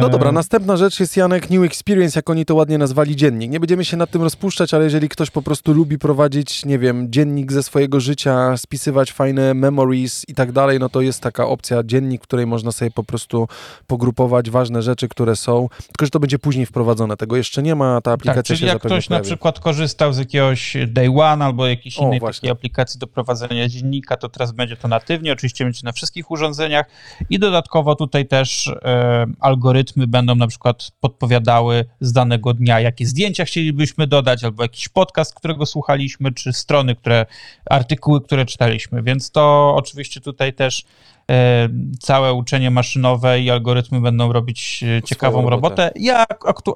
No 0.01 0.09
dobra, 0.09 0.31
następna 0.31 0.77
rzecz 0.77 0.99
jest 0.99 1.17
Janek 1.17 1.49
New 1.49 1.63
Experience, 1.63 2.19
jak 2.19 2.29
oni 2.29 2.45
to 2.45 2.55
ładnie 2.55 2.77
nazwali 2.77 3.15
dziennik. 3.15 3.51
Nie 3.51 3.59
będziemy 3.59 3.85
się 3.85 3.97
nad 3.97 4.11
tym 4.11 4.21
rozpuszczać, 4.21 4.73
ale 4.73 4.83
jeżeli 4.83 5.09
ktoś 5.09 5.29
po 5.29 5.41
prostu 5.41 5.73
lubi 5.73 5.99
prowadzić, 5.99 6.65
nie 6.65 6.79
wiem, 6.79 7.11
dziennik 7.11 7.51
ze 7.51 7.63
swojego 7.63 7.99
życia, 7.99 8.57
spisywać 8.57 9.11
fajne 9.11 9.53
memories 9.53 10.25
i 10.27 10.33
tak 10.33 10.51
dalej, 10.51 10.79
no 10.79 10.89
to 10.89 11.01
jest 11.01 11.21
taka 11.21 11.47
opcja 11.47 11.83
dziennik, 11.83 12.21
w 12.21 12.23
której 12.23 12.47
można 12.47 12.71
sobie 12.71 12.91
po 12.91 13.03
prostu 13.03 13.47
pogrupować 13.87 14.49
ważne 14.49 14.81
rzeczy, 14.81 15.07
które 15.07 15.35
są, 15.35 15.67
tylko 15.87 16.05
że 16.05 16.09
to 16.09 16.19
będzie 16.19 16.39
później 16.39 16.65
wprowadzone. 16.65 17.17
Tego 17.17 17.37
jeszcze 17.37 17.63
nie 17.63 17.75
ma, 17.75 18.01
ta 18.01 18.11
aplikacja 18.11 18.43
tak, 18.43 18.45
czyli 18.45 18.59
się 18.59 18.65
jak 18.65 18.79
ktoś 18.79 19.07
pojawi. 19.07 19.23
na 19.23 19.29
przykład 19.29 19.59
korzystał 19.59 20.13
z 20.13 20.17
jakiegoś 20.17 20.77
Day 20.87 21.09
One 21.15 21.45
albo 21.45 21.67
jakiejś 21.67 21.99
o, 21.99 22.03
innej 22.03 22.21
takiej 22.21 22.49
aplikacji 22.49 22.99
do 22.99 23.07
prowadzenia 23.07 23.67
dziennika, 23.67 24.17
to 24.17 24.29
teraz 24.29 24.51
będzie 24.51 24.77
to 24.77 24.87
natywnie, 24.87 25.33
oczywiście 25.33 25.63
będzie 25.63 25.81
na 25.83 25.91
wszystkich 25.91 26.31
urządzeniach 26.31 26.85
i 27.29 27.39
dodatkowo 27.49 27.95
tutaj 27.95 28.27
też 28.27 28.67
e, 28.67 29.25
algorytmy 29.39 30.07
będą 30.07 30.35
na 30.35 30.47
przykład 30.47 30.91
podpowiadały 30.99 31.85
z 31.99 32.13
danego 32.13 32.53
dnia, 32.53 32.79
jakie 32.79 33.05
zdjęcia 33.05 33.45
chcielibyśmy 33.45 34.07
dodać, 34.07 34.43
albo 34.43 34.63
jakiś 34.63 34.89
podcast, 34.89 35.35
którego 35.35 35.65
słuchaliśmy, 35.65 36.31
czy 36.33 36.53
strony, 36.53 36.95
które, 36.95 37.25
artykuły, 37.69 38.21
które 38.21 38.45
czytaliśmy. 38.45 39.03
Więc 39.03 39.31
to 39.31 39.73
oczywiście 39.75 40.21
tutaj 40.21 40.53
też 40.53 40.83
e, 41.31 41.69
całe 41.99 42.33
uczenie 42.33 42.71
maszynowe 42.71 43.39
i 43.39 43.49
algorytmy 43.49 44.01
będą 44.01 44.33
robić 44.33 44.83
e, 44.97 45.03
ciekawą 45.03 45.49
robotę. 45.49 45.83
robotę. 45.85 45.99
Ja 45.99 46.25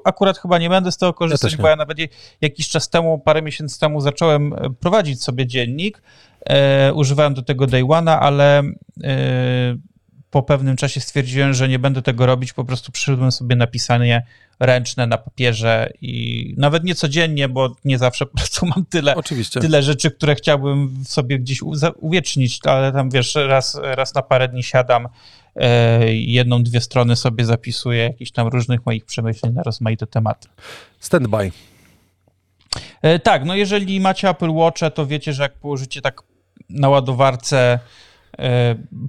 akurat 0.04 0.38
chyba 0.38 0.58
nie 0.58 0.68
będę 0.68 0.92
z 0.92 0.96
tego 0.96 1.12
korzystać, 1.12 1.52
ja 1.52 1.58
bo 1.58 1.68
ja 1.68 1.76
nawet 1.76 1.98
jakiś 2.40 2.68
czas 2.68 2.90
temu, 2.90 3.18
parę 3.18 3.42
miesięcy 3.42 3.80
temu 3.80 4.00
zacząłem 4.00 4.54
prowadzić 4.80 5.22
sobie 5.22 5.46
dziennik. 5.46 6.02
E, 6.48 6.92
używałem 6.94 7.34
do 7.34 7.42
tego 7.42 7.66
Day 7.66 7.82
One'a, 7.82 8.18
ale 8.20 8.58
e, 8.58 9.76
po 10.34 10.42
pewnym 10.42 10.76
czasie 10.76 11.00
stwierdziłem, 11.00 11.54
że 11.54 11.68
nie 11.68 11.78
będę 11.78 12.02
tego 12.02 12.26
robić, 12.26 12.52
po 12.52 12.64
prostu 12.64 12.92
przyszedłem 12.92 13.32
sobie 13.32 13.56
napisanie 13.56 14.26
ręczne 14.60 15.06
na 15.06 15.18
papierze 15.18 15.92
i 16.00 16.54
nawet 16.58 16.84
nie 16.84 16.94
codziennie, 16.94 17.48
bo 17.48 17.76
nie 17.84 17.98
zawsze 17.98 18.26
po 18.32 18.36
prostu 18.38 18.66
mam 18.66 18.84
tyle, 18.84 19.14
Oczywiście. 19.14 19.60
tyle 19.60 19.82
rzeczy, 19.82 20.10
które 20.10 20.34
chciałbym 20.34 21.04
sobie 21.06 21.38
gdzieś 21.38 21.62
uwiecznić, 21.96 22.60
ale 22.64 22.92
tam 22.92 23.10
wiesz, 23.10 23.34
raz, 23.34 23.80
raz 23.82 24.14
na 24.14 24.22
parę 24.22 24.48
dni 24.48 24.62
siadam, 24.62 25.08
e, 25.56 26.14
jedną, 26.14 26.62
dwie 26.62 26.80
strony 26.80 27.16
sobie 27.16 27.44
zapisuję 27.44 28.02
jakichś 28.02 28.30
tam 28.30 28.48
różnych 28.48 28.86
moich 28.86 29.04
przemyśleń 29.04 29.52
na 29.52 29.62
rozmaite 29.62 30.06
tematy. 30.06 30.48
Standby. 31.00 31.50
E, 33.02 33.18
tak, 33.18 33.44
no 33.44 33.54
jeżeli 33.54 34.00
macie 34.00 34.28
Apple 34.28 34.50
Watcha, 34.50 34.90
to 34.90 35.06
wiecie, 35.06 35.32
że 35.32 35.42
jak 35.42 35.54
położycie 35.54 36.00
tak 36.00 36.22
na 36.70 36.88
ładowarce 36.88 37.78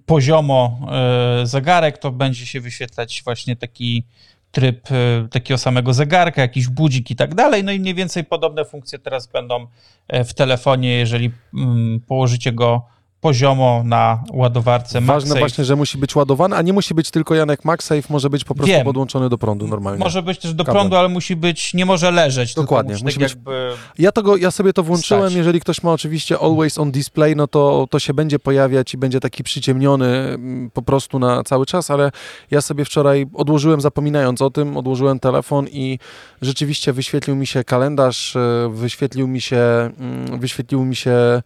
poziomo 0.06 0.80
e, 0.92 1.46
zegarek, 1.46 1.98
to 1.98 2.12
będzie 2.12 2.46
się 2.46 2.62
wyświetlać 2.62 3.22
właśnie 3.26 3.56
taki 3.56 4.04
tryb 4.52 4.92
e, 4.92 5.28
takiego 5.32 5.58
samego 5.58 5.94
zegarka, 5.94 6.42
jakiś 6.42 6.68
budzik 6.68 7.12
i 7.12 7.16
tak 7.16 7.36
dalej. 7.36 7.64
No 7.64 7.72
i 7.72 7.80
mniej 7.80 7.94
więcej 7.94 8.24
podobne 8.24 8.66
funkcje 8.66 9.00
teraz 9.00 9.28
będą 9.28 9.68
w 10.10 10.34
telefonie, 10.34 10.98
jeżeli 10.98 11.32
mm, 11.54 12.00
położycie 12.00 12.54
go 12.54 12.95
poziomo 13.26 13.82
na 13.86 14.24
ładowarce 14.34 15.02
MagSafe. 15.02 15.20
Ważne 15.20 15.40
właśnie, 15.40 15.66
że 15.66 15.76
musi 15.76 15.98
być 15.98 16.16
ładowany, 16.16 16.56
a 16.56 16.62
nie 16.62 16.74
musi 16.74 16.94
być 16.94 17.12
tylko 17.12 17.36
Janek 17.36 17.66
MagSafe, 17.66 18.02
może 18.10 18.30
być 18.30 18.44
po 18.44 18.56
prostu 18.56 18.72
Wiem. 18.72 18.86
podłączony 18.86 19.30
do 19.30 19.38
prądu 19.38 19.68
normalnie. 19.68 20.00
Może 20.00 20.24
być 20.24 20.40
też 20.40 20.54
do 20.54 20.64
Kablem. 20.64 20.82
prądu, 20.82 20.96
ale 20.96 21.10
musi 21.10 21.36
być, 21.36 21.74
nie 21.74 21.86
może 21.86 22.12
leżeć. 22.12 22.54
Dokładnie. 22.54 22.94
Musi, 22.94 23.04
musi 23.04 23.20
tak 23.20 23.24
być... 23.24 23.36
Jakby... 23.36 23.72
Ja, 23.98 24.12
to 24.12 24.38
ja 24.38 24.52
sobie 24.52 24.74
to 24.74 24.84
włączyłem, 24.84 25.24
stać. 25.24 25.34
jeżeli 25.34 25.60
ktoś 25.60 25.84
ma 25.84 25.94
oczywiście 25.94 26.40
always 26.40 26.78
on 26.78 26.92
display, 26.92 27.36
no 27.36 27.48
to, 27.48 27.88
to 27.90 28.00
się 28.00 28.14
będzie 28.14 28.40
pojawiać 28.40 28.94
i 28.94 28.98
będzie 28.98 29.20
taki 29.20 29.44
przyciemniony 29.44 30.06
mm, 30.06 30.72
po 30.74 30.82
prostu 30.82 31.20
na 31.20 31.44
cały 31.44 31.66
czas, 31.66 31.92
ale 31.92 32.12
ja 32.52 32.62
sobie 32.62 32.86
wczoraj 32.86 33.26
odłożyłem, 33.34 33.82
zapominając 33.82 34.42
o 34.42 34.50
tym, 34.50 34.78
odłożyłem 34.78 35.20
telefon 35.20 35.68
i 35.68 36.00
rzeczywiście 36.42 36.94
wyświetlił 36.94 37.36
mi 37.36 37.48
się 37.48 37.64
kalendarz, 37.64 38.36
e, 38.36 38.70
wyświetlił 38.74 39.28
mi 39.28 39.42
się, 39.42 39.58
mm, 39.58 40.40
wyświetlił 40.40 40.86
mi 40.86 40.96
się 40.96 41.42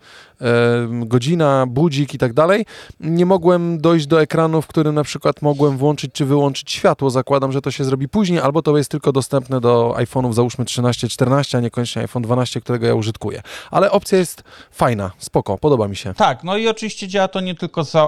godzina, 1.05 1.65
budzik 1.69 2.13
i 2.13 2.17
tak 2.17 2.34
dalej. 2.34 2.65
Nie 2.99 3.25
mogłem 3.25 3.82
dojść 3.82 4.08
do 4.08 4.21
ekranu, 4.21 4.62
w 4.62 4.67
którym 4.67 4.95
na 4.95 5.03
przykład 5.03 5.41
mogłem 5.41 5.77
włączyć 5.77 6.12
czy 6.13 6.25
wyłączyć 6.25 6.71
światło. 6.71 7.10
Zakładam, 7.10 7.51
że 7.51 7.62
to 7.62 7.71
się 7.71 7.84
zrobi 7.84 8.10
później, 8.10 8.39
albo 8.39 8.62
to 8.62 8.77
jest 8.77 8.91
tylko 8.91 9.12
dostępne 9.12 9.62
do 9.62 9.93
iPhone'ów 9.97 10.34
załóżmy 10.34 10.65
13, 10.65 11.10
14, 11.10 11.58
a 11.58 11.62
niekoniecznie 11.62 12.01
iPhone 12.01 12.23
12, 12.23 12.62
którego 12.62 12.88
ja 12.88 12.95
użytkuję. 12.95 13.41
Ale 13.71 13.91
opcja 13.91 14.17
jest 14.17 14.43
fajna, 14.71 15.12
spoko, 15.17 15.58
podoba 15.58 15.88
mi 15.88 15.95
się. 15.95 16.13
Tak, 16.13 16.43
no 16.43 16.58
i 16.58 16.67
oczywiście 16.67 17.08
działa 17.08 17.27
to 17.27 17.39
nie 17.39 17.55
tylko 17.55 17.84
z, 17.84 17.95
e, 17.95 17.99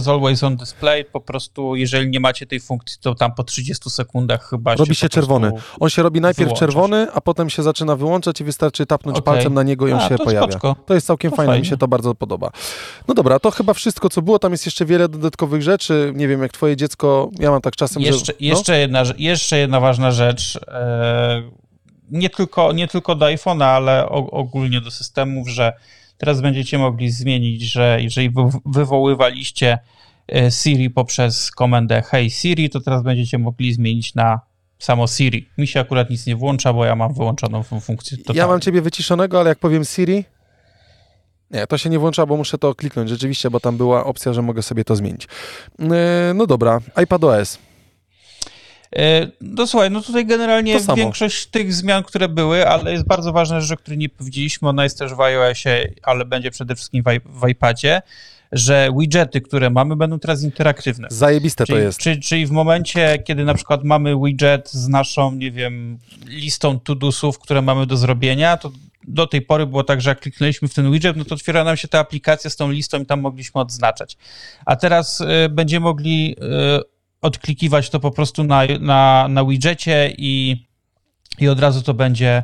z 0.00 0.08
Always 0.08 0.42
On 0.42 0.56
Display, 0.56 1.04
po 1.04 1.20
prostu 1.20 1.76
jeżeli 1.76 2.10
nie 2.10 2.20
macie 2.20 2.46
tej 2.46 2.60
funkcji, 2.60 2.98
to 3.00 3.14
tam 3.14 3.34
po 3.34 3.44
30 3.44 3.90
sekundach 3.90 4.48
chyba 4.50 4.74
Robi 4.74 4.94
się, 4.94 5.00
się 5.00 5.08
czerwony. 5.08 5.52
On 5.80 5.90
się 5.90 6.02
robi 6.02 6.20
najpierw 6.20 6.52
czerwony, 6.52 7.06
a 7.14 7.20
potem 7.20 7.50
się 7.50 7.62
zaczyna 7.62 7.96
wyłączać 7.96 8.40
i 8.40 8.44
wystarczy 8.44 8.86
tapnąć 8.86 9.18
okay. 9.18 9.34
palcem 9.34 9.54
na 9.54 9.62
niego 9.62 9.88
i 9.88 9.92
on 9.92 9.98
a, 9.98 10.08
się 10.08 10.16
to 10.16 10.24
pojawia. 10.24 10.46
Spoczko. 10.46 10.76
To 10.86 10.94
jest 10.94 11.06
całkiem 11.06 11.30
to 11.30 11.36
fajne, 11.36 11.52
fajnie. 11.52 11.60
mi 11.60 11.66
się 11.66 11.76
to 11.76 11.88
bardzo 11.88 12.14
podoba. 12.14 12.50
No 13.08 13.14
dobra, 13.14 13.38
to 13.38 13.50
chyba 13.50 13.74
wszystko, 13.74 14.08
co 14.08 14.22
było. 14.22 14.38
Tam 14.38 14.52
jest 14.52 14.66
jeszcze 14.66 14.84
wiele 14.84 15.08
dodatkowych 15.08 15.62
rzeczy. 15.62 16.12
Nie 16.14 16.28
wiem, 16.28 16.42
jak 16.42 16.52
twoje 16.52 16.76
dziecko, 16.76 17.30
ja 17.38 17.50
mam 17.50 17.60
tak 17.60 17.76
czasem, 17.76 18.02
jeszcze, 18.02 18.24
że... 18.26 18.32
No? 18.32 18.46
Jeszcze, 18.46 18.78
jedna, 18.78 19.02
jeszcze 19.18 19.58
jedna 19.58 19.80
ważna 19.80 20.10
rzecz. 20.10 20.58
E, 20.68 21.42
nie 22.10 22.30
tylko, 22.30 22.72
nie 22.72 22.88
tylko 22.88 23.14
do 23.14 23.26
iPhone'a, 23.26 23.64
ale 23.64 24.08
ogólnie 24.08 24.80
do 24.80 24.90
systemów, 24.90 25.48
że 25.48 25.72
teraz 26.18 26.40
będziecie 26.40 26.78
mogli 26.78 27.10
zmienić, 27.10 27.62
że 27.62 27.98
jeżeli 28.00 28.30
wywoływaliście 28.66 29.78
e, 30.34 30.50
Siri 30.50 30.90
poprzez 30.90 31.50
komendę 31.50 32.02
Hey 32.02 32.30
Siri, 32.30 32.70
to 32.70 32.80
teraz 32.80 33.02
będziecie 33.02 33.38
mogli 33.38 33.74
zmienić 33.74 34.14
na 34.14 34.40
samo 34.78 35.06
Siri. 35.06 35.48
Mi 35.58 35.66
się 35.66 35.80
akurat 35.80 36.10
nic 36.10 36.26
nie 36.26 36.36
włącza, 36.36 36.72
bo 36.72 36.84
ja 36.84 36.96
mam 36.96 37.14
wyłączoną 37.14 37.62
funkcję. 37.62 38.18
Totalnie. 38.18 38.38
Ja 38.38 38.46
mam 38.46 38.60
ciebie 38.60 38.82
wyciszonego, 38.82 39.40
ale 39.40 39.48
jak 39.48 39.58
powiem 39.58 39.84
Siri, 39.84 40.24
nie, 41.50 41.66
to 41.66 41.78
się 41.78 41.90
nie 41.90 41.98
włącza, 41.98 42.26
bo 42.26 42.36
muszę 42.36 42.58
to 42.58 42.74
kliknąć 42.74 43.10
rzeczywiście, 43.10 43.50
bo 43.50 43.60
tam 43.60 43.76
była 43.76 44.04
opcja, 44.04 44.32
że 44.32 44.42
mogę 44.42 44.62
sobie 44.62 44.84
to 44.84 44.96
zmienić. 44.96 45.28
E, 45.80 46.34
no 46.34 46.46
dobra, 46.46 46.80
iPadOS. 46.94 47.58
E, 48.96 49.28
no 49.40 49.66
słuchaj, 49.66 49.90
no 49.90 50.02
tutaj 50.02 50.26
generalnie 50.26 50.78
większość 50.96 51.46
tych 51.46 51.74
zmian, 51.74 52.02
które 52.02 52.28
były, 52.28 52.68
ale 52.68 52.92
jest 52.92 53.04
bardzo 53.04 53.32
ważna 53.32 53.60
rzecz, 53.60 53.78
o 53.78 53.82
której 53.82 53.98
nie 53.98 54.08
powiedzieliśmy, 54.08 54.68
ona 54.68 54.84
jest 54.84 54.98
też 54.98 55.14
w 55.14 55.20
iOSie, 55.20 55.94
ale 56.02 56.24
będzie 56.24 56.50
przede 56.50 56.74
wszystkim 56.74 57.04
w, 57.04 57.40
w 57.40 57.48
iPadzie, 57.48 58.02
że 58.52 58.88
widgety, 58.98 59.40
które 59.40 59.70
mamy, 59.70 59.96
będą 59.96 60.18
teraz 60.18 60.42
interaktywne. 60.42 61.08
Zajebiste 61.10 61.66
czyli, 61.66 61.78
to 61.78 61.84
jest. 61.84 61.98
Czyli, 61.98 62.20
czyli 62.20 62.46
w 62.46 62.50
momencie, 62.50 63.18
kiedy 63.24 63.44
na 63.44 63.54
przykład 63.54 63.84
mamy 63.84 64.16
widget 64.24 64.70
z 64.70 64.88
naszą, 64.88 65.32
nie 65.32 65.50
wiem, 65.50 65.98
listą 66.26 66.80
to-dosów, 66.80 67.38
które 67.38 67.62
mamy 67.62 67.86
do 67.86 67.96
zrobienia, 67.96 68.56
to 68.56 68.70
do 69.06 69.26
tej 69.26 69.42
pory 69.42 69.66
było 69.66 69.84
tak, 69.84 70.00
że 70.00 70.10
jak 70.10 70.20
kliknęliśmy 70.20 70.68
w 70.68 70.74
ten 70.74 70.92
widget, 70.92 71.16
no 71.16 71.24
to 71.24 71.34
otwiera 71.34 71.64
nam 71.64 71.76
się 71.76 71.88
ta 71.88 71.98
aplikacja 71.98 72.50
z 72.50 72.56
tą 72.56 72.70
listą 72.70 73.00
i 73.00 73.06
tam 73.06 73.20
mogliśmy 73.20 73.60
odznaczać. 73.60 74.16
A 74.66 74.76
teraz 74.76 75.20
y, 75.20 75.48
będziemy 75.50 75.84
mogli 75.84 76.36
y, 76.78 76.82
odklikiwać 77.20 77.90
to 77.90 78.00
po 78.00 78.10
prostu 78.10 78.44
na, 78.44 78.62
na, 78.80 79.26
na 79.28 79.44
widgetie 79.44 80.14
i, 80.18 80.66
i 81.38 81.48
od 81.48 81.60
razu 81.60 81.82
to 81.82 81.94
będzie, 81.94 82.42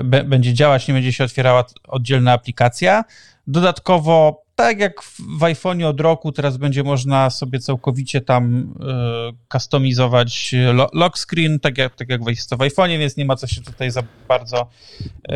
y, 0.00 0.04
będzie 0.04 0.54
działać, 0.54 0.88
nie 0.88 0.94
będzie 0.94 1.12
się 1.12 1.24
otwierała 1.24 1.64
oddzielna 1.88 2.32
aplikacja. 2.32 3.04
Dodatkowo 3.46 4.43
tak 4.54 4.78
jak 4.78 5.02
w 5.38 5.40
iPhone'ie 5.40 5.86
od 5.86 6.00
roku, 6.00 6.32
teraz 6.32 6.56
będzie 6.56 6.82
można 6.82 7.30
sobie 7.30 7.60
całkowicie 7.60 8.20
tam 8.20 8.74
y, 9.32 9.48
customizować 9.52 10.54
lock 10.92 11.18
screen, 11.18 11.60
tak 11.60 11.78
jak, 11.78 11.94
tak 11.94 12.08
jak 12.08 12.20
jest 12.28 12.50
to 12.50 12.56
w 12.56 12.60
iPhone'ie, 12.60 12.98
więc 12.98 13.16
nie 13.16 13.24
ma 13.24 13.36
co 13.36 13.46
się 13.46 13.60
tutaj 13.60 13.90
za 13.90 14.02
bardzo, 14.28 14.66
y, 15.30 15.34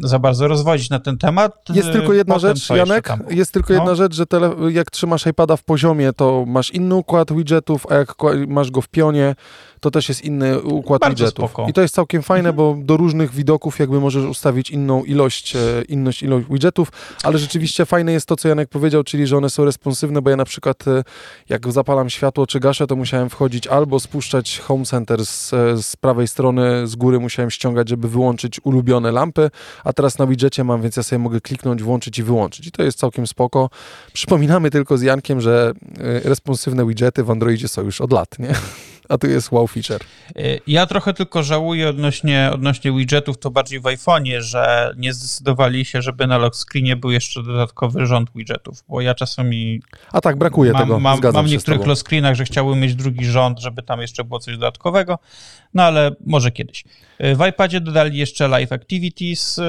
za 0.00 0.18
bardzo 0.18 0.48
rozwodzić 0.48 0.90
na 0.90 1.00
ten 1.00 1.18
temat. 1.18 1.52
Jest 1.74 1.92
tylko 1.92 2.12
jedna 2.12 2.34
Potem 2.34 2.56
rzecz, 2.56 2.70
Janek, 2.70 3.08
tam... 3.08 3.22
jest 3.30 3.52
tylko 3.52 3.72
jedna 3.72 3.90
no. 3.90 3.96
rzecz, 3.96 4.14
że 4.14 4.26
tele, 4.26 4.50
jak 4.70 4.90
trzymasz 4.90 5.26
iPada 5.26 5.56
w 5.56 5.62
poziomie, 5.62 6.12
to 6.12 6.44
masz 6.46 6.70
inny 6.70 6.94
układ 6.94 7.32
widgetów, 7.32 7.86
a 7.90 7.94
jak 7.94 8.14
masz 8.48 8.70
go 8.70 8.80
w 8.80 8.88
pionie, 8.88 9.34
to 9.80 9.90
też 9.90 10.08
jest 10.08 10.24
inny 10.24 10.60
układ 10.62 11.00
Bardzo 11.00 11.24
widgetów. 11.24 11.50
Spoko. 11.50 11.68
I 11.70 11.72
to 11.72 11.82
jest 11.82 11.94
całkiem 11.94 12.22
fajne, 12.22 12.48
mhm. 12.48 12.56
bo 12.56 12.84
do 12.84 12.96
różnych 12.96 13.34
widoków 13.34 13.78
jakby 13.78 14.00
możesz 14.00 14.24
ustawić 14.24 14.70
inną 14.70 15.04
ilość, 15.04 15.56
e, 15.56 15.58
inność, 15.88 16.22
ilość 16.22 16.46
widgetów, 16.50 16.92
ale 17.22 17.38
rzeczywiście 17.38 17.86
fajne 17.86 18.12
jest 18.12 18.26
to, 18.26 18.36
co 18.36 18.48
Janek 18.50 18.68
powiedział, 18.68 19.04
czyli 19.04 19.26
że 19.26 19.36
one 19.36 19.50
są 19.50 19.64
responsywne, 19.64 20.22
bo 20.22 20.30
ja 20.30 20.36
na 20.36 20.44
przykład 20.44 20.88
e, 20.88 21.02
jak 21.48 21.72
zapalam 21.72 22.10
światło 22.10 22.46
czy 22.46 22.60
gaszę, 22.60 22.86
to 22.86 22.96
musiałem 22.96 23.30
wchodzić 23.30 23.66
albo 23.66 24.00
spuszczać 24.00 24.58
Home 24.58 24.84
Center 24.84 25.26
z, 25.26 25.52
e, 25.54 25.82
z 25.82 25.96
prawej 25.96 26.28
strony, 26.28 26.86
z 26.86 26.96
góry 26.96 27.20
musiałem 27.20 27.50
ściągać, 27.50 27.88
żeby 27.88 28.08
wyłączyć 28.08 28.60
ulubione 28.64 29.12
lampy, 29.12 29.50
a 29.84 29.92
teraz 29.92 30.18
na 30.18 30.26
widgetie 30.26 30.64
mam, 30.64 30.82
więc 30.82 30.96
ja 30.96 31.02
sobie 31.02 31.18
mogę 31.18 31.40
kliknąć, 31.40 31.82
włączyć 31.82 32.18
i 32.18 32.22
wyłączyć. 32.22 32.66
I 32.66 32.72
to 32.72 32.82
jest 32.82 32.98
całkiem 32.98 33.26
spoko. 33.26 33.70
Przypominamy 34.12 34.70
tylko 34.70 34.98
z 34.98 35.02
Jankiem, 35.02 35.40
że 35.40 35.72
responsywne 36.24 36.86
widgety 36.86 37.24
w 37.24 37.30
Androidzie 37.30 37.68
są 37.68 37.82
już 37.82 38.00
od 38.00 38.12
lat, 38.12 38.38
nie? 38.38 38.54
A 39.10 39.18
tu 39.18 39.26
jest 39.26 39.52
wow 39.52 39.66
feature. 39.66 40.00
Y, 40.38 40.60
ja 40.66 40.86
trochę 40.86 41.14
tylko 41.14 41.42
żałuję 41.42 41.88
odnośnie, 41.88 42.50
odnośnie 42.54 42.92
widgetów, 42.92 43.38
to 43.38 43.50
bardziej 43.50 43.80
w 43.80 43.82
iPhone'ie, 43.82 44.40
że 44.40 44.94
nie 44.96 45.14
zdecydowali 45.14 45.84
się, 45.84 46.02
żeby 46.02 46.26
na 46.26 46.38
lock 46.38 46.56
screenie 46.56 46.96
był 46.96 47.10
jeszcze 47.10 47.42
dodatkowy 47.42 48.06
rząd 48.06 48.30
widgetów, 48.34 48.84
bo 48.88 49.00
ja 49.00 49.14
czasami... 49.14 49.82
A 50.12 50.20
tak, 50.20 50.36
brakuje 50.36 50.72
mam, 50.72 50.82
tego, 50.82 51.00
Mam, 51.00 51.20
mam 51.34 51.46
w 51.46 51.50
niektórych 51.50 51.86
lock 51.86 52.00
screenach, 52.00 52.34
że 52.34 52.44
chciałbym 52.44 52.80
mieć 52.80 52.94
drugi 52.94 53.24
rząd, 53.24 53.58
żeby 53.58 53.82
tam 53.82 54.00
jeszcze 54.00 54.24
było 54.24 54.40
coś 54.40 54.54
dodatkowego, 54.54 55.18
no 55.74 55.82
ale 55.82 56.10
może 56.26 56.50
kiedyś. 56.50 56.84
Y, 57.24 57.36
w 57.36 57.46
iPadzie 57.46 57.80
dodali 57.80 58.18
jeszcze 58.18 58.48
Live 58.48 58.72
Activities, 58.72 59.58
y, 59.58 59.62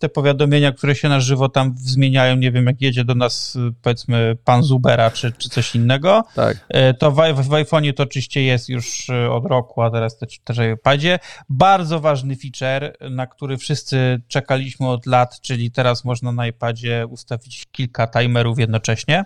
te 0.00 0.08
powiadomienia, 0.08 0.72
które 0.72 0.94
się 0.94 1.08
na 1.08 1.20
żywo 1.20 1.48
tam 1.48 1.74
zmieniają, 1.76 2.36
nie 2.36 2.52
wiem, 2.52 2.66
jak 2.66 2.80
jedzie 2.80 3.04
do 3.04 3.14
nas 3.14 3.58
powiedzmy 3.82 4.36
pan 4.44 4.62
Zubera 4.62 5.10
czy, 5.10 5.32
czy 5.32 5.48
coś 5.48 5.74
innego. 5.74 6.24
Tak. 6.34 6.68
To 6.98 7.10
w, 7.10 7.14
w, 7.14 7.48
w 7.48 7.50
iPhone'ie 7.50 7.94
to 7.94 8.02
oczywiście 8.02 8.42
jest 8.42 8.68
już 8.68 9.08
y, 9.08 9.30
od 9.30 9.46
roku, 9.46 9.82
a 9.82 9.90
teraz 9.90 10.18
też, 10.18 10.38
też 10.44 10.58
w 10.58 10.72
iPadzie. 10.74 11.18
Bardzo 11.48 12.00
ważny 12.00 12.36
feature, 12.36 13.10
na 13.10 13.26
który 13.26 13.56
wszyscy 13.56 14.22
czekaliśmy 14.28 14.88
od 14.88 15.06
lat, 15.06 15.40
czyli 15.40 15.70
teraz 15.70 16.04
można 16.04 16.32
na 16.32 16.46
iPadzie 16.46 17.06
ustawić 17.06 17.66
kilka 17.72 18.06
timerów 18.06 18.58
jednocześnie. 18.58 19.24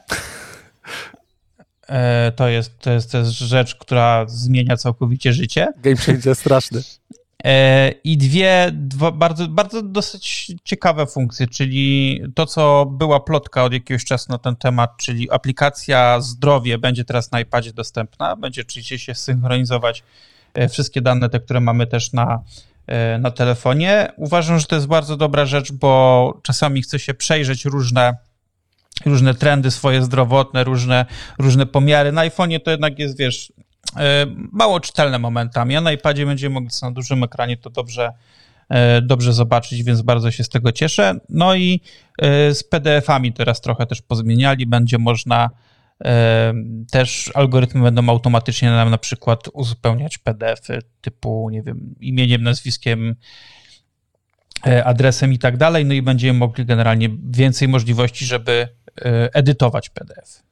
E, 1.89 2.33
to 2.37 2.49
jest, 2.49 2.79
to 2.79 2.91
jest, 2.91 3.13
to 3.13 3.19
jest 3.19 3.31
rzecz, 3.31 3.75
która 3.75 4.25
zmienia 4.29 4.77
całkowicie 4.77 5.33
życie. 5.33 5.73
Game 5.83 5.97
changer 5.97 6.37
straszny. 6.37 6.83
E, 7.45 7.91
I 8.05 8.19
dwie 8.19 8.71
dwa, 8.73 9.11
bardzo, 9.11 9.49
bardzo 9.49 9.83
dosyć 9.83 10.53
ciekawe 10.65 11.07
funkcje, 11.07 11.47
czyli 11.47 12.21
to, 12.35 12.47
co 12.47 12.87
była 12.87 13.21
plotka 13.21 13.65
od 13.65 13.73
jakiegoś 13.73 14.05
czasu 14.05 14.33
na 14.33 14.39
ten 14.39 14.57
temat, 14.57 14.97
czyli 14.97 15.31
aplikacja 15.31 16.21
zdrowie 16.21 16.79
będzie 16.79 17.05
teraz 17.05 17.33
na 17.33 17.41
iPadzie 17.41 17.73
dostępna, 17.73 18.37
będzie 18.37 18.63
oczywiście 18.63 18.99
się 18.99 19.15
synchronizować 19.15 20.03
e, 20.55 20.69
wszystkie 20.69 21.01
dane, 21.01 21.29
te, 21.29 21.41
które 21.41 21.61
mamy 21.61 21.87
też 21.87 22.13
na, 22.13 22.43
na 23.19 23.31
telefonie. 23.31 24.13
Uważam, 24.17 24.59
że 24.59 24.67
to 24.67 24.75
jest 24.75 24.87
bardzo 24.87 25.17
dobra 25.17 25.47
rzecz, 25.47 25.73
bo 25.73 26.41
czasami 26.43 26.83
chce 26.83 26.99
się 26.99 27.15
przejrzeć 27.15 27.65
różne 27.65 28.17
różne 29.07 29.35
trendy 29.35 29.71
swoje 29.71 30.03
zdrowotne, 30.03 30.65
różne, 30.65 31.07
różne 31.39 31.67
pomiary. 31.67 32.13
Na 32.13 32.29
iPhone'ie 32.29 32.61
to 32.61 32.71
jednak 32.71 32.99
jest, 32.99 33.19
wiesz, 33.19 33.53
E, 33.97 34.27
mało 34.53 34.81
czytelne 34.81 35.19
momentami, 35.19 35.77
a 35.77 35.81
na 35.81 35.93
iPadzie 35.93 36.27
będziemy 36.27 36.55
mogli 36.55 36.71
na 36.83 36.91
dużym 36.91 37.23
ekranie 37.23 37.57
to 37.57 37.71
dobrze, 37.71 38.13
e, 38.69 39.03
dobrze 39.03 39.33
zobaczyć, 39.33 39.83
więc 39.83 40.03
bardzo 40.03 40.31
się 40.31 40.45
z 40.45 40.49
tego 40.49 40.73
cieszę. 40.73 41.15
No 41.29 41.55
i 41.55 41.81
e, 42.19 42.55
z 42.55 42.65
PDF-ami 42.65 43.33
teraz 43.33 43.61
trochę 43.61 43.87
też 43.87 44.03
pozmieniali, 44.03 44.67
będzie 44.67 44.99
można 44.99 45.51
też 46.91 47.31
algorytmy 47.35 47.83
będą 47.83 48.09
automatycznie 48.09 48.71
nam 48.71 48.91
na 48.91 48.99
przykład 48.99 49.49
uzupełniać 49.53 50.19
PDF-y 50.19 50.83
typu, 51.01 51.51
nie 51.51 51.63
wiem, 51.63 51.95
imieniem, 52.01 52.43
nazwiskiem, 52.43 53.15
adresem 54.85 55.33
i 55.33 55.39
tak 55.39 55.57
dalej, 55.57 55.85
no 55.85 55.95
i 55.95 56.03
będziemy 56.03 56.39
mogli 56.39 56.67
generalnie 56.67 57.09
więcej 57.31 57.69
możliwości, 57.69 58.25
żeby 58.25 58.69
edytować 59.33 59.91
PDF. 59.91 60.43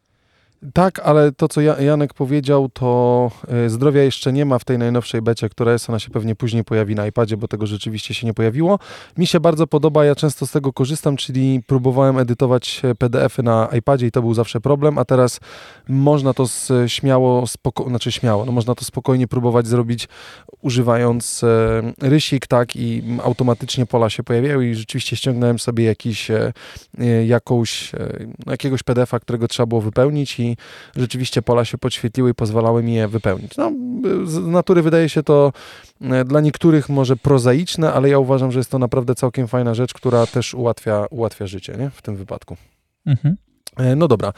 Tak, 0.75 0.99
ale 0.99 1.33
to, 1.33 1.49
co 1.49 1.61
Janek 1.61 2.15
powiedział, 2.15 2.69
to 2.69 3.31
e, 3.49 3.69
zdrowia 3.69 4.03
jeszcze 4.03 4.33
nie 4.33 4.45
ma 4.45 4.59
w 4.59 4.65
tej 4.65 4.79
najnowszej 4.79 5.23
becie, 5.23 5.49
która 5.49 5.73
jest, 5.73 5.89
ona 5.89 5.99
się 5.99 6.11
pewnie 6.11 6.35
później 6.35 6.65
pojawi 6.65 6.95
na 6.95 7.07
iPadzie, 7.07 7.37
bo 7.37 7.49
tego 7.49 7.67
rzeczywiście 7.67 8.15
się 8.15 8.27
nie 8.27 8.35
pojawiło. 8.35 8.79
Mi 9.19 9.27
się 9.27 9.41
bardzo 9.41 9.67
podoba, 9.67 10.05
ja 10.05 10.15
często 10.15 10.47
z 10.47 10.51
tego 10.51 10.73
korzystam, 10.73 11.17
czyli 11.17 11.63
próbowałem 11.67 12.19
edytować 12.19 12.81
e, 12.85 12.95
PDF-y 12.95 13.43
na 13.43 13.69
iPadzie 13.79 14.07
i 14.07 14.11
to 14.11 14.23
był 14.23 14.35
zawsze 14.35 14.61
problem, 14.61 14.99
a 14.99 15.05
teraz 15.05 15.41
można 15.89 16.35
to 16.35 16.47
śmiało, 16.87 17.45
spoko- 17.45 17.89
znaczy 17.89 18.13
śmiało, 18.13 18.45
no 18.45 18.53
można 18.53 18.75
to 18.75 18.85
spokojnie 18.85 19.29
próbować 19.29 19.67
zrobić 19.67 20.09
używając 20.61 21.45
e, 21.45 21.83
rysik, 22.01 22.47
tak, 22.47 22.77
i 22.77 23.03
automatycznie 23.23 23.87
pola 23.87 24.11
się 24.11 24.23
pojawiają 24.23 24.61
i 24.61 24.75
rzeczywiście 24.75 25.17
ściągnąłem 25.17 25.59
sobie 25.59 25.85
jakiś, 25.85 26.31
jakąś, 27.27 27.93
no, 28.47 28.53
jakiegoś 28.53 28.83
PDF-a, 28.83 29.21
którego 29.21 29.49
trzeba 29.49 29.67
było 29.67 29.81
wypełnić 29.81 30.41
i 30.41 30.52
rzeczywiście 30.97 31.43
pola 31.43 31.65
się 31.65 31.79
podświetliły 31.79 32.31
i 32.31 32.35
pozwalały 32.35 32.83
mi 32.83 32.95
je 32.95 33.09
wypełnić. 33.09 33.57
No, 33.57 33.73
z 34.25 34.39
natury 34.39 34.83
wydaje 34.83 35.09
się 35.09 35.23
to 35.23 35.53
e, 36.01 36.25
dla 36.25 36.41
niektórych 36.41 36.89
może 36.89 37.17
prozaiczne, 37.17 37.93
ale 37.93 38.09
ja 38.09 38.19
uważam, 38.19 38.53
że 38.53 38.61
jest 38.61 38.71
to 38.71 38.79
naprawdę 38.79 39.15
całkiem 39.15 39.49
fajna 39.49 39.75
rzecz, 39.75 39.95
która 39.95 40.27
też 40.27 40.55
ułatwia, 40.55 41.07
ułatwia 41.11 41.47
życie 41.47 41.75
nie? 41.79 41.91
w 41.91 42.03
tym 42.03 42.17
wypadku. 42.17 42.57
Mhm. 43.07 43.37
E, 43.77 43.97
no 43.97 44.09
dobra, 44.09 44.33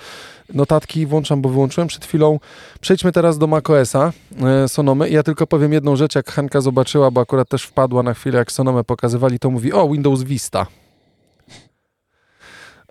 notatki 0.55 1.07
włączam, 1.07 1.43
bo 1.43 1.49
wyłączyłem 1.49 1.89
przed 1.89 2.05
chwilą. 2.05 2.41
Przejdźmy 2.81 3.13
teraz 3.13 3.39
do 3.39 3.47
macOSa 3.47 4.13
e, 4.43 4.69
Sonomy. 4.69 5.11
Ja 5.11 5.23
tylko 5.23 5.47
powiem 5.47 5.73
jedną 5.73 5.97
rzecz, 5.97 6.15
jak 6.15 6.31
Hanka 6.31 6.61
zobaczyła, 6.61 7.11
bo 7.11 7.21
akurat 7.21 7.49
też 7.49 7.63
wpadła 7.63 8.03
na 8.03 8.15
chwilę, 8.15 8.39
jak 8.39 8.53
Sonomę 8.53 8.85
pokazywali, 8.85 9.39
to 9.39 9.51
mówi, 9.51 9.73
o, 9.73 9.89
Windows 9.89 10.23
Vista. 10.23 10.67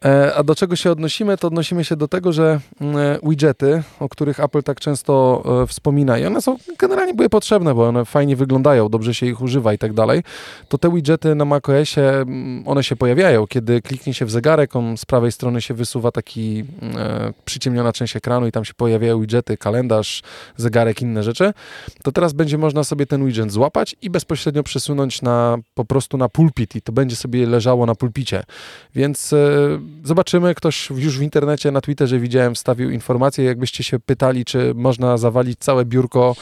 E, 0.06 0.36
a 0.36 0.44
do 0.44 0.56
czego 0.56 0.76
się 0.76 0.92
odnosimy? 0.92 1.38
To 1.38 1.48
odnosimy 1.48 1.86
się 1.86 1.96
do 1.96 2.08
tego, 2.08 2.32
że 2.32 2.60
mm, 2.82 2.98
e, 2.98 3.20
widgety, 3.24 3.84
o 4.00 4.10
których 4.10 4.40
Apple 4.40 4.64
tak 4.64 4.80
często 4.80 5.44
e, 5.64 5.68
wspomina, 5.68 6.18
i 6.18 6.26
one 6.26 6.42
są 6.42 6.58
generalnie 6.80 7.14
były 7.14 7.30
potrzebne, 7.30 7.76
bo 7.76 7.88
one 7.88 8.06
fajnie 8.06 8.36
wyglądają, 8.36 8.90
dobrze 8.90 9.14
się 9.14 9.26
ich 9.26 9.42
używa 9.42 9.74
i 9.74 9.78
tak 9.78 9.94
dalej, 9.94 10.24
to 10.70 10.78
te 10.78 10.92
widgety 10.92 11.36
na 11.36 11.46
macOSie, 11.46 12.02
mm, 12.02 12.68
one 12.68 12.84
się 12.84 12.96
pojawiają. 12.96 13.48
Kiedy 13.48 13.82
kliknie 13.82 14.14
się 14.14 14.26
w 14.26 14.32
zegarek, 14.32 14.76
on 14.76 14.98
z 14.98 15.06
prawej 15.06 15.32
strony 15.32 15.62
się 15.62 15.74
wysuwa 15.74 16.12
taki 16.12 16.64
e, 16.98 17.34
przyciemniona 17.46 17.94
część 17.94 18.16
ekranu 18.16 18.48
i 18.48 18.52
tam 18.52 18.66
się 18.66 18.74
pojawiają 18.74 19.22
widgety, 19.22 19.58
kalendarz, 19.58 20.22
zegarek, 20.58 21.02
inne 21.02 21.24
rzeczy, 21.24 21.54
to 22.04 22.12
teraz 22.12 22.34
będzie 22.34 22.58
można 22.58 22.84
sobie 22.84 23.06
ten 23.06 23.26
widget 23.26 23.52
złapać 23.52 23.96
i 24.02 24.10
bezpośrednio 24.10 24.64
przesunąć 24.64 25.22
na 25.22 25.58
po 25.74 25.86
prostu 25.86 26.18
na 26.18 26.30
pulpit 26.30 26.76
i 26.76 26.82
to 26.82 26.92
będzie 26.92 27.16
sobie 27.16 27.46
leżało 27.46 27.86
na 27.86 27.96
pulpicie. 27.96 28.44
Więc 28.96 29.34
e, 29.34 29.38
zobaczymy. 30.04 30.56
Ktoś 30.56 30.90
już 30.90 31.20
w 31.20 31.22
internecie, 31.22 31.72
na 31.72 31.82
Twitterze 31.82 32.20
widziałem, 32.20 32.56
wstawił 32.56 32.90
informację. 32.92 33.46
Jakbyście 33.46 33.84
się 33.84 34.00
pytali, 34.00 34.46
czy 34.46 34.74
można 34.76 35.18
zawalić 35.18 35.60
całe 35.60 35.86
biurko, 35.86 36.36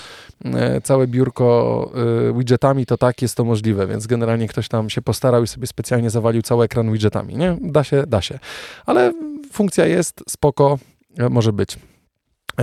e, 0.45 0.81
całe 0.81 1.07
biurko 1.07 1.91
e, 2.29 2.37
widgetami, 2.37 2.85
to 2.85 2.97
tak, 2.97 3.21
jest 3.21 3.35
to 3.35 3.43
możliwe, 3.45 3.87
więc 3.87 4.07
generalnie 4.07 4.47
ktoś 4.47 4.67
tam 4.67 4.89
się 4.89 5.01
postarał 5.01 5.43
i 5.43 5.47
sobie 5.47 5.67
specjalnie 5.67 6.09
zawalił 6.09 6.41
cały 6.41 6.65
ekran 6.65 6.91
widgetami, 6.91 7.35
nie? 7.35 7.57
Da 7.61 7.83
się, 7.83 8.03
da 8.07 8.21
się. 8.21 8.39
Ale 8.85 9.13
funkcja 9.51 9.85
jest, 9.85 10.23
spoko, 10.29 10.79
e, 11.17 11.29
może 11.29 11.53
być. 11.53 11.77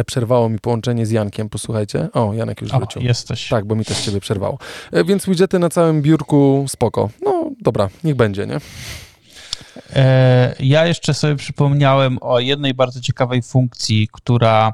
Przerwało 0.06 0.48
mi 0.48 0.58
połączenie 0.58 1.06
z 1.06 1.10
Jankiem, 1.10 1.48
posłuchajcie. 1.48 2.08
O, 2.12 2.34
Janek 2.34 2.60
już 2.62 2.70
wrócił. 2.70 3.02
jesteś. 3.02 3.48
Tak, 3.48 3.64
bo 3.64 3.74
mi 3.74 3.84
też 3.84 4.00
ciebie 4.00 4.20
przerwało. 4.20 4.58
Więc 5.06 5.26
widgety 5.26 5.58
na 5.58 5.68
całym 5.68 6.02
biurku, 6.02 6.64
spoko. 6.68 7.10
No, 7.22 7.50
dobra, 7.60 7.88
niech 8.04 8.14
będzie, 8.14 8.46
nie? 8.46 8.60
E, 9.96 10.54
ja 10.60 10.86
jeszcze 10.86 11.14
sobie 11.14 11.36
przypomniałem 11.36 12.18
o 12.20 12.40
jednej 12.40 12.74
bardzo 12.74 13.00
ciekawej 13.00 13.42
funkcji, 13.42 14.08
która 14.12 14.72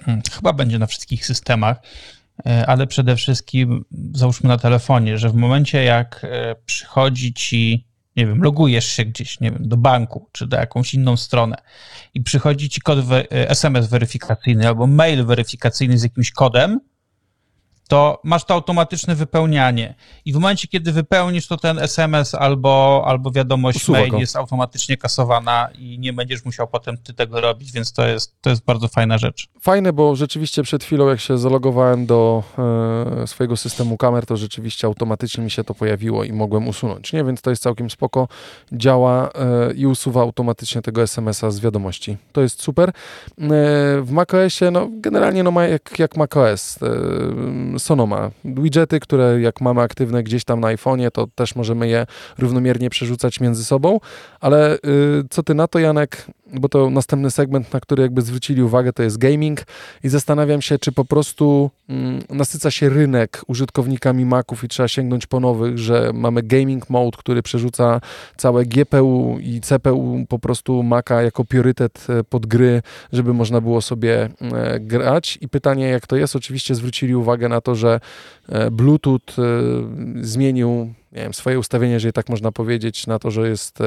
hmm, 0.00 0.22
chyba 0.32 0.52
będzie 0.52 0.78
na 0.78 0.86
wszystkich 0.86 1.26
systemach, 1.26 1.76
e, 2.46 2.66
ale 2.66 2.86
przede 2.86 3.16
wszystkim 3.16 3.84
załóżmy 4.14 4.48
na 4.48 4.58
telefonie, 4.58 5.18
że 5.18 5.30
w 5.30 5.34
momencie 5.34 5.84
jak 5.84 6.20
e, 6.24 6.56
przychodzi 6.66 7.34
ci, 7.34 7.86
nie 8.16 8.26
wiem, 8.26 8.42
logujesz 8.42 8.86
się 8.86 9.04
gdzieś, 9.04 9.40
nie 9.40 9.50
wiem, 9.50 9.68
do 9.68 9.76
banku 9.76 10.28
czy 10.32 10.46
do 10.46 10.56
jakąś 10.56 10.94
inną 10.94 11.16
stronę 11.16 11.56
i 12.14 12.22
przychodzi 12.22 12.68
ci 12.68 12.80
kod 12.80 12.98
SMS 13.30 13.88
weryfikacyjny 13.88 14.68
albo 14.68 14.86
mail 14.86 15.24
weryfikacyjny 15.24 15.98
z 15.98 16.02
jakimś 16.02 16.30
kodem, 16.30 16.80
to 17.88 18.20
masz 18.24 18.44
to 18.44 18.54
automatyczne 18.54 19.14
wypełnianie. 19.14 19.94
I 20.24 20.32
w 20.32 20.34
momencie, 20.34 20.68
kiedy 20.68 20.92
wypełnisz, 20.92 21.46
to 21.46 21.56
ten 21.56 21.78
SMS 21.78 22.34
albo, 22.34 23.04
albo 23.06 23.30
wiadomość 23.30 23.76
Usuwa 23.76 23.98
mail 23.98 24.10
go. 24.10 24.18
jest 24.18 24.36
automatycznie 24.36 24.96
kasowana 24.96 25.68
i 25.78 25.98
nie 25.98 26.12
będziesz 26.12 26.44
musiał 26.44 26.68
potem 26.68 26.98
ty 26.98 27.14
tego 27.14 27.40
robić, 27.40 27.72
więc 27.72 27.92
to 27.92 28.06
jest, 28.06 28.34
to 28.40 28.50
jest 28.50 28.64
bardzo 28.64 28.88
fajna 28.88 29.18
rzecz. 29.18 29.48
Fajne, 29.60 29.92
bo 29.92 30.16
rzeczywiście 30.16 30.62
przed 30.62 30.84
chwilą, 30.84 31.08
jak 31.08 31.20
się 31.20 31.38
zalogowałem 31.38 32.06
do 32.06 32.42
e, 33.22 33.26
swojego 33.26 33.56
systemu 33.56 33.96
kamer, 33.96 34.26
to 34.26 34.36
rzeczywiście 34.36 34.86
automatycznie 34.86 35.44
mi 35.44 35.50
się 35.50 35.64
to 35.64 35.74
pojawiło 35.74 36.24
i 36.24 36.32
mogłem 36.32 36.68
usunąć, 36.68 37.12
nie? 37.12 37.24
Więc 37.24 37.42
to 37.42 37.50
jest 37.50 37.62
całkiem 37.62 37.90
spoko. 37.90 38.28
Działa 38.72 39.30
e, 39.32 39.72
i 39.74 39.86
usuwa 39.86 40.20
automatycznie 40.20 40.82
tego 40.82 41.02
SMS-a 41.02 41.50
z 41.50 41.60
wiadomości. 41.60 42.16
To 42.32 42.40
jest 42.40 42.62
super. 42.62 42.88
E, 42.88 42.92
w 44.02 44.08
macOSie, 44.10 44.70
no 44.70 44.88
generalnie 44.90 45.42
no 45.42 45.50
ma 45.50 45.64
jak, 45.64 45.98
jak 45.98 46.16
macOS. 46.16 46.78
Sonoma. 47.78 48.30
Widgety, 48.44 49.00
które 49.00 49.40
jak 49.40 49.60
mamy 49.60 49.80
aktywne 49.80 50.22
gdzieś 50.22 50.44
tam 50.44 50.60
na 50.60 50.68
iPhone'ie, 50.68 51.10
to 51.10 51.26
też 51.34 51.56
możemy 51.56 51.88
je 51.88 52.06
równomiernie 52.38 52.90
przerzucać 52.90 53.40
między 53.40 53.64
sobą, 53.64 54.00
ale 54.40 54.74
y, 54.74 54.78
co 55.30 55.42
ty 55.42 55.54
na 55.54 55.68
to, 55.68 55.78
Janek? 55.78 56.26
Bo 56.54 56.68
to 56.68 56.90
następny 56.90 57.30
segment, 57.30 57.72
na 57.72 57.80
który 57.80 58.02
jakby 58.02 58.22
zwrócili 58.22 58.62
uwagę, 58.62 58.92
to 58.92 59.02
jest 59.02 59.18
gaming 59.18 59.60
i 60.04 60.08
zastanawiam 60.08 60.62
się, 60.62 60.78
czy 60.78 60.92
po 60.92 61.04
prostu 61.04 61.70
mm, 61.88 62.22
nasyca 62.30 62.70
się 62.70 62.88
rynek 62.88 63.42
użytkownikami 63.46 64.24
Maców 64.24 64.64
i 64.64 64.68
trzeba 64.68 64.88
sięgnąć 64.88 65.26
po 65.26 65.40
nowych, 65.40 65.78
że 65.78 66.10
mamy 66.14 66.42
gaming 66.42 66.90
mode, 66.90 67.16
który 67.18 67.42
przerzuca 67.42 68.00
całe 68.36 68.64
GPU 68.64 69.38
i 69.40 69.60
CPU 69.60 70.26
po 70.28 70.38
prostu 70.38 70.82
Maca 70.82 71.22
jako 71.22 71.44
priorytet 71.44 72.06
e, 72.08 72.24
pod 72.24 72.46
gry, 72.46 72.82
żeby 73.12 73.34
można 73.34 73.60
było 73.60 73.80
sobie 73.80 74.28
e, 74.40 74.80
grać. 74.80 75.38
I 75.40 75.48
pytanie, 75.48 75.88
jak 75.88 76.06
to 76.06 76.16
jest, 76.16 76.36
oczywiście 76.36 76.74
zwrócili 76.74 77.14
uwagę 77.14 77.48
na 77.48 77.60
to, 77.60 77.65
że 77.74 78.00
e, 78.48 78.70
Bluetooth 78.70 79.20
e, 79.38 79.42
zmienił 80.24 80.94
nie 81.12 81.22
wiem, 81.22 81.34
swoje 81.34 81.58
ustawienie, 81.58 81.94
jeżeli 81.94 82.12
tak 82.12 82.28
można 82.28 82.52
powiedzieć, 82.52 83.06
na 83.06 83.18
to, 83.18 83.30
że 83.30 83.48
jest 83.48 83.80
e, 83.80 83.84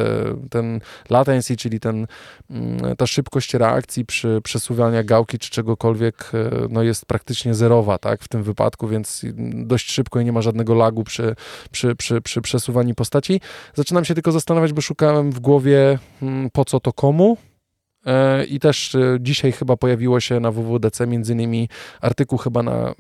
ten 0.50 0.80
latency, 1.10 1.58
czyli 1.58 1.80
ten, 1.80 2.08
mm, 2.50 2.96
ta 2.96 3.08
szybkość 3.08 3.54
reakcji 3.54 4.06
przy 4.06 4.42
przesuwaniu 4.44 5.06
gałki 5.06 5.40
czy 5.40 5.50
czegokolwiek, 5.50 6.32
no 6.70 6.84
jest 6.84 7.06
praktycznie 7.06 7.54
zerowa, 7.54 7.98
tak, 7.98 8.24
w 8.24 8.28
tym 8.28 8.44
wypadku, 8.44 8.88
więc 8.88 9.26
dość 9.54 9.92
szybko 9.92 10.20
i 10.20 10.26
nie 10.26 10.32
ma 10.32 10.42
żadnego 10.42 10.76
lagu 10.76 11.04
przy, 11.04 11.36
przy, 11.72 11.96
przy, 11.96 12.22
przy 12.22 12.42
przesuwaniu 12.42 12.96
postaci. 12.96 13.42
Zaczynam 13.74 14.06
się 14.06 14.14
tylko 14.14 14.32
zastanawiać, 14.32 14.74
bo 14.74 14.82
szukałem 14.82 15.32
w 15.32 15.40
głowie 15.40 16.00
mm, 16.22 16.50
po 16.50 16.66
co 16.66 16.80
to 16.80 16.94
komu, 16.94 17.38
I 18.50 18.60
też 18.60 18.96
e, 18.96 19.18
dzisiaj 19.20 19.52
chyba 19.52 19.78
pojawiło 19.78 20.20
się 20.20 20.40
na 20.40 20.52
WWDC 20.52 21.08
między 21.08 21.34
innymi 21.34 21.70
artykuł 22.02 22.38
chyba 22.38 22.64
na 22.64 22.94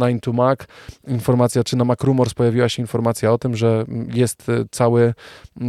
9 0.00 0.02
e, 0.02 0.20
to 0.20 0.32
Mac, 0.32 0.58
informacja, 1.08 1.64
czy 1.64 1.76
na 1.76 1.84
Mac 1.84 2.00
Rumors 2.00 2.34
pojawiła 2.34 2.68
się 2.68 2.82
informacja 2.82 3.32
o 3.32 3.38
tym, 3.38 3.56
że 3.56 3.84
jest 4.14 4.46
cały, 4.70 5.14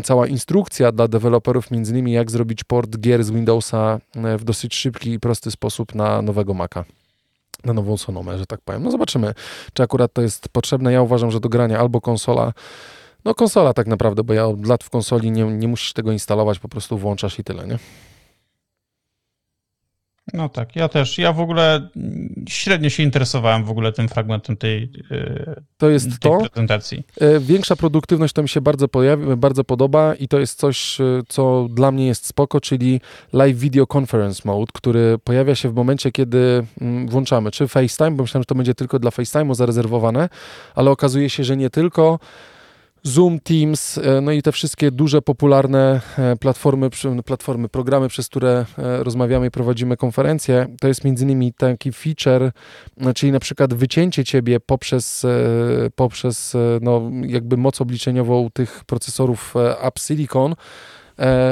cała 0.03 0.27
instrukcja 0.27 0.91
dla 0.91 1.07
deweloperów 1.07 1.71
między 1.71 1.91
innymi 1.91 2.11
jak 2.11 2.31
zrobić 2.31 2.63
port 2.63 2.97
gier 2.97 3.23
z 3.23 3.31
Windowsa 3.31 3.99
w 4.37 4.43
dosyć 4.43 4.75
szybki 4.75 5.11
i 5.11 5.19
prosty 5.19 5.51
sposób 5.51 5.95
na 5.95 6.21
nowego 6.21 6.53
Maca 6.53 6.85
na 7.63 7.73
nową 7.73 7.97
Sonomę, 7.97 8.37
że 8.37 8.45
tak 8.45 8.61
powiem. 8.61 8.83
No 8.83 8.91
zobaczymy, 8.91 9.33
czy 9.73 9.83
akurat 9.83 10.13
to 10.13 10.21
jest 10.21 10.49
potrzebne. 10.49 10.93
Ja 10.93 11.01
uważam, 11.01 11.31
że 11.31 11.39
do 11.39 11.49
grania 11.49 11.79
albo 11.79 12.01
konsola, 12.01 12.53
no 13.25 13.35
konsola 13.35 13.73
tak 13.73 13.87
naprawdę, 13.87 14.23
bo 14.23 14.33
ja 14.33 14.45
od 14.45 14.67
lat 14.67 14.83
w 14.83 14.89
konsoli 14.89 15.31
nie, 15.31 15.43
nie 15.43 15.67
musisz 15.67 15.93
tego 15.93 16.11
instalować, 16.11 16.59
po 16.59 16.69
prostu 16.69 16.97
włączasz 16.97 17.39
i 17.39 17.43
tyle, 17.43 17.67
nie? 17.67 17.79
No 20.33 20.49
tak, 20.49 20.75
ja 20.75 20.89
też. 20.89 21.17
Ja 21.17 21.33
w 21.33 21.39
ogóle 21.39 21.89
średnio 22.49 22.89
się 22.89 23.03
interesowałem 23.03 23.63
w 23.63 23.69
ogóle 23.69 23.91
tym 23.91 24.07
fragmentem 24.07 24.57
tej, 24.57 24.91
e, 25.11 25.61
to 25.77 25.89
jest 25.89 26.05
tej 26.19 26.31
to. 26.31 26.37
prezentacji. 26.49 27.03
E, 27.21 27.39
większa 27.39 27.75
produktywność 27.75 28.33
to 28.33 28.41
mi 28.41 28.49
się 28.49 28.61
bardzo, 28.61 28.87
bardzo 29.37 29.63
podoba 29.63 30.15
i 30.15 30.27
to 30.27 30.39
jest 30.39 30.59
coś, 30.59 31.01
e, 31.01 31.21
co 31.27 31.67
dla 31.69 31.91
mnie 31.91 32.07
jest 32.07 32.25
spoko, 32.25 32.61
czyli 32.61 33.01
live 33.33 33.57
video 33.57 33.87
conference 33.97 34.41
mode, 34.45 34.71
który 34.73 35.17
pojawia 35.23 35.55
się 35.55 35.69
w 35.69 35.73
momencie, 35.73 36.11
kiedy 36.11 36.65
mm, 36.81 37.07
włączamy 37.07 37.51
czy 37.51 37.67
FaceTime, 37.67 38.11
bo 38.11 38.23
myślałem, 38.23 38.41
że 38.41 38.45
to 38.45 38.55
będzie 38.55 38.75
tylko 38.75 38.99
dla 38.99 39.11
FaceTime'u 39.11 39.55
zarezerwowane, 39.55 40.29
ale 40.75 40.91
okazuje 40.91 41.29
się, 41.29 41.43
że 41.43 41.57
nie 41.57 41.69
tylko 41.69 42.19
Zoom, 43.03 43.39
Teams, 43.39 43.97
e, 43.97 44.21
no 44.21 44.31
i 44.31 44.41
te 44.41 44.51
wszystkie 44.51 44.91
duże, 44.91 45.21
popularne 45.21 46.01
e, 46.17 46.35
platformy, 46.35 46.89
platformy, 47.25 47.69
programy, 47.69 48.07
przez 48.07 48.27
które 48.27 48.65
e, 48.77 49.03
rozmawiamy 49.03 49.47
i 49.47 49.51
prowadzimy 49.51 49.97
konferencje, 49.97 50.67
to 50.79 50.87
jest 50.87 51.03
między 51.03 51.23
innymi 51.23 51.53
taki 51.53 51.91
feature, 51.91 52.51
czyli 53.15 53.31
na 53.31 53.39
przykład 53.39 53.73
wycięcie 53.73 54.23
ciebie 54.23 54.59
poprzez, 54.59 55.25
poprzez 55.95 56.53
no, 56.81 57.11
jakby 57.25 57.57
moc 57.57 57.81
obliczeniową 57.81 58.49
tych 58.53 58.83
procesorów 58.85 59.53
App 59.81 59.99
Silicon, 59.99 60.55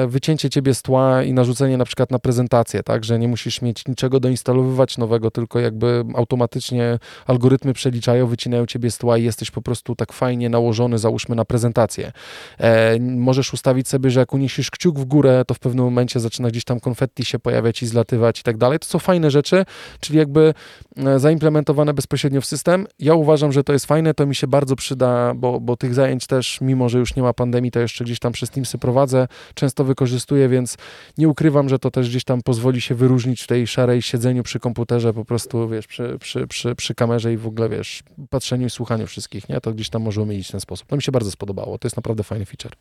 wycięcie 0.08 0.50
ciebie 0.50 0.74
z 0.74 0.82
tła 0.82 1.24
i 1.24 1.34
narzucenie 1.34 1.78
na 1.78 1.86
przykład 1.86 2.12
na 2.12 2.20
prezentację, 2.20 2.84
tak, 2.84 3.04
że 3.06 3.20
nie 3.20 3.28
musisz 3.28 3.62
mieć 3.62 3.88
niczego 3.88 4.20
doinstalowywać 4.20 4.98
nowego, 4.98 5.32
tylko 5.32 5.60
jakby 5.60 6.04
automatycznie 6.16 7.00
algorytmy 7.26 7.74
przeliczają, 7.74 8.28
wycinają 8.28 8.66
ciebie 8.66 8.92
z 8.92 8.98
tła 8.98 9.18
i 9.18 9.24
jesteś 9.24 9.52
po 9.52 9.62
prostu 9.62 9.96
tak 9.96 10.14
fajnie 10.14 10.50
nałożony, 10.50 10.98
załóżmy 10.98 11.36
na 11.36 11.46
prezentację. 11.46 12.12
E, 12.60 13.00
możesz 13.00 13.54
ustawić 13.54 13.88
sobie, 13.88 14.10
że 14.10 14.20
jak 14.20 14.34
uniesiesz 14.34 14.72
kciuk 14.72 15.00
w 15.00 15.06
górę, 15.06 15.44
to 15.48 15.54
w 15.54 15.60
pewnym 15.60 15.86
momencie 15.86 16.20
zaczyna 16.20 16.50
gdzieś 16.50 16.64
tam 16.64 16.80
konfetti 16.80 17.26
się 17.26 17.40
pojawiać 17.40 17.84
i 17.84 17.88
zlatywać 17.88 18.40
i 18.40 18.44
tak 18.44 18.58
dalej. 18.58 18.80
To 18.80 18.86
są 18.86 19.00
fajne 19.00 19.32
rzeczy, 19.32 19.66
czyli 20.00 20.20
jakby 20.20 20.54
e, 20.98 21.20
zaimplementowane 21.20 21.94
bezpośrednio 21.94 22.42
w 22.42 22.46
system. 22.46 22.88
Ja 23.00 23.14
uważam, 23.14 23.52
że 23.52 23.64
to 23.64 23.74
jest 23.74 23.86
fajne, 23.86 24.14
to 24.14 24.26
mi 24.26 24.36
się 24.36 24.48
bardzo 24.48 24.76
przyda, 24.76 25.34
bo, 25.34 25.60
bo 25.60 25.78
tych 25.78 25.94
zajęć 25.94 26.28
też, 26.28 26.62
mimo 26.62 26.90
że 26.90 27.00
już 27.00 27.16
nie 27.16 27.24
ma 27.24 27.34
pandemii, 27.34 27.72
to 27.72 27.80
jeszcze 27.80 28.04
gdzieś 28.04 28.20
tam 28.20 28.32
przez 28.32 28.50
Teamsy 28.50 28.78
prowadzę 28.78 29.28
często 29.58 29.84
wykorzystuję, 29.84 30.50
więc 30.50 30.78
nie 31.18 31.30
ukrywam, 31.30 31.70
że 31.70 31.80
to 31.80 31.92
też 31.92 32.10
gdzieś 32.10 32.24
tam 32.24 32.42
pozwoli 32.42 32.82
się 32.82 32.96
wyróżnić 32.96 33.42
w 33.42 33.48
tej 33.48 33.68
szarej 33.68 34.02
siedzeniu 34.02 34.44
przy 34.44 34.60
komputerze, 34.60 35.14
po 35.14 35.26
prostu, 35.26 35.70
wiesz, 35.70 35.88
przy, 35.88 36.18
przy, 36.20 36.48
przy, 36.48 36.76
przy 36.76 36.96
kamerze 36.96 37.34
i 37.34 37.38
w 37.38 37.48
ogóle, 37.48 37.70
wiesz, 37.70 38.04
patrzeniu 38.30 38.68
i 38.68 38.70
słuchaniu 38.70 39.08
wszystkich, 39.08 39.50
nie? 39.50 39.62
To 39.62 39.74
gdzieś 39.74 39.90
tam 39.90 40.02
może 40.02 40.22
umilić 40.22 40.48
w 40.48 40.52
ten 40.52 40.60
sposób. 40.60 40.88
To 40.88 40.96
mi 40.96 41.02
się 41.02 41.12
bardzo 41.12 41.32
spodobało. 41.32 41.78
To 41.78 41.86
jest 41.86 41.98
naprawdę 41.98 42.24
fajny 42.24 42.46
feature. 42.46 42.72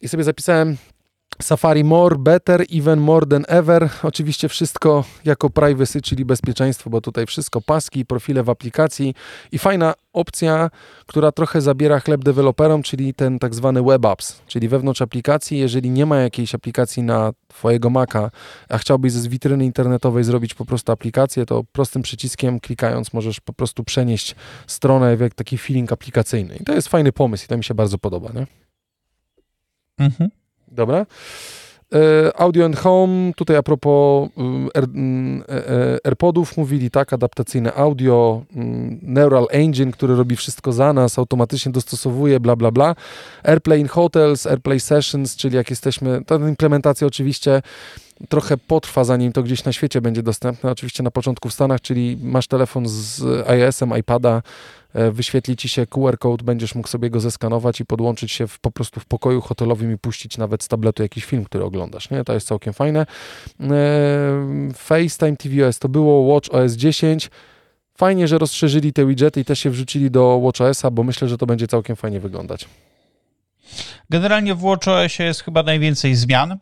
I 0.00 0.08
sobie 0.08 0.24
zapisałem 0.24 0.76
Safari 1.42 1.84
more, 1.84 2.18
better, 2.18 2.64
even 2.70 3.00
more 3.00 3.26
than 3.26 3.44
ever. 3.48 3.90
Oczywiście 4.02 4.48
wszystko 4.48 5.04
jako 5.24 5.50
privacy, 5.50 6.02
czyli 6.02 6.24
bezpieczeństwo, 6.24 6.90
bo 6.90 7.00
tutaj 7.00 7.26
wszystko 7.26 7.60
paski, 7.60 8.06
profile 8.06 8.42
w 8.42 8.50
aplikacji 8.50 9.14
i 9.52 9.58
fajna 9.58 9.94
opcja, 10.12 10.70
która 11.06 11.32
trochę 11.32 11.60
zabiera 11.60 12.00
chleb 12.00 12.24
deweloperom, 12.24 12.82
czyli 12.82 13.14
ten 13.14 13.38
tak 13.38 13.54
zwany 13.54 13.82
web 13.82 14.04
apps, 14.04 14.40
czyli 14.46 14.68
wewnątrz 14.68 15.02
aplikacji, 15.02 15.58
jeżeli 15.58 15.90
nie 15.90 16.06
ma 16.06 16.16
jakiejś 16.16 16.54
aplikacji 16.54 17.02
na 17.02 17.32
twojego 17.48 17.90
Maca, 17.90 18.30
a 18.68 18.78
chciałbyś 18.78 19.12
z 19.12 19.26
witryny 19.26 19.64
internetowej 19.64 20.24
zrobić 20.24 20.54
po 20.54 20.64
prostu 20.64 20.92
aplikację, 20.92 21.46
to 21.46 21.64
prostym 21.72 22.02
przyciskiem 22.02 22.60
klikając 22.60 23.12
możesz 23.12 23.40
po 23.40 23.52
prostu 23.52 23.84
przenieść 23.84 24.34
stronę 24.66 25.16
w 25.16 25.34
taki 25.34 25.58
feeling 25.58 25.92
aplikacyjny. 25.92 26.56
I 26.56 26.64
to 26.64 26.72
jest 26.72 26.88
fajny 26.88 27.12
pomysł 27.12 27.44
i 27.44 27.48
to 27.48 27.56
mi 27.56 27.64
się 27.64 27.74
bardzo 27.74 27.98
podoba, 27.98 28.30
nie? 28.34 28.46
Mhm. 29.98 30.43
Dobra. 30.74 31.06
E, 31.94 32.32
audio 32.40 32.64
and 32.64 32.76
Home, 32.76 33.32
tutaj 33.36 33.56
a 33.56 33.62
propos 33.62 34.28
mm, 34.36 34.68
Air, 34.74 34.84
mm, 34.84 35.44
e, 35.48 35.52
e, 35.52 35.98
AirPodów 36.04 36.56
mówili, 36.56 36.90
tak, 36.90 37.12
adaptacyjne 37.12 37.74
audio, 37.74 38.44
mm, 38.56 38.98
Neural 39.02 39.46
Engine, 39.50 39.92
który 39.92 40.16
robi 40.16 40.36
wszystko 40.36 40.72
za 40.72 40.92
nas, 40.92 41.18
automatycznie 41.18 41.72
dostosowuje, 41.72 42.40
bla, 42.40 42.56
bla, 42.56 42.70
bla. 42.70 42.94
AirPlay 43.42 43.80
in 43.80 43.88
Hotels, 43.88 44.46
AirPlay 44.46 44.80
Sessions, 44.80 45.36
czyli 45.36 45.56
jak 45.56 45.70
jesteśmy, 45.70 46.24
ta 46.24 46.34
implementacja 46.34 47.06
oczywiście 47.06 47.62
trochę 48.28 48.56
potrwa, 48.56 49.04
zanim 49.04 49.32
to 49.32 49.42
gdzieś 49.42 49.64
na 49.64 49.72
świecie 49.72 50.00
będzie 50.00 50.22
dostępne, 50.22 50.70
oczywiście 50.70 51.02
na 51.02 51.10
początku 51.10 51.48
w 51.48 51.52
Stanach, 51.52 51.80
czyli 51.80 52.18
masz 52.22 52.46
telefon 52.46 52.84
z 52.88 53.22
iOS-em, 53.48 53.98
iPada, 53.98 54.42
wyświetli 55.12 55.56
ci 55.56 55.68
się 55.68 55.86
QR 55.86 56.18
code, 56.18 56.44
będziesz 56.44 56.74
mógł 56.74 56.88
sobie 56.88 57.10
go 57.10 57.20
zeskanować 57.20 57.80
i 57.80 57.84
podłączyć 57.84 58.32
się 58.32 58.46
w, 58.46 58.58
po 58.58 58.70
prostu 58.70 59.00
w 59.00 59.04
pokoju 59.04 59.40
hotelowym 59.40 59.92
i 59.92 59.98
puścić 59.98 60.38
nawet 60.38 60.62
z 60.62 60.68
tabletu 60.68 61.02
jakiś 61.02 61.24
film, 61.24 61.44
który 61.44 61.64
oglądasz, 61.64 62.10
nie? 62.10 62.24
To 62.24 62.34
jest 62.34 62.46
całkiem 62.46 62.72
fajne. 62.72 63.00
E, 63.00 63.66
FaceTime 64.74 65.36
tvOS 65.36 65.78
to 65.78 65.88
było, 65.88 66.34
Watch 66.34 66.48
OS 66.54 66.72
10. 66.72 67.30
Fajnie, 67.96 68.28
że 68.28 68.38
rozszerzyli 68.38 68.92
te 68.92 69.06
widgety 69.06 69.40
i 69.40 69.44
też 69.44 69.58
się 69.58 69.70
wrzucili 69.70 70.10
do 70.10 70.40
WatchOS-a, 70.40 70.90
bo 70.90 71.02
myślę, 71.02 71.28
że 71.28 71.38
to 71.38 71.46
będzie 71.46 71.66
całkiem 71.66 71.96
fajnie 71.96 72.20
wyglądać. 72.20 72.68
Generalnie 74.10 74.54
w 74.54 74.60
WatchOSie 74.60 75.22
jest 75.22 75.42
chyba 75.42 75.62
najwięcej 75.62 76.14
zmian 76.14 76.58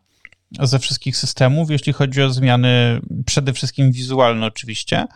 ze 0.61 0.79
wszystkich 0.79 1.17
systemów, 1.17 1.71
jeśli 1.71 1.93
chodzi 1.93 2.23
o 2.23 2.31
zmiany 2.31 3.01
przede 3.27 3.53
wszystkim 3.53 3.93
wizualne 3.93 4.47
oczywiście. 4.47 5.07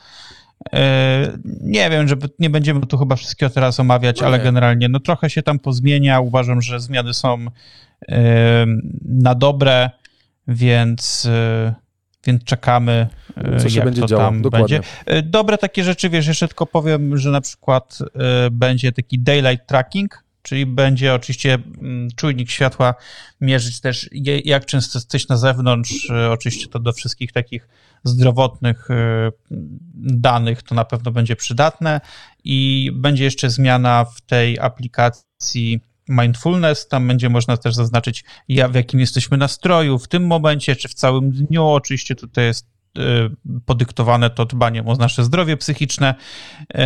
E, 0.73 1.39
nie 1.61 1.91
wiem, 1.91 2.09
żeby 2.09 2.29
nie 2.39 2.51
będziemy 2.51 2.87
tu 2.87 2.99
chyba 2.99 3.17
wszystkiego 3.17 3.51
teraz 3.51 3.81
omawiać, 3.81 4.23
ale 4.23 4.39
generalnie 4.39 4.89
no 4.89 5.01
trochę 5.01 5.31
się 5.31 5.43
tam 5.43 5.59
pozmienia. 5.59 6.21
Uważam, 6.21 6.62
że 6.62 6.81
zmiany 6.81 7.14
są 7.14 7.47
e, 8.09 8.67
na 9.05 9.35
dobre, 9.35 9.91
więc, 10.49 11.27
e, 11.27 11.75
więc 12.27 12.45
czekamy, 12.45 13.07
co 13.59 13.69
się 13.69 13.77
jak 13.77 13.85
będzie 13.85 14.01
to 14.01 14.07
działo. 14.07 14.23
tam 14.23 14.43
Dokładnie. 14.43 14.81
będzie. 15.07 15.23
Dobre 15.23 15.59
takie 15.59 15.85
rzeczy, 15.85 16.11
wiesz, 16.11 16.27
jeszcze 16.27 16.49
tylko 16.49 16.67
powiem, 16.67 17.19
że 17.19 17.31
na 17.31 17.41
przykład 17.41 17.99
będzie 18.51 18.93
taki 18.93 19.19
daylight 19.19 19.67
tracking, 19.67 20.26
czyli 20.47 20.66
będzie 20.66 21.14
oczywiście 21.14 21.55
mm, 21.55 22.09
czujnik 22.16 22.51
światła 22.51 22.94
mierzyć 23.40 23.80
też, 23.80 24.11
jak 24.44 24.66
często 24.66 24.99
jesteś 24.99 25.28
na 25.28 25.36
zewnątrz. 25.36 26.11
Oczywiście 26.30 26.66
to 26.68 26.78
do 26.78 26.92
wszystkich 26.92 27.32
takich 27.32 27.68
zdrowotnych 28.05 28.88
danych 29.94 30.62
to 30.62 30.74
na 30.74 30.84
pewno 30.84 31.11
będzie 31.11 31.36
przydatne 31.36 32.01
i 32.44 32.90
będzie 32.94 33.24
jeszcze 33.24 33.51
zmiana 33.51 34.05
w 34.05 34.20
tej 34.20 34.59
aplikacji 34.59 35.80
mindfulness, 36.09 36.88
tam 36.88 37.09
będzie 37.09 37.28
można 37.28 37.57
też 37.57 37.74
zaznaczyć, 37.74 38.24
w 38.49 38.74
jakim 38.74 39.01
jesteśmy 39.01 39.36
nastroju 39.36 39.99
w 39.99 40.09
tym 40.09 40.26
momencie, 40.26 40.76
czy 40.76 40.88
w 40.88 40.94
całym 40.94 41.30
dniu. 41.30 41.66
Oczywiście 41.66 42.14
tutaj 42.14 42.44
jest 42.44 42.76
podyktowane 43.66 44.30
to 44.30 44.44
dbaniem 44.44 44.88
o 44.88 44.94
nasze 44.94 45.24
zdrowie 45.24 45.57
psychiczne 45.57 46.14
y, 46.61 46.76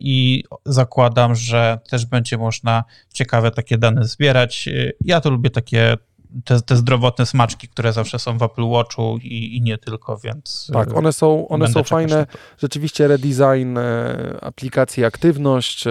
i 0.00 0.44
zakładam, 0.66 1.34
że 1.34 1.78
też 1.90 2.06
będzie 2.06 2.38
można 2.38 2.84
ciekawe 3.12 3.50
takie 3.50 3.78
dane 3.78 4.04
zbierać. 4.04 4.68
Y, 4.68 4.92
ja 5.04 5.20
to 5.20 5.30
lubię 5.30 5.50
takie 5.50 5.96
te, 6.44 6.60
te 6.60 6.76
zdrowotne 6.76 7.26
smaczki, 7.26 7.68
które 7.68 7.92
zawsze 7.92 8.18
są 8.18 8.38
w 8.38 8.42
Apple 8.42 8.68
Watchu 8.68 9.18
i, 9.22 9.56
i 9.56 9.62
nie 9.62 9.78
tylko, 9.78 10.18
więc. 10.18 10.70
Tak, 10.72 10.96
one 10.96 11.12
są, 11.12 11.48
one 11.48 11.68
są 11.68 11.82
fajne. 11.82 12.26
Rzeczywiście 12.58 13.08
redesign 13.08 13.78
aplikacji, 14.40 15.04
aktywność. 15.04 15.84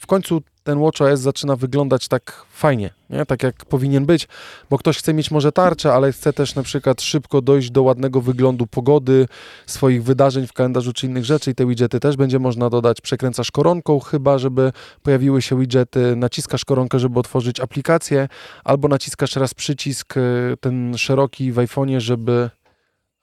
W 0.00 0.06
końcu 0.06 0.42
ten 0.62 0.80
WatchOS 0.80 1.20
zaczyna 1.20 1.56
wyglądać 1.56 2.08
tak 2.08 2.46
fajnie, 2.50 2.90
nie? 3.10 3.26
tak 3.26 3.42
jak 3.42 3.64
powinien 3.64 4.06
być, 4.06 4.28
bo 4.70 4.78
ktoś 4.78 4.98
chce 4.98 5.14
mieć 5.14 5.30
może 5.30 5.52
tarczę, 5.52 5.92
ale 5.94 6.12
chce 6.12 6.32
też 6.32 6.54
na 6.54 6.62
przykład 6.62 7.02
szybko 7.02 7.42
dojść 7.42 7.70
do 7.70 7.82
ładnego 7.82 8.20
wyglądu 8.20 8.66
pogody, 8.66 9.26
swoich 9.66 10.04
wydarzeń 10.04 10.46
w 10.46 10.52
kalendarzu 10.52 10.92
czy 10.92 11.06
innych 11.06 11.24
rzeczy 11.24 11.50
i 11.50 11.54
te 11.54 11.66
widgety 11.66 12.00
też 12.00 12.16
będzie 12.16 12.38
można 12.38 12.70
dodać. 12.70 13.00
Przekręcasz 13.00 13.50
koronką 13.50 14.00
chyba, 14.00 14.38
żeby 14.38 14.72
pojawiły 15.02 15.42
się 15.42 15.58
widgety, 15.58 16.16
naciskasz 16.16 16.64
koronkę, 16.64 16.98
żeby 16.98 17.18
otworzyć 17.18 17.60
aplikację, 17.60 18.28
albo 18.64 18.88
naciskasz 18.88 19.36
raz 19.36 19.54
przycisk 19.54 20.16
y, 20.16 20.20
ten 20.60 20.98
szeroki 20.98 21.52
w 21.52 21.56
iPhone'ie, 21.56 22.00
żeby 22.00 22.50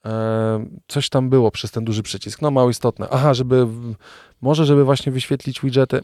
e, 0.04 0.66
coś 0.88 1.08
tam 1.08 1.30
było 1.30 1.50
przez 1.50 1.70
ten 1.70 1.84
duży 1.84 2.02
przycisk. 2.02 2.42
No 2.42 2.50
mało 2.50 2.70
istotne. 2.70 3.08
Aha, 3.10 3.34
żeby 3.34 3.66
może, 4.42 4.66
żeby 4.66 4.84
właśnie 4.84 5.12
wyświetlić 5.12 5.60
widgety. 5.60 6.00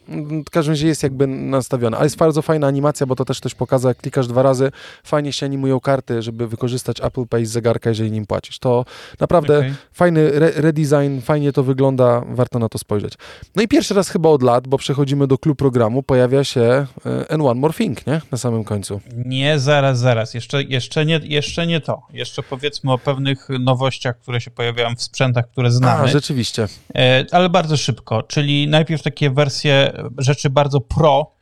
W 0.47 0.51
każdym 0.51 0.73
razie 0.73 0.87
jest 0.87 1.03
jakby 1.03 1.27
nastawione. 1.27 1.97
Ale 1.97 2.07
jest 2.07 2.17
bardzo 2.17 2.43
fajna 2.43 2.67
animacja, 2.67 3.07
bo 3.07 3.17
to 3.17 3.25
też 3.25 3.41
ktoś 3.41 3.55
pokazał, 3.55 3.89
jak 3.89 3.99
klikasz 3.99 4.27
dwa 4.27 4.43
razy, 4.43 4.73
fajnie 5.05 5.33
się 5.33 5.47
animują 5.47 5.81
karty, 5.81 6.23
żeby 6.23 6.49
wykorzystać 6.49 7.01
Apple 7.01 7.27
Pay 7.27 7.47
z 7.47 7.51
zegarka, 7.51 7.91
jeżeli 7.91 8.11
nim 8.11 8.27
płacisz. 8.27 8.59
To 8.59 8.85
naprawdę 9.21 9.59
okay. 9.59 9.75
fajny 9.93 10.21
re 10.21 10.51
redesign, 10.55 11.21
fajnie 11.21 11.53
to 11.53 11.63
wygląda, 11.63 12.23
warto 12.29 12.59
na 12.59 12.69
to 12.69 12.79
spojrzeć. 12.79 13.13
No 13.57 13.63
i 13.63 13.69
pierwszy 13.69 13.95
raz 13.95 14.09
chyba 14.09 14.29
od 14.29 14.43
lat, 14.43 14.69
bo 14.69 14.79
przechodzimy 14.79 15.27
do 15.27 15.39
klub 15.39 15.59
programu, 15.59 16.03
pojawia 16.03 16.45
się 16.45 16.61
e, 16.61 16.87
N 17.29 17.41
One 17.41 17.61
More 17.61 17.75
Thing, 17.75 18.07
nie? 18.07 18.21
Na 18.31 18.39
samym 18.39 18.65
końcu. 18.65 19.01
Nie, 19.27 19.59
zaraz, 19.59 19.99
zaraz. 19.99 20.35
Jeszcze, 20.35 20.63
jeszcze, 20.63 21.07
nie, 21.07 21.21
jeszcze 21.25 21.67
nie 21.67 21.81
to. 21.81 22.03
Jeszcze 22.13 22.43
powiedzmy 22.43 22.93
o 22.93 22.99
pewnych 22.99 23.49
nowościach, 23.61 24.19
które 24.19 24.41
się 24.41 24.51
pojawiają 24.51 24.97
w 24.97 25.03
sprzętach, 25.03 25.51
które 25.51 25.71
znamy. 25.71 26.05
A, 26.05 26.07
rzeczywiście. 26.07 26.69
E, 26.95 27.25
ale 27.33 27.49
bardzo 27.49 27.77
szybko 27.77 28.23
czyli 28.29 28.69
najpierw 28.69 29.03
takie 29.03 29.31
wersje 29.31 29.93
rzeczy 30.19 30.51
bardzo 30.51 30.81
pro, 30.81 31.33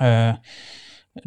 e, 0.00 0.36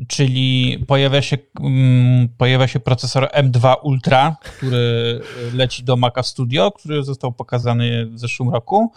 czyli 0.07 0.77
pojawia 0.87 1.21
się, 1.21 1.37
mm, 1.59 2.29
pojawia 2.37 2.67
się 2.67 2.79
procesor 2.79 3.29
M2 3.33 3.75
Ultra, 3.83 4.35
który 4.43 5.21
leci 5.53 5.83
do 5.83 5.97
Maca 5.97 6.23
Studio, 6.23 6.71
który 6.71 7.03
został 7.03 7.31
pokazany 7.31 8.05
w 8.05 8.19
zeszłym 8.19 8.49
roku. 8.49 8.91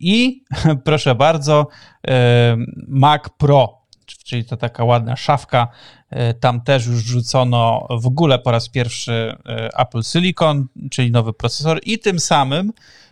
I 0.00 0.44
proszę 0.84 1.14
bardzo, 1.14 1.66
e, 2.08 2.56
Mac 2.88 3.22
Pro, 3.38 3.78
czyli 4.24 4.44
to 4.44 4.56
taka 4.56 4.84
ładna 4.84 5.16
szafka, 5.16 5.68
e, 6.10 6.34
tam 6.34 6.60
też 6.60 6.86
już 6.86 7.04
rzucono 7.04 7.86
w 7.90 8.06
ogóle 8.06 8.38
po 8.38 8.50
raz 8.50 8.68
pierwszy 8.68 9.36
Apple 9.78 10.02
Silicon, 10.02 10.66
czyli 10.90 11.10
nowy 11.10 11.32
procesor. 11.32 11.80
I 11.82 11.98
tym 11.98 12.20
samym 12.20 12.72
E, 12.72 13.07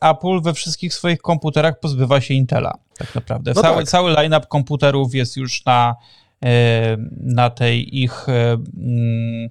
Apple 0.00 0.40
we 0.42 0.54
wszystkich 0.54 0.94
swoich 0.94 1.18
komputerach 1.18 1.80
pozbywa 1.80 2.20
się 2.20 2.34
Intela, 2.34 2.74
tak 2.98 3.14
naprawdę. 3.14 3.52
No 3.56 3.62
cały, 3.62 3.76
tak. 3.76 3.88
cały 3.88 4.12
line-up 4.12 4.46
komputerów 4.46 5.14
jest 5.14 5.36
już 5.36 5.64
na, 5.64 5.96
e, 6.44 6.96
na 7.20 7.50
tej 7.50 8.02
ich 8.02 8.28
e, 8.28 8.52
mm, 8.52 9.50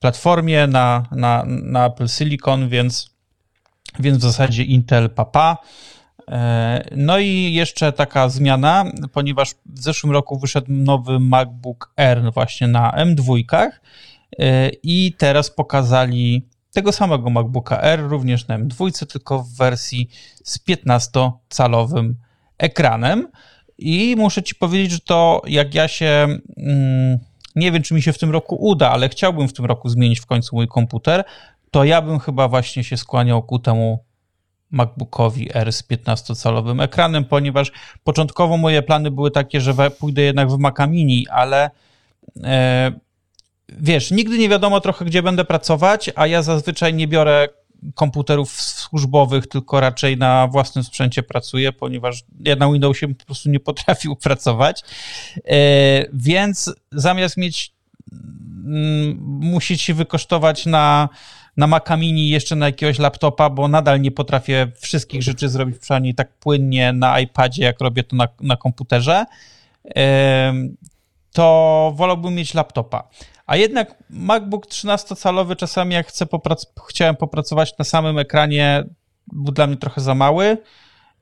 platformie, 0.00 0.66
na, 0.66 1.06
na, 1.10 1.44
na 1.46 1.86
Apple 1.86 2.08
Silicon, 2.08 2.68
więc, 2.68 3.10
więc 4.00 4.18
w 4.18 4.22
zasadzie 4.22 4.62
Intel 4.62 5.10
papa. 5.10 5.58
No 6.96 7.18
i 7.18 7.52
jeszcze 7.52 7.92
taka 7.92 8.28
zmiana, 8.28 8.84
ponieważ 9.12 9.50
w 9.66 9.80
zeszłym 9.80 10.12
roku 10.12 10.38
wyszedł 10.38 10.66
nowy 10.72 11.20
MacBook 11.20 11.92
Air 11.96 12.32
właśnie 12.32 12.68
na 12.68 12.90
M2 12.90 13.42
i 14.82 15.14
teraz 15.18 15.50
pokazali 15.50 16.46
tego 16.76 16.92
samego 16.92 17.30
MacBooka 17.30 17.80
R, 17.80 18.00
również 18.08 18.48
na 18.48 18.58
M2, 18.58 19.06
tylko 19.06 19.42
w 19.42 19.56
wersji 19.56 20.08
z 20.44 20.58
15-calowym 20.58 22.12
ekranem. 22.58 23.28
I 23.78 24.14
muszę 24.18 24.42
Ci 24.42 24.54
powiedzieć, 24.54 24.90
że 24.90 25.00
to 25.00 25.42
jak 25.46 25.74
ja 25.74 25.88
się. 25.88 26.26
Mm, 26.56 27.18
nie 27.54 27.72
wiem, 27.72 27.82
czy 27.82 27.94
mi 27.94 28.02
się 28.02 28.12
w 28.12 28.18
tym 28.18 28.30
roku 28.30 28.56
uda, 28.60 28.90
ale 28.90 29.08
chciałbym 29.08 29.48
w 29.48 29.52
tym 29.52 29.64
roku 29.64 29.88
zmienić 29.88 30.20
w 30.20 30.26
końcu 30.26 30.56
mój 30.56 30.68
komputer, 30.68 31.24
to 31.70 31.84
ja 31.84 32.02
bym 32.02 32.18
chyba 32.18 32.48
właśnie 32.48 32.84
się 32.84 32.96
skłaniał 32.96 33.42
ku 33.42 33.58
temu 33.58 34.04
MacBookowi 34.70 35.48
R 35.54 35.72
z 35.72 35.88
15-calowym 35.88 36.82
ekranem, 36.82 37.24
ponieważ 37.24 37.72
początkowo 38.04 38.56
moje 38.56 38.82
plany 38.82 39.10
były 39.10 39.30
takie, 39.30 39.60
że 39.60 39.90
pójdę 39.90 40.22
jednak 40.22 40.50
w 40.50 40.58
Maca 40.58 40.86
Mini, 40.86 41.26
ale 41.28 41.70
e, 42.44 42.92
wiesz, 43.68 44.10
nigdy 44.10 44.38
nie 44.38 44.48
wiadomo 44.48 44.80
trochę, 44.80 45.04
gdzie 45.04 45.22
będę 45.22 45.44
pracować, 45.44 46.10
a 46.14 46.26
ja 46.26 46.42
zazwyczaj 46.42 46.94
nie 46.94 47.08
biorę 47.08 47.48
komputerów 47.94 48.60
służbowych, 48.60 49.46
tylko 49.46 49.80
raczej 49.80 50.16
na 50.16 50.46
własnym 50.46 50.84
sprzęcie 50.84 51.22
pracuję, 51.22 51.72
ponieważ 51.72 52.24
ja 52.40 52.56
na 52.56 52.72
Windowsie 52.72 53.14
po 53.14 53.24
prostu 53.24 53.50
nie 53.50 53.60
potrafił 53.60 54.16
pracować. 54.26 54.82
E, 55.44 55.58
więc 56.12 56.74
zamiast 56.92 57.36
mieć, 57.36 57.72
mm, 58.12 59.18
musieć 59.40 59.82
się 59.82 59.94
wykosztować 59.94 60.66
na, 60.66 61.08
na 61.56 61.66
Maca 61.66 61.96
Mini 61.96 62.28
jeszcze 62.28 62.56
na 62.56 62.66
jakiegoś 62.66 62.98
laptopa, 62.98 63.50
bo 63.50 63.68
nadal 63.68 64.00
nie 64.00 64.10
potrafię 64.10 64.72
wszystkich 64.80 65.22
rzeczy 65.22 65.48
zrobić 65.48 65.78
przynajmniej 65.78 66.14
tak 66.14 66.38
płynnie 66.38 66.92
na 66.92 67.20
iPadzie, 67.20 67.64
jak 67.64 67.80
robię 67.80 68.04
to 68.04 68.16
na, 68.16 68.28
na 68.40 68.56
komputerze, 68.56 69.24
e, 69.96 70.52
to 71.32 71.92
wolałbym 71.96 72.34
mieć 72.34 72.54
laptopa. 72.54 73.08
A 73.46 73.56
jednak 73.56 73.94
MacBook 74.10 74.66
13-calowy 74.66 75.56
czasami 75.56 75.94
jak 75.94 76.06
chcę 76.06 76.26
poprac 76.26 76.66
chciałem 76.88 77.16
popracować 77.16 77.78
na 77.78 77.84
samym 77.84 78.18
ekranie, 78.18 78.84
był 79.32 79.52
dla 79.52 79.66
mnie 79.66 79.76
trochę 79.76 80.00
za 80.00 80.14
mały, 80.14 80.58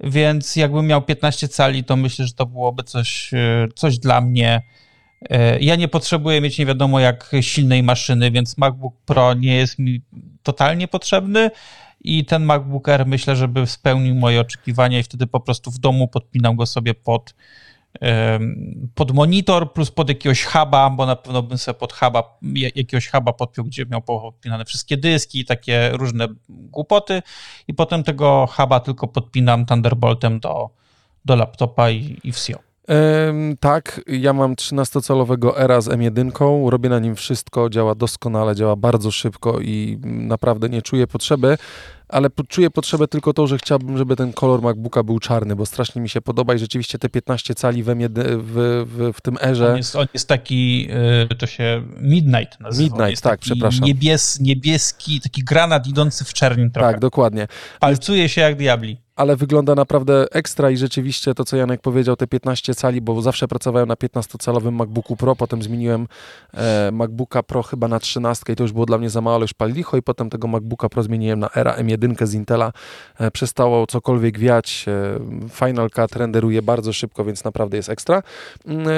więc 0.01 0.57
jakbym 0.57 0.87
miał 0.87 1.03
15 1.03 1.49
cali, 1.49 1.85
to 1.85 1.97
myślę, 1.97 2.27
że 2.27 2.33
to 2.33 2.47
byłoby 2.47 2.83
coś, 2.83 3.35
e, 3.35 3.69
coś 3.75 3.99
dla 3.99 4.21
mnie. 4.21 4.63
E, 5.31 5.59
ja 5.59 5.77
nie 5.77 5.89
potrzebuję 5.89 6.41
mieć 6.41 6.59
nie 6.59 6.67
wiadomo 6.67 7.01
jak 7.01 7.33
silnej 7.41 7.83
maszyny, 7.83 8.31
więc 8.31 8.59
MacBook 8.59 8.95
Pro 9.07 9.35
nie 9.35 9.57
jest 9.57 9.79
mi 9.79 10.03
totalnie 10.43 10.89
potrzebny 10.89 11.51
i 12.01 12.25
ten 12.25 12.45
MacBook 12.45 12.89
Air 12.89 13.07
myślę, 13.07 13.37
żeby 13.37 13.67
spełnił 13.67 14.15
moje 14.15 14.41
oczekiwania 14.41 14.99
i 14.99 15.03
wtedy 15.03 15.27
po 15.27 15.41
prostu 15.41 15.71
w 15.71 15.79
domu 15.79 16.09
podpinam 16.09 16.57
go 16.57 16.67
sobie 16.67 16.95
pod 16.95 17.35
pod 18.95 19.13
monitor 19.13 19.73
plus 19.73 19.91
pod 19.91 20.09
jakiegoś 20.09 20.45
huba, 20.45 20.91
bo 20.91 21.07
na 21.07 21.17
pewno 21.17 21.43
bym 21.43 21.59
sobie 21.59 21.79
pod 21.79 21.93
huba, 21.93 22.39
jakiegoś 22.55 23.11
huba 23.11 23.33
podpiął, 23.33 23.65
gdzie 23.65 23.87
miał 23.87 24.03
podpinane 24.03 24.65
wszystkie 24.65 24.97
dyski 24.97 25.45
takie 25.45 25.91
różne 25.93 26.29
głupoty. 26.49 27.23
I 27.69 27.75
potem 27.75 28.05
tego 28.05 28.49
huba 28.57 28.81
tylko 28.81 29.09
podpinam 29.09 29.67
Thunderboltem 29.67 30.41
do, 30.41 30.71
do 31.25 31.37
laptopa 31.37 31.91
i, 31.91 32.21
i 32.25 32.33
tak, 33.61 34.01
ja 34.07 34.33
mam 34.33 34.55
13-calowego 34.55 35.61
Era 35.61 35.81
z 35.81 35.89
M1, 35.89 36.69
robię 36.71 36.89
na 36.89 36.99
nim 36.99 37.15
wszystko, 37.15 37.71
działa 37.71 37.95
doskonale, 37.95 38.55
działa 38.55 38.77
bardzo 38.77 39.11
szybko 39.11 39.61
i 39.61 39.99
naprawdę 40.05 40.69
nie 40.69 40.83
czuję 40.83 41.07
potrzeby 41.07 41.59
ale 42.09 42.29
czuję 42.49 42.71
potrzebę 42.71 43.09
tylko 43.09 43.33
to, 43.33 43.47
że 43.47 43.59
chciałbym, 43.59 43.99
żeby 43.99 44.17
ten 44.17 44.33
kolor 44.33 44.63
MacBooka 44.63 45.03
był 45.03 45.19
czarny, 45.19 45.57
bo 45.57 45.67
strasznie 45.67 46.03
mi 46.03 46.09
się 46.09 46.21
podoba 46.21 46.55
i 46.55 46.59
rzeczywiście 46.59 46.99
te 46.99 47.09
15 47.09 47.55
cali 47.55 47.83
we 47.83 47.95
mnie, 47.95 48.09
w, 48.09 48.85
w, 48.87 49.13
w 49.17 49.21
tym 49.21 49.37
erze. 49.41 49.71
On 49.71 49.77
jest, 49.77 49.97
on 49.97 50.07
jest 50.15 50.29
taki, 50.29 50.89
y, 51.33 51.35
to 51.35 51.47
się 51.47 51.83
Midnight 51.97 52.61
nazywa. 52.61 52.97
Midnight, 52.97 53.23
tak, 53.23 53.41
przepraszam. 53.41 53.85
Niebies, 53.85 54.41
niebieski, 54.41 55.21
taki 55.21 55.45
granat 55.45 55.87
idący 55.87 56.25
w 56.25 56.33
czerni 56.33 56.71
trochę. 56.71 56.93
Tak, 56.93 57.01
dokładnie. 57.01 57.47
Palcuje 57.81 58.29
się 58.29 58.41
jak 58.41 58.57
diabli. 58.57 59.04
Ale 59.17 59.37
wygląda 59.37 59.75
naprawdę 59.75 60.27
ekstra 60.33 60.71
i 60.71 60.77
rzeczywiście 60.77 61.35
to, 61.35 61.45
co 61.45 61.57
Janek 61.57 61.81
powiedział, 61.81 62.17
te 62.17 62.27
15 62.27 62.75
cali, 62.75 63.01
bo 63.01 63.23
zawsze 63.23 63.49
pracowałem 63.49 63.89
na 63.89 63.95
15-calowym 63.95 64.73
MacBooku 64.73 65.17
Pro, 65.17 65.37
potem 65.37 65.63
zmieniłem 65.63 66.09
e, 66.55 66.91
MacBooka 66.93 67.43
Pro 67.43 67.63
chyba 67.63 67.89
na 67.89 68.01
13 68.01 68.53
i 68.53 68.57
to 68.57 68.65
już 68.65 68.73
było 68.73 68.87
dla 68.87 68.99
mnie 68.99 69.11
za 69.11 69.21
mało, 69.21 69.37
ale 69.37 69.43
już 69.43 69.55
pal 69.55 69.73
licho 69.73 69.97
i 69.97 70.03
potem 70.03 70.31
tego 70.31 70.49
MacBooka 70.49 70.89
Pro 70.89 71.03
zmieniłem 71.03 71.41
na 71.41 71.49
Era 71.57 71.77
M1 71.77 72.27
z 72.27 72.35
Intela. 72.35 72.73
E, 73.19 73.31
przestało 73.31 73.87
cokolwiek 73.87 74.39
wiać. 74.39 74.85
E, 74.89 75.21
Final 75.49 75.91
Cut 75.91 76.17
renderuje 76.17 76.63
bardzo 76.63 76.93
szybko, 76.93 77.25
więc 77.25 77.45
naprawdę 77.45 77.77
jest 77.77 77.89
ekstra. 77.89 78.23
Mm, 78.67 78.89
e, 78.89 78.93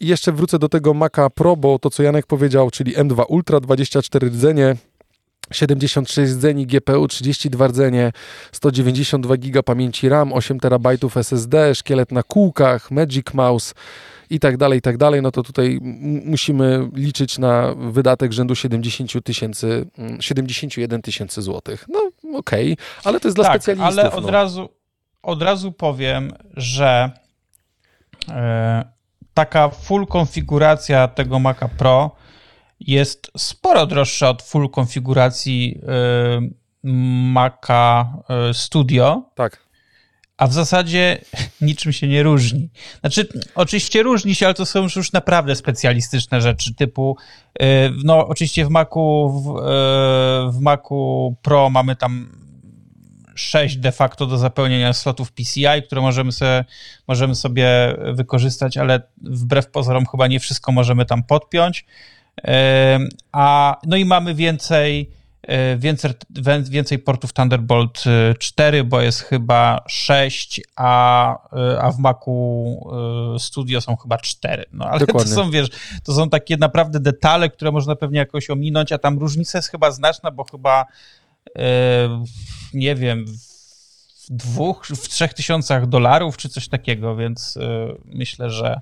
jeszcze 0.00 0.32
wrócę 0.32 0.58
do 0.58 0.68
tego 0.68 0.94
Maca 0.94 1.30
Pro, 1.30 1.56
bo 1.56 1.78
to, 1.78 1.90
co 1.90 2.02
Janek 2.02 2.26
powiedział, 2.26 2.70
czyli 2.70 2.96
M2 2.96 3.24
Ultra, 3.28 3.60
24 3.60 4.28
rdzenie, 4.28 4.76
76 5.52 6.32
rdzeni 6.32 6.66
GPU, 6.66 7.08
32 7.08 7.66
rdzenie, 7.66 8.12
192 8.52 9.36
GB 9.36 9.62
pamięci 9.62 10.08
RAM, 10.08 10.32
8 10.32 10.60
TB 10.60 10.86
SSD, 11.16 11.74
szkielet 11.74 12.12
na 12.12 12.22
kółkach, 12.22 12.90
Magic 12.90 13.34
Mouse 13.34 13.74
i 14.30 14.40
tak 14.40 14.56
dalej, 14.56 14.78
i 14.78 14.82
tak 14.82 14.96
dalej, 14.96 15.22
no 15.22 15.30
to 15.30 15.42
tutaj 15.42 15.78
musimy 16.24 16.88
liczyć 16.94 17.38
na 17.38 17.74
wydatek 17.74 18.32
rzędu 18.32 18.54
70 18.54 19.24
tysięcy, 19.24 19.86
71 20.20 21.02
tysięcy 21.02 21.42
złotych. 21.42 21.84
No 21.88 21.98
okej, 22.38 22.72
okay. 22.72 22.86
ale 23.04 23.20
to 23.20 23.28
jest 23.28 23.36
dla 23.36 23.44
tak, 23.44 23.62
specjalistów. 23.62 23.98
ale 23.98 24.12
od, 24.12 24.24
no. 24.24 24.30
razu, 24.30 24.68
od 25.22 25.42
razu 25.42 25.72
powiem, 25.72 26.32
że 26.56 27.10
e, 28.28 28.84
taka 29.34 29.68
full 29.68 30.06
konfiguracja 30.06 31.08
tego 31.08 31.38
Maca 31.38 31.68
Pro 31.68 32.10
jest 32.80 33.30
sporo 33.38 33.86
droższa 33.86 34.30
od 34.30 34.42
full 34.42 34.70
konfiguracji 34.70 35.80
y, 35.82 36.88
Maca 37.32 38.12
y, 38.50 38.54
Studio. 38.54 39.22
Tak. 39.34 39.68
A 40.36 40.46
w 40.46 40.52
zasadzie 40.52 41.18
niczym 41.60 41.92
się 41.92 42.08
nie 42.08 42.22
różni. 42.22 42.70
Znaczy, 43.00 43.28
oczywiście 43.54 44.02
różni 44.02 44.34
się, 44.34 44.46
ale 44.46 44.54
to 44.54 44.66
są 44.66 44.82
już 44.96 45.12
naprawdę 45.12 45.56
specjalistyczne 45.56 46.40
rzeczy, 46.40 46.74
typu, 46.74 47.16
y, 47.62 47.64
no 48.04 48.28
oczywiście 48.28 48.64
w 48.64 48.68
Macu, 48.70 49.28
w, 49.28 49.62
w 50.52 50.60
Macu 50.60 51.36
Pro 51.42 51.70
mamy 51.70 51.96
tam 51.96 52.38
6 53.38 53.76
de 53.76 53.92
facto 53.92 54.26
do 54.26 54.38
zapełnienia 54.38 54.92
slotów 54.92 55.32
PCI, 55.32 55.82
które 55.86 56.00
możemy 56.00 56.32
sobie, 56.32 56.64
możemy 57.08 57.34
sobie 57.34 57.96
wykorzystać, 58.12 58.76
ale 58.76 59.02
wbrew 59.16 59.70
pozorom 59.70 60.06
chyba 60.06 60.26
nie 60.26 60.40
wszystko 60.40 60.72
możemy 60.72 61.04
tam 61.04 61.22
podpiąć. 61.22 61.86
A, 63.32 63.76
no 63.86 63.96
i 63.96 64.04
mamy 64.04 64.34
więcej, 64.34 65.10
e, 65.42 65.76
więcej, 65.76 66.10
więcej 66.70 66.98
portów 66.98 67.32
Thunderbolt 67.32 68.04
4, 68.38 68.84
bo 68.84 69.00
jest 69.00 69.20
chyba 69.20 69.84
6, 69.88 70.60
a, 70.76 71.32
e, 71.52 71.82
a 71.82 71.90
w 71.90 71.98
Macu 71.98 72.30
e, 73.34 73.38
Studio 73.38 73.80
są 73.80 73.96
chyba 73.96 74.18
4. 74.18 74.64
No 74.72 74.84
ale 74.84 75.06
Dokładnie. 75.06 75.34
to 75.34 75.42
są, 75.42 75.50
wiesz, 75.50 75.68
to 76.04 76.12
są 76.14 76.30
takie 76.30 76.56
naprawdę 76.56 77.00
detale, 77.00 77.50
które 77.50 77.72
można 77.72 77.96
pewnie 77.96 78.18
jakoś 78.18 78.50
ominąć, 78.50 78.92
a 78.92 78.98
tam 78.98 79.18
różnica 79.18 79.58
jest 79.58 79.68
chyba 79.68 79.90
znaczna, 79.90 80.30
bo 80.30 80.44
chyba 80.44 80.86
nie 82.74 82.94
wiem, 82.94 83.26
w 83.26 84.30
dwóch, 84.30 84.86
w 84.86 85.08
trzech 85.08 85.34
tysiącach 85.34 85.86
dolarów 85.86 86.36
czy 86.36 86.48
coś 86.48 86.68
takiego, 86.68 87.16
więc 87.16 87.58
myślę, 88.04 88.50
że 88.50 88.80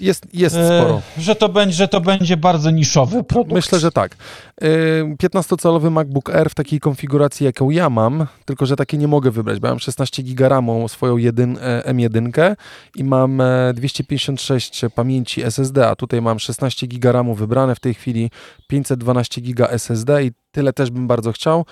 jest, 0.00 0.26
jest 0.34 0.56
e, 0.56 0.80
sporo. 0.80 1.02
E, 1.18 1.20
że, 1.20 1.34
to 1.34 1.48
będzie, 1.48 1.74
że 1.74 1.88
to 1.88 2.00
będzie 2.00 2.36
bardzo 2.36 2.70
niszowy 2.70 3.24
produkt. 3.24 3.52
Myślę, 3.52 3.78
że 3.78 3.92
tak. 3.92 4.16
E, 4.60 4.68
15-calowy 5.04 5.90
MacBook 5.90 6.30
Air 6.30 6.50
w 6.50 6.54
takiej 6.54 6.80
konfiguracji, 6.80 7.46
jaką 7.46 7.70
ja 7.70 7.90
mam, 7.90 8.26
tylko 8.44 8.66
że 8.66 8.76
takie 8.76 8.98
nie 8.98 9.08
mogę 9.08 9.30
wybrać, 9.30 9.60
bo 9.60 9.68
mam 9.68 9.78
16 9.78 10.22
GB 10.22 10.48
RAMu, 10.48 10.88
swoją 10.88 11.16
jedyn, 11.16 11.58
e, 11.60 11.82
M1 11.94 12.56
i 12.96 13.04
mam 13.04 13.42
256 13.74 14.84
e, 14.84 14.90
pamięci 14.90 15.42
SSD, 15.42 15.88
a 15.88 15.96
tutaj 15.96 16.22
mam 16.22 16.38
16 16.38 16.86
GB 16.86 17.12
RAMu 17.12 17.34
wybrane 17.34 17.74
w 17.74 17.80
tej 17.80 17.94
chwili, 17.94 18.30
512 18.68 19.40
GB 19.40 19.70
SSD 19.70 20.24
i 20.24 20.32
tyle 20.52 20.72
też 20.72 20.90
bym 20.90 21.06
bardzo 21.06 21.32
chciał. 21.32 21.64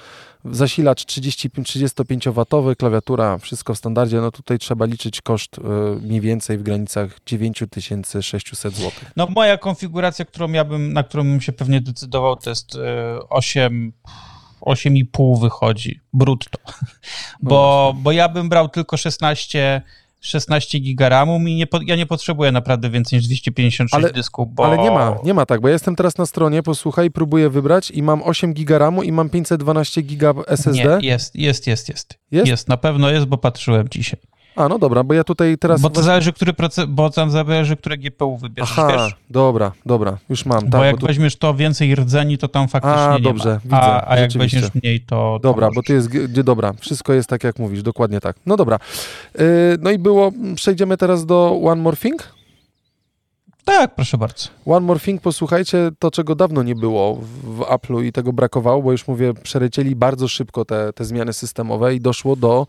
Zasilacz 0.51 1.05
35-watowy, 1.05 2.77
klawiatura, 2.77 3.39
wszystko 3.39 3.75
w 3.75 3.79
standardzie. 3.79 4.21
No 4.21 4.31
tutaj 4.31 4.59
trzeba 4.59 4.85
liczyć 4.85 5.21
koszt 5.23 5.59
y, 5.59 5.63
mniej 6.01 6.21
więcej 6.21 6.59
w 6.59 6.63
granicach 6.63 7.19
9600 7.27 8.75
zł. 8.75 8.91
No 9.17 9.27
moja 9.27 9.59
konfiguracja, 9.59 10.25
którą 10.25 10.53
ja 10.53 10.65
bym, 10.65 10.93
na 10.93 11.03
którą 11.03 11.23
bym 11.23 11.41
się 11.41 11.53
pewnie 11.53 11.81
decydował, 11.81 12.37
to 12.37 12.51
jest 12.51 12.75
y, 12.75 12.79
8 13.29 13.93
8,5 14.61 15.41
wychodzi 15.41 16.01
brutto. 16.13 16.59
No 17.43 17.51
bo, 17.51 17.95
bo 17.99 18.13
ja 18.13 18.29
bym 18.29 18.49
brał 18.49 18.69
tylko 18.69 18.97
16 18.97 19.83
16 20.21 20.79
giga 20.81 21.09
RAMu 21.09 21.39
i 21.39 21.55
nie, 21.55 21.67
ja 21.87 21.97
nie 21.97 22.07
potrzebuję 22.07 22.53
naprawdę 22.53 22.91
więcej 22.91 23.19
niż 23.19 23.27
256 23.27 23.95
ale, 23.95 24.13
dysków, 24.13 24.55
bo... 24.55 24.67
Ale 24.67 24.79
nie 24.79 24.91
ma, 24.91 25.17
nie 25.25 25.35
ma 25.35 25.47
tak, 25.47 25.61
bo 25.61 25.69
ja 25.69 25.73
jestem 25.73 25.97
teraz 25.97 26.19
na 26.19 26.27
stronie, 26.27 26.63
posłuchaj, 26.63 27.11
próbuję 27.11 27.51
wybrać 27.51 27.91
i 27.91 28.03
mam 28.03 28.23
8 28.23 28.55
giga 28.55 28.79
RAMu 28.79 29.03
i 29.03 29.13
mam 29.13 29.31
512 29.31 30.03
giga 30.03 30.35
SSD. 30.47 30.99
Nie, 31.03 31.09
jest, 31.09 31.37
jest, 31.37 31.67
jest, 31.67 31.89
jest. 31.89 32.19
Jest? 32.31 32.49
Jest, 32.49 32.69
na 32.69 32.77
pewno 32.77 33.11
jest, 33.11 33.27
bo 33.27 33.39
patrzyłem 33.39 33.89
dzisiaj. 33.89 34.21
A, 34.57 34.69
no 34.69 34.79
dobra, 34.79 35.05
bo 35.05 35.15
ja 35.15 35.25
tutaj 35.25 35.59
teraz... 35.59 35.81
Bo 35.81 35.91
to 35.91 36.03
zależy, 36.03 36.33
który 36.33 36.53
proces, 36.53 36.85
bo 36.89 37.11
tam 37.11 37.31
zależy, 37.31 37.77
które 37.77 37.99
GPU 37.99 38.37
wybierzesz, 38.37 38.79
Aha, 38.79 38.93
wiesz? 38.93 39.17
dobra, 39.31 39.73
dobra, 39.87 40.19
już 40.29 40.47
mam. 40.47 40.65
Bo 40.65 40.71
tak, 40.71 40.87
jak 40.87 40.95
bo 40.95 41.01
tu... 41.01 41.07
weźmiesz 41.07 41.37
to 41.37 41.55
więcej 41.55 41.95
rdzeni, 41.95 42.39
to 42.39 42.49
tam 42.49 42.69
faktycznie 42.69 42.99
a, 42.99 43.17
nie 43.17 43.23
dobrze, 43.23 43.49
ma. 43.49 43.61
Widzę, 43.65 43.77
a, 43.77 44.11
a 44.11 44.19
jak 44.19 44.33
weźmiesz 44.33 44.75
mniej, 44.75 45.01
to... 45.01 45.39
Dobra, 45.43 45.69
bo 45.75 45.83
to 45.83 45.93
jest... 45.93 46.09
Dobra, 46.29 46.73
wszystko 46.81 47.13
jest 47.13 47.29
tak, 47.29 47.45
jak 47.45 47.59
mówisz, 47.59 47.83
dokładnie 47.83 48.21
tak. 48.21 48.37
No 48.47 48.57
dobra. 48.57 48.79
Yy, 49.39 49.45
no 49.81 49.91
i 49.91 49.99
było... 49.99 50.33
Przejdziemy 50.55 50.97
teraz 50.97 51.27
do 51.27 51.61
One 51.65 51.83
More 51.83 51.97
Thing? 51.97 52.37
Tak, 53.65 53.95
proszę 53.95 54.19
bardzo. 54.19 54.49
One 54.67 54.87
More 54.87 55.01
Thing, 55.01 55.23
posłuchajcie, 55.23 55.91
to 55.99 56.11
czego 56.11 56.35
dawno 56.35 56.63
nie 56.63 56.75
było 56.75 57.15
w 57.43 57.61
Apple'u 57.61 58.05
i 58.05 58.13
tego 58.13 58.33
brakowało, 58.33 58.83
bo 58.83 58.93
już 58.93 59.09
mówię, 59.09 59.35
przelecieli 59.35 59.97
bardzo 59.97 60.29
szybko 60.29 60.65
te, 60.65 60.93
te 60.93 61.05
zmiany 61.05 61.33
systemowe 61.33 61.95
i 61.95 62.01
doszło 62.01 62.37
do 62.37 62.67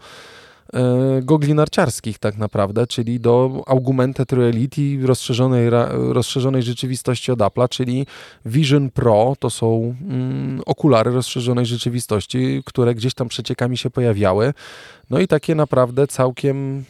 gogli 1.21 1.53
narciarskich 1.53 2.19
tak 2.19 2.37
naprawdę, 2.37 2.87
czyli 2.87 3.19
do 3.19 3.63
augmented 3.67 4.33
reality 4.33 4.99
rozszerzonej, 5.07 5.69
rozszerzonej 5.91 6.63
rzeczywistości 6.63 7.31
od 7.31 7.39
Apple'a, 7.39 7.69
czyli 7.69 8.05
Vision 8.45 8.89
Pro 8.89 9.35
to 9.39 9.49
są 9.49 9.95
mm, 10.01 10.61
okulary 10.65 11.11
rozszerzonej 11.11 11.65
rzeczywistości, 11.65 12.63
które 12.65 12.95
gdzieś 12.95 13.13
tam 13.13 13.27
przeciekami 13.27 13.77
się 13.77 13.89
pojawiały. 13.89 14.53
No 15.09 15.19
i 15.19 15.27
takie 15.27 15.55
naprawdę 15.55 16.07
całkiem 16.07 16.85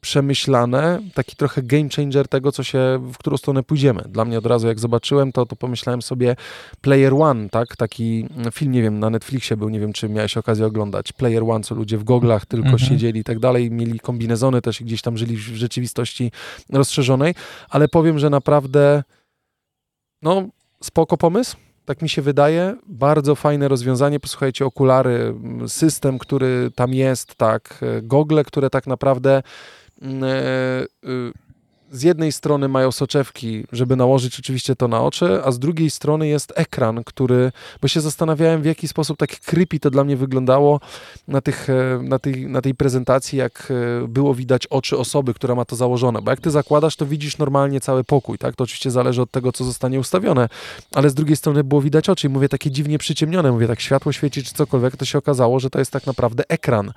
przemyślane, 0.00 1.00
taki 1.14 1.36
trochę 1.36 1.62
game 1.62 1.88
changer 1.96 2.28
tego, 2.28 2.52
co 2.52 2.62
się, 2.62 3.10
w 3.12 3.18
którą 3.18 3.36
stronę 3.36 3.62
pójdziemy. 3.62 4.02
Dla 4.08 4.24
mnie 4.24 4.38
od 4.38 4.46
razu, 4.46 4.66
jak 4.66 4.78
zobaczyłem 4.78 5.32
to, 5.32 5.46
to 5.46 5.56
pomyślałem 5.56 6.02
sobie 6.02 6.36
Player 6.80 7.14
One, 7.14 7.48
tak? 7.48 7.76
Taki 7.76 8.26
film, 8.52 8.72
nie 8.72 8.82
wiem, 8.82 8.98
na 8.98 9.10
Netflixie 9.10 9.56
był, 9.56 9.68
nie 9.68 9.80
wiem, 9.80 9.92
czy 9.92 10.08
miałeś 10.08 10.36
okazję 10.36 10.66
oglądać. 10.66 11.12
Player 11.12 11.42
One, 11.42 11.64
co 11.64 11.74
ludzie 11.74 11.98
w 11.98 12.04
goglach 12.04 12.46
tylko 12.46 12.68
mhm. 12.68 12.88
siedzieli 12.88 13.20
i 13.20 13.24
tak 13.24 13.38
dalej, 13.38 13.70
mieli 13.70 14.00
kombinezony 14.00 14.62
też 14.62 14.80
i 14.80 14.84
gdzieś 14.84 15.02
tam 15.02 15.18
żyli 15.18 15.36
w 15.36 15.40
rzeczywistości 15.40 16.32
rozszerzonej, 16.72 17.34
ale 17.70 17.88
powiem, 17.88 18.18
że 18.18 18.30
naprawdę 18.30 19.02
no, 20.22 20.48
spoko 20.82 21.16
pomysł, 21.16 21.56
tak 21.84 22.02
mi 22.02 22.08
się 22.08 22.22
wydaje. 22.22 22.76
Bardzo 22.86 23.34
fajne 23.34 23.68
rozwiązanie. 23.68 24.20
Posłuchajcie, 24.20 24.66
okulary, 24.66 25.34
system, 25.66 26.18
który 26.18 26.70
tam 26.74 26.94
jest, 26.94 27.34
tak, 27.34 27.80
gogle, 28.02 28.44
które 28.44 28.70
tak 28.70 28.86
naprawdę 28.86 29.42
Mm, 30.00 30.22
e, 30.24 30.88
y, 31.02 31.32
z 31.90 32.02
jednej 32.02 32.32
strony 32.32 32.68
mają 32.68 32.92
soczewki, 32.92 33.64
żeby 33.72 33.96
nałożyć 33.96 34.38
oczywiście 34.38 34.76
to 34.76 34.88
na 34.88 35.02
oczy, 35.02 35.44
a 35.44 35.52
z 35.52 35.58
drugiej 35.58 35.90
strony 35.90 36.28
jest 36.28 36.52
ekran, 36.56 37.04
który, 37.04 37.52
bo 37.82 37.88
się 37.88 38.00
zastanawiałem 38.00 38.62
w 38.62 38.64
jaki 38.64 38.88
sposób 38.88 39.18
tak 39.18 39.30
creepy 39.40 39.80
to 39.80 39.90
dla 39.90 40.04
mnie 40.04 40.16
wyglądało 40.16 40.80
na, 41.28 41.40
tych, 41.40 41.70
e, 41.70 42.02
na, 42.02 42.18
tej, 42.18 42.46
na 42.46 42.62
tej 42.62 42.74
prezentacji, 42.74 43.38
jak 43.38 43.72
e, 44.04 44.08
było 44.08 44.34
widać 44.34 44.66
oczy 44.66 44.98
osoby, 44.98 45.34
która 45.34 45.54
ma 45.54 45.64
to 45.64 45.76
założone, 45.76 46.22
bo 46.22 46.30
jak 46.30 46.40
ty 46.40 46.50
zakładasz, 46.50 46.96
to 46.96 47.06
widzisz 47.06 47.38
normalnie 47.38 47.80
cały 47.80 48.04
pokój, 48.04 48.38
tak? 48.38 48.56
To 48.56 48.64
oczywiście 48.64 48.90
zależy 48.90 49.22
od 49.22 49.30
tego, 49.30 49.52
co 49.52 49.64
zostanie 49.64 50.00
ustawione, 50.00 50.48
ale 50.94 51.10
z 51.10 51.14
drugiej 51.14 51.36
strony 51.36 51.64
było 51.64 51.80
widać 51.80 52.08
oczy 52.08 52.26
i 52.26 52.30
mówię 52.30 52.48
takie 52.48 52.70
dziwnie 52.70 52.98
przyciemnione, 52.98 53.52
mówię 53.52 53.66
tak 53.66 53.80
światło 53.80 54.12
świeci 54.12 54.44
czy 54.44 54.54
cokolwiek, 54.54 54.96
to 54.96 55.04
się 55.04 55.18
okazało, 55.18 55.60
że 55.60 55.70
to 55.70 55.78
jest 55.78 55.90
tak 55.90 56.06
naprawdę 56.06 56.44
ekran. 56.48 56.92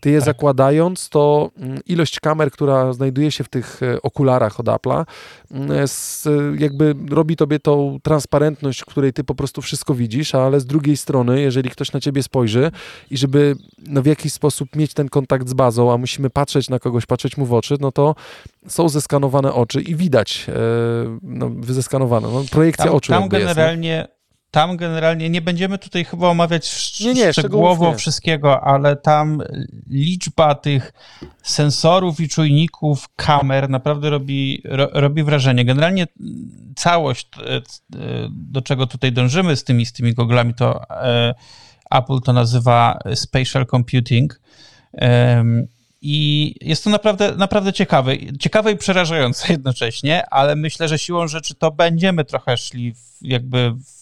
Ty 0.00 0.10
je 0.10 0.18
tak. 0.18 0.26
zakładając, 0.26 1.08
to 1.08 1.50
mm, 1.56 1.78
ilość 1.86 2.20
kamer, 2.20 2.50
która 2.50 2.92
znajduje 2.92 3.30
się 3.30 3.44
w 3.44 3.48
tych 3.48 3.82
e, 3.82 4.02
okularach, 4.02 4.35
okularach 4.36 4.60
od 4.60 4.66
Apple'a, 4.66 5.04
mm, 5.50 6.58
jakby 6.58 6.94
robi 7.10 7.36
tobie 7.36 7.58
tą 7.58 7.98
transparentność, 8.02 8.80
w 8.80 8.84
której 8.84 9.12
ty 9.12 9.24
po 9.24 9.34
prostu 9.34 9.62
wszystko 9.62 9.94
widzisz, 9.94 10.34
ale 10.34 10.60
z 10.60 10.66
drugiej 10.66 10.96
strony, 10.96 11.40
jeżeli 11.40 11.70
ktoś 11.70 11.92
na 11.92 12.00
ciebie 12.00 12.22
spojrzy 12.22 12.70
i 13.10 13.16
żeby 13.16 13.56
no, 13.86 14.02
w 14.02 14.06
jakiś 14.06 14.32
sposób 14.32 14.76
mieć 14.76 14.94
ten 14.94 15.08
kontakt 15.08 15.48
z 15.48 15.54
bazą, 15.54 15.92
a 15.92 15.96
musimy 15.96 16.30
patrzeć 16.30 16.68
na 16.68 16.78
kogoś, 16.78 17.06
patrzeć 17.06 17.36
mu 17.36 17.46
w 17.46 17.54
oczy, 17.54 17.76
no 17.80 17.92
to 17.92 18.14
są 18.68 18.88
zeskanowane 18.88 19.52
oczy 19.52 19.82
i 19.82 19.94
widać, 19.94 20.46
e, 20.48 20.52
no, 21.22 21.50
wyzeskanowane, 21.50 22.28
no, 22.32 22.44
projekcja 22.50 22.84
tam, 22.84 22.94
oczu. 22.94 23.12
Tam 23.12 23.28
generalnie 23.28 23.88
jest, 23.88 24.15
tam 24.56 24.76
generalnie 24.76 25.30
nie 25.30 25.42
będziemy 25.42 25.78
tutaj 25.78 26.04
chyba 26.04 26.28
omawiać 26.28 27.00
nie, 27.00 27.14
nie, 27.14 27.32
szczegółowo 27.32 27.94
wszystkiego, 27.94 28.64
ale 28.64 28.96
tam 28.96 29.42
liczba 29.90 30.54
tych 30.54 30.92
sensorów 31.42 32.20
i 32.20 32.28
czujników, 32.28 33.08
kamer 33.16 33.70
naprawdę 33.70 34.10
robi, 34.10 34.62
ro, 34.64 34.88
robi 34.92 35.22
wrażenie. 35.22 35.64
Generalnie 35.64 36.06
całość, 36.76 37.28
e, 37.38 37.62
do 38.30 38.62
czego 38.62 38.86
tutaj 38.86 39.12
dążymy 39.12 39.56
z 39.56 39.64
tymi, 39.64 39.86
z 39.86 39.92
tymi 39.92 40.14
goglami, 40.14 40.54
to 40.54 40.80
Apple 41.90 42.20
to 42.24 42.32
nazywa 42.32 42.98
spatial 43.14 43.66
computing. 43.66 44.40
I 46.02 46.54
jest 46.60 46.84
to 46.84 46.90
naprawdę, 46.90 47.34
naprawdę 47.36 47.72
ciekawe. 47.72 48.12
Ciekawe 48.38 48.72
i 48.72 48.76
przerażające 48.76 49.48
jednocześnie, 49.52 50.26
ale 50.30 50.56
myślę, 50.56 50.88
że 50.88 50.98
siłą 50.98 51.28
rzeczy 51.28 51.54
to 51.54 51.70
będziemy 51.70 52.24
trochę 52.24 52.56
szli 52.56 52.94
w, 52.94 53.18
jakby 53.20 53.70
w 53.70 53.95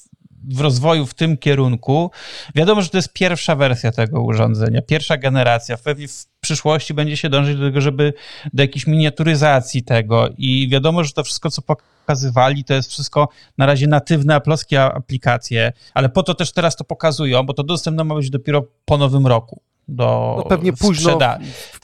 rozwoju 0.59 1.07
w 1.07 1.15
tym 1.15 1.37
kierunku. 1.37 2.11
Wiadomo, 2.55 2.83
że 2.83 2.89
to 2.89 2.99
jest 2.99 3.13
pierwsza 3.13 3.57
wersja 3.57 3.93
tego 3.93 4.23
urządzenia, 4.23 4.83
pierwsza 4.83 5.17
generacja. 5.17 5.77
Pewnie 5.77 6.09
w 6.09 6.27
przyszłości 6.41 6.95
będzie 6.95 7.17
się 7.17 7.29
dążyć 7.29 7.59
do 7.59 7.65
tego, 7.65 7.81
żeby 7.81 8.13
do 8.53 8.63
jakiejś 8.63 8.87
miniaturyzacji 8.87 9.83
tego 9.83 10.29
i 10.39 10.69
wiadomo, 10.69 11.05
że 11.05 11.13
to 11.13 11.25
wszystko, 11.25 11.51
co 11.51 11.63
pokazywali, 11.63 12.65
to 12.65 12.75
jest 12.75 12.91
wszystko 12.91 13.29
na 13.59 13.67
razie 13.67 13.87
natywne 13.87 14.35
aploskie 14.35 14.83
aplikacje, 14.83 15.73
ale 15.95 16.09
po 16.09 16.23
to 16.23 16.35
też 16.35 16.53
teraz 16.53 16.77
to 16.77 16.85
pokazują, 16.85 17.43
bo 17.43 17.55
to 17.55 17.63
dostępne 17.63 18.05
ma 18.05 18.15
być 18.15 18.31
dopiero 18.31 18.65
po 18.85 18.99
nowym 18.99 19.27
roku 19.27 19.61
do 19.89 20.35
no 20.39 20.45
pewnie 20.45 20.73
późno, 20.73 21.11
sprzeda 21.11 21.39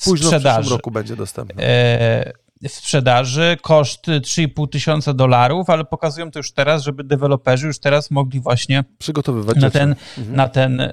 późno 0.04 0.26
sprzedaży. 0.26 0.56
w 0.56 0.60
przyszłym 0.60 0.78
roku 0.78 0.90
będzie 0.90 1.16
dostępne. 1.16 1.62
E, 1.62 2.32
w 2.68 2.72
sprzedaży, 2.72 3.56
koszt 3.62 4.06
3,5 4.06 4.68
tysiąca 4.68 5.12
dolarów, 5.12 5.70
ale 5.70 5.84
pokazują 5.84 6.30
to 6.30 6.38
już 6.38 6.52
teraz, 6.52 6.82
żeby 6.82 7.04
deweloperzy 7.04 7.66
już 7.66 7.78
teraz 7.78 8.10
mogli 8.10 8.40
właśnie 8.40 8.84
przygotowywać 8.98 9.56
na 9.56 9.70
ten, 9.70 9.94
mhm. 10.18 10.36
na 10.36 10.48
ten 10.48 10.80
e, 10.80 10.90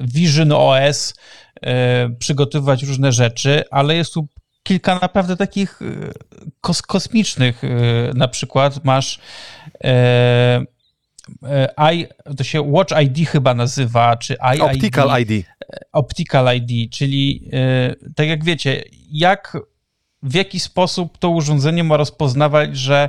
Vision 0.00 0.52
OS 0.52 1.14
e, 1.62 2.08
przygotowywać 2.18 2.82
różne 2.82 3.12
rzeczy, 3.12 3.64
ale 3.70 3.96
jest 3.96 4.14
tu 4.14 4.28
kilka 4.62 4.98
naprawdę 5.02 5.36
takich 5.36 5.82
e, 5.82 5.84
kos 6.60 6.82
kosmicznych. 6.82 7.62
Na 8.14 8.28
przykład 8.28 8.84
masz 8.84 9.18
I, 11.92 12.06
to 12.36 12.44
się 12.44 12.62
Watch 12.62 12.94
ID 13.02 13.28
chyba 13.28 13.54
nazywa, 13.54 14.16
czy 14.16 14.36
I 14.56 14.60
Optical 14.60 15.22
ID. 15.22 15.30
ID. 15.30 15.46
Optical 15.92 16.56
ID, 16.56 16.92
czyli 16.92 17.50
tak 18.16 18.28
jak 18.28 18.44
wiecie, 18.44 18.82
jak 19.10 19.56
w 20.26 20.34
jaki 20.34 20.60
sposób 20.60 21.18
to 21.18 21.30
urządzenie 21.30 21.84
ma 21.84 21.96
rozpoznawać, 21.96 22.76
że 22.76 23.08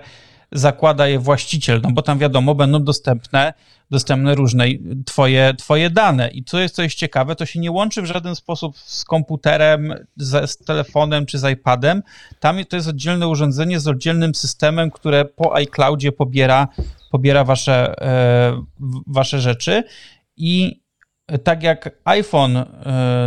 zakłada 0.51 1.07
je 1.07 1.20
właściciel, 1.20 1.82
no 1.84 1.91
bo 1.91 2.01
tam 2.01 2.20
wiadomo, 2.20 2.55
będą 2.55 2.84
dostępne, 2.84 3.53
dostępne 3.91 4.36
różne 4.36 4.65
twoje, 5.05 5.53
twoje 5.57 5.89
dane. 5.89 6.30
I 6.30 6.43
co 6.43 6.59
jest, 6.59 6.76
co 6.76 6.84
jest 6.84 6.95
ciekawe, 6.95 7.36
to 7.36 7.45
się 7.45 7.59
nie 7.59 7.72
łączy 7.72 8.01
w 8.01 8.05
żaden 8.05 8.36
sposób 8.36 8.78
z 8.78 9.03
komputerem, 9.03 9.93
z, 10.18 10.51
z 10.51 10.57
telefonem 10.57 11.26
czy 11.26 11.39
z 11.39 11.51
iPadem. 11.51 12.03
Tam 12.39 12.65
to 12.65 12.76
jest 12.76 12.88
oddzielne 12.88 13.28
urządzenie 13.28 13.80
z 13.80 13.88
oddzielnym 13.88 14.36
systemem, 14.36 14.91
które 14.91 15.26
po 15.26 15.55
iCloudzie 15.55 16.11
pobiera, 16.11 16.68
pobiera 17.11 17.43
wasze, 17.43 18.01
e, 18.01 18.61
wasze 19.07 19.39
rzeczy 19.41 19.84
i 20.38 20.82
tak 21.43 21.63
jak 21.63 21.89
iPhone 22.05 22.57
e, 22.57 22.65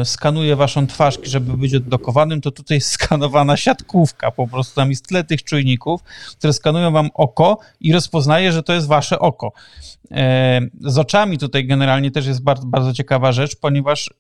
skanuje 0.05 0.57
waszą 0.57 0.87
twarz, 0.87 1.19
żeby 1.23 1.57
być 1.57 1.75
odblokowanym, 1.75 2.41
to 2.41 2.51
tutaj 2.51 2.77
jest 2.77 2.91
skanowana 3.01 3.57
siatkówka. 3.57 4.31
Po 4.31 4.49
prostu 4.49 4.75
tam 4.75 4.91
jest 4.91 5.09
tyle 5.09 5.25
tych 5.25 5.45
czujników, 5.45 6.03
które 6.39 6.53
skanują 6.53 6.91
wam 6.91 7.11
oko 7.15 7.59
i 7.81 7.93
rozpoznaje, 7.93 8.53
że 8.53 8.63
to 8.63 8.73
jest 8.73 8.87
wasze 8.87 9.19
oko. 9.19 9.53
E, 10.11 10.61
z 10.81 10.99
oczami 10.99 11.39
tutaj 11.39 11.67
generalnie 11.67 12.11
też 12.11 12.27
jest 12.27 12.43
bardzo, 12.43 12.67
bardzo 12.67 12.93
ciekawa 12.93 13.33
rzecz, 13.33 13.57
ponieważ 13.57 14.11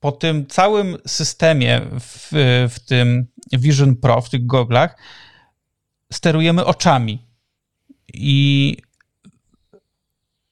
po 0.00 0.12
tym 0.12 0.46
całym 0.46 0.96
systemie 1.06 1.80
w, 2.00 2.28
w 2.70 2.80
tym 2.86 3.26
Vision 3.52 3.96
Pro, 3.96 4.20
w 4.20 4.30
tych 4.30 4.46
goglach, 4.46 4.96
sterujemy 6.12 6.64
oczami. 6.64 7.18
I 8.14 8.76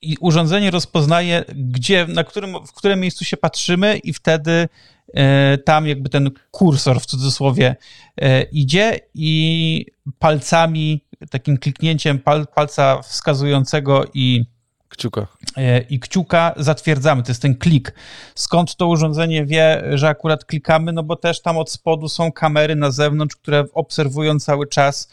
i 0.02 0.16
urządzenie 0.20 0.70
rozpoznaje, 0.70 1.44
gdzie, 1.54 2.06
na 2.06 2.24
którym, 2.24 2.66
w 2.66 2.72
którym 2.72 3.00
miejscu 3.00 3.24
się 3.24 3.36
patrzymy 3.36 3.98
i 3.98 4.12
wtedy 4.12 4.68
e, 5.14 5.58
tam 5.58 5.86
jakby 5.86 6.08
ten 6.08 6.30
kursor 6.50 7.00
w 7.00 7.06
cudzysłowie 7.06 7.76
e, 8.16 8.42
idzie 8.42 9.00
i 9.14 9.86
palcami, 10.18 11.04
takim 11.30 11.58
kliknięciem 11.58 12.18
pal, 12.18 12.46
palca 12.54 13.02
wskazującego 13.02 14.04
i 14.14 14.44
kciuka. 14.88 15.26
E, 15.56 15.80
I 15.80 16.00
kciuka 16.00 16.54
zatwierdzamy, 16.56 17.22
to 17.22 17.30
jest 17.30 17.42
ten 17.42 17.56
klik. 17.56 17.94
Skąd 18.34 18.76
to 18.76 18.88
urządzenie 18.88 19.46
wie, 19.46 19.82
że 19.94 20.08
akurat 20.08 20.44
klikamy? 20.44 20.92
No 20.92 21.02
bo 21.02 21.16
też 21.16 21.42
tam 21.42 21.58
od 21.58 21.70
spodu 21.70 22.08
są 22.08 22.32
kamery 22.32 22.76
na 22.76 22.90
zewnątrz, 22.90 23.36
które 23.36 23.64
obserwują 23.74 24.40
cały 24.40 24.66
czas, 24.66 25.08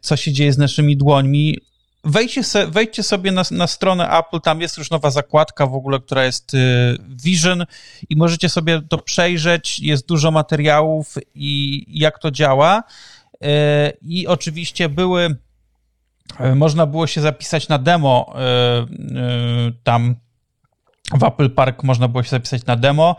co 0.00 0.16
się 0.16 0.32
dzieje 0.32 0.52
z 0.52 0.58
naszymi 0.58 0.96
dłońmi 0.96 1.58
wejdźcie, 2.06 2.44
se, 2.44 2.66
wejdźcie 2.66 3.02
sobie 3.02 3.32
na, 3.32 3.42
na, 3.50 3.66
stronę 3.66 4.10
Apple, 4.10 4.40
tam 4.40 4.60
jest 4.60 4.78
już 4.78 4.90
nowa 4.90 5.10
zakładka 5.10 5.66
w 5.66 5.74
ogóle, 5.74 6.00
która 6.00 6.24
jest 6.24 6.54
y, 6.54 6.58
Vision 7.24 7.66
i 8.10 8.16
możecie 8.16 8.48
sobie 8.48 8.82
to 8.88 8.98
przejrzeć, 8.98 9.80
jest 9.80 10.08
dużo 10.08 10.30
materiałów 10.30 11.14
i 11.34 11.84
jak 11.88 12.18
to 12.18 12.30
działa. 12.30 12.82
Y, 13.34 13.46
I 14.02 14.26
oczywiście 14.26 14.88
były, 14.88 15.36
y, 16.40 16.54
można 16.54 16.86
było 16.86 17.06
się 17.06 17.20
zapisać 17.20 17.68
na 17.68 17.78
demo 17.78 18.34
tam 19.84 20.16
w 21.18 21.24
Apple 21.24 21.50
Park 21.50 21.82
można 21.82 22.08
było 22.08 22.22
się 22.22 22.30
zapisać 22.30 22.66
na 22.66 22.76
demo. 22.76 23.16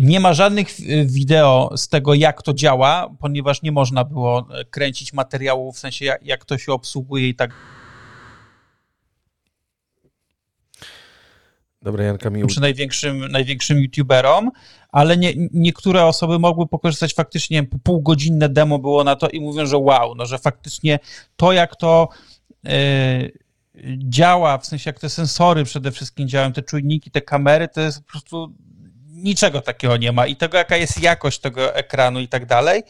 Nie 0.00 0.20
ma 0.20 0.34
żadnych 0.34 0.68
wideo 1.04 1.70
z 1.76 1.88
tego, 1.88 2.14
jak 2.14 2.42
to 2.42 2.54
działa, 2.54 3.10
ponieważ 3.20 3.62
nie 3.62 3.72
można 3.72 4.04
było 4.04 4.48
kręcić 4.70 5.12
materiału, 5.12 5.72
w 5.72 5.78
sensie 5.78 6.04
jak, 6.04 6.26
jak 6.26 6.44
to 6.44 6.58
się 6.58 6.72
obsługuje 6.72 7.28
i 7.28 7.34
tak 7.34 7.50
Dobra, 11.82 12.04
Janka 12.04 12.30
mi... 12.30 12.46
Przy 12.46 12.60
największym, 12.60 13.28
największym 13.28 13.78
youtuberom, 13.78 14.50
ale 14.88 15.16
nie, 15.16 15.32
niektóre 15.52 16.04
osoby 16.04 16.38
mogły 16.38 16.66
pokorzystać 16.66 17.14
faktycznie, 17.14 17.62
półgodzinne 17.82 18.48
demo 18.48 18.78
było 18.78 19.04
na 19.04 19.16
to 19.16 19.28
i 19.28 19.40
mówią, 19.40 19.66
że 19.66 19.78
wow, 19.78 20.14
no 20.14 20.26
że 20.26 20.38
faktycznie 20.38 20.98
to 21.36 21.52
jak 21.52 21.76
to 21.76 22.08
yy, 22.64 22.70
działa, 23.98 24.58
w 24.58 24.66
sensie 24.66 24.90
jak 24.90 25.00
te 25.00 25.08
sensory 25.08 25.64
przede 25.64 25.92
wszystkim 25.92 26.28
działają, 26.28 26.52
te 26.52 26.62
czujniki, 26.62 27.10
te 27.10 27.20
kamery, 27.20 27.68
to 27.68 27.80
jest 27.80 28.04
po 28.04 28.10
prostu 28.10 28.52
niczego 29.08 29.60
takiego 29.60 29.96
nie 29.96 30.12
ma. 30.12 30.26
I 30.26 30.36
tego, 30.36 30.58
jaka 30.58 30.76
jest 30.76 31.02
jakość 31.02 31.38
tego 31.38 31.74
ekranu 31.74 32.20
i 32.20 32.28
tak 32.28 32.46
dalej, 32.46 32.82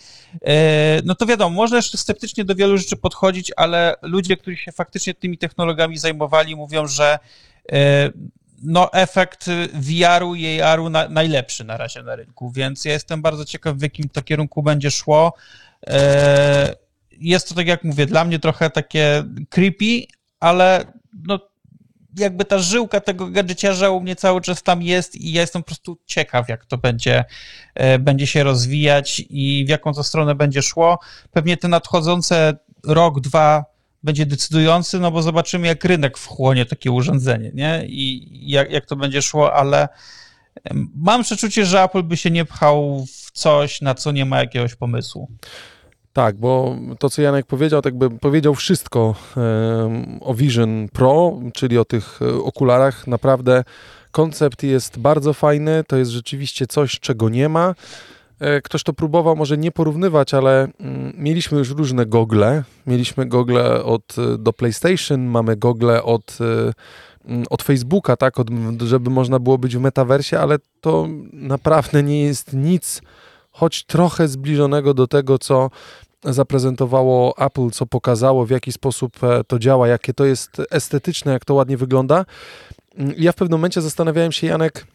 e, 0.42 1.00
no 1.04 1.14
to 1.14 1.26
wiadomo, 1.26 1.56
można 1.56 1.76
jeszcze 1.76 1.98
sceptycznie 1.98 2.44
do 2.44 2.54
wielu 2.54 2.78
rzeczy 2.78 2.96
podchodzić, 2.96 3.52
ale 3.56 3.94
ludzie, 4.02 4.36
którzy 4.36 4.56
się 4.56 4.72
faktycznie 4.72 5.14
tymi 5.14 5.38
technologiami 5.38 5.98
zajmowali, 5.98 6.56
mówią, 6.56 6.86
że 6.86 7.18
e, 7.72 8.10
no, 8.62 8.92
efekt 8.92 9.46
VR-u 9.74 10.34
i 10.34 10.60
AR-u 10.60 10.90
na, 10.90 11.08
najlepszy 11.08 11.64
na 11.64 11.76
razie 11.76 12.02
na 12.02 12.16
rynku, 12.16 12.50
więc 12.50 12.84
ja 12.84 12.92
jestem 12.92 13.22
bardzo 13.22 13.44
ciekaw, 13.44 13.76
w 13.76 13.82
jakim 13.82 14.08
to 14.08 14.22
kierunku 14.22 14.62
będzie 14.62 14.90
szło. 14.90 15.34
E, 15.86 16.74
jest 17.10 17.48
to, 17.48 17.54
tak 17.54 17.66
jak 17.66 17.84
mówię, 17.84 18.06
dla 18.06 18.24
mnie 18.24 18.38
trochę 18.38 18.70
takie 18.70 19.24
creepy, 19.50 20.06
ale 20.40 20.84
no, 21.26 21.40
jakby 22.16 22.44
ta 22.44 22.58
żyłka 22.58 23.00
tego 23.00 23.26
gadżeciarza 23.26 23.90
u 23.90 24.00
mnie 24.00 24.16
cały 24.16 24.40
czas 24.40 24.62
tam 24.62 24.82
jest 24.82 25.16
i 25.16 25.32
ja 25.32 25.40
jestem 25.40 25.62
po 25.62 25.66
prostu 25.66 25.98
ciekaw, 26.06 26.48
jak 26.48 26.64
to 26.66 26.78
będzie, 26.78 27.24
e, 27.74 27.98
będzie 27.98 28.26
się 28.26 28.42
rozwijać 28.42 29.22
i 29.30 29.64
w 29.66 29.68
jaką 29.68 29.92
to 29.92 30.04
stronę 30.04 30.34
będzie 30.34 30.62
szło. 30.62 30.98
Pewnie 31.32 31.56
te 31.56 31.68
nadchodzące 31.68 32.56
rok, 32.84 33.20
dwa 33.20 33.64
będzie 34.02 34.26
decydujący, 34.26 35.00
no 35.00 35.10
bo 35.10 35.22
zobaczymy, 35.22 35.66
jak 35.66 35.84
rynek 35.84 36.18
wchłonie 36.18 36.66
takie 36.66 36.90
urządzenie, 36.90 37.50
nie? 37.54 37.84
I 37.86 38.28
jak, 38.50 38.70
jak 38.70 38.86
to 38.86 38.96
będzie 38.96 39.22
szło, 39.22 39.54
ale 39.54 39.88
mam 40.94 41.22
przeczucie, 41.22 41.66
że 41.66 41.82
Apple 41.82 42.02
by 42.02 42.16
się 42.16 42.30
nie 42.30 42.44
pchał 42.44 43.06
w 43.06 43.30
coś, 43.30 43.80
na 43.80 43.94
co 43.94 44.12
nie 44.12 44.24
ma 44.24 44.38
jakiegoś 44.38 44.74
pomysłu. 44.74 45.28
Tak, 46.12 46.36
bo 46.36 46.76
to, 46.98 47.10
co 47.10 47.22
Janek 47.22 47.46
powiedział, 47.46 47.82
tak 47.82 47.98
by 47.98 48.10
powiedział 48.10 48.54
wszystko 48.54 49.14
o 50.20 50.34
Vision 50.34 50.88
Pro, 50.92 51.40
czyli 51.54 51.78
o 51.78 51.84
tych 51.84 52.22
e, 52.22 52.34
okularach. 52.34 53.06
Naprawdę 53.06 53.64
koncept 54.10 54.62
jest 54.62 54.98
bardzo 54.98 55.32
fajny, 55.32 55.84
to 55.88 55.96
jest 55.96 56.10
rzeczywiście 56.10 56.66
coś, 56.66 57.00
czego 57.00 57.28
nie 57.28 57.48
ma. 57.48 57.74
E, 58.40 58.62
ktoś 58.62 58.82
to 58.82 58.92
próbował 58.92 59.36
może 59.36 59.58
nie 59.58 59.72
porównywać, 59.72 60.34
ale 60.34 60.68
mm, 60.80 61.12
mieliśmy 61.16 61.58
już 61.58 61.70
różne 61.70 62.06
gogle. 62.06 62.64
Mieliśmy 62.86 63.26
gogle 63.26 63.84
od, 63.84 64.16
e, 64.18 64.38
do 64.38 64.52
PlayStation, 64.52 65.20
mamy 65.20 65.56
gogle 65.56 66.02
od, 66.02 66.38
e, 66.40 66.72
mm, 67.30 67.44
od 67.50 67.62
Facebooka, 67.62 68.16
tak, 68.16 68.38
od, 68.38 68.48
żeby 68.80 69.10
można 69.10 69.38
było 69.38 69.58
być 69.58 69.76
w 69.76 69.80
metaversie, 69.80 70.38
ale 70.38 70.58
to 70.80 71.08
naprawdę 71.32 72.02
nie 72.02 72.22
jest 72.22 72.52
nic, 72.52 73.02
choć 73.50 73.84
trochę 73.84 74.28
zbliżonego 74.28 74.94
do 74.94 75.06
tego, 75.06 75.38
co 75.38 75.70
zaprezentowało 76.24 77.34
Apple, 77.38 77.70
co 77.70 77.86
pokazało, 77.86 78.46
w 78.46 78.50
jaki 78.50 78.72
sposób 78.72 79.18
to 79.46 79.58
działa, 79.58 79.88
jakie 79.88 80.14
to 80.14 80.24
jest 80.24 80.62
estetyczne, 80.70 81.32
jak 81.32 81.44
to 81.44 81.54
ładnie 81.54 81.76
wygląda. 81.76 82.24
Mm, 82.96 83.14
ja 83.16 83.32
w 83.32 83.34
pewnym 83.34 83.58
momencie 83.58 83.80
zastanawiałem 83.82 84.32
się, 84.32 84.46
Janek, 84.46 84.86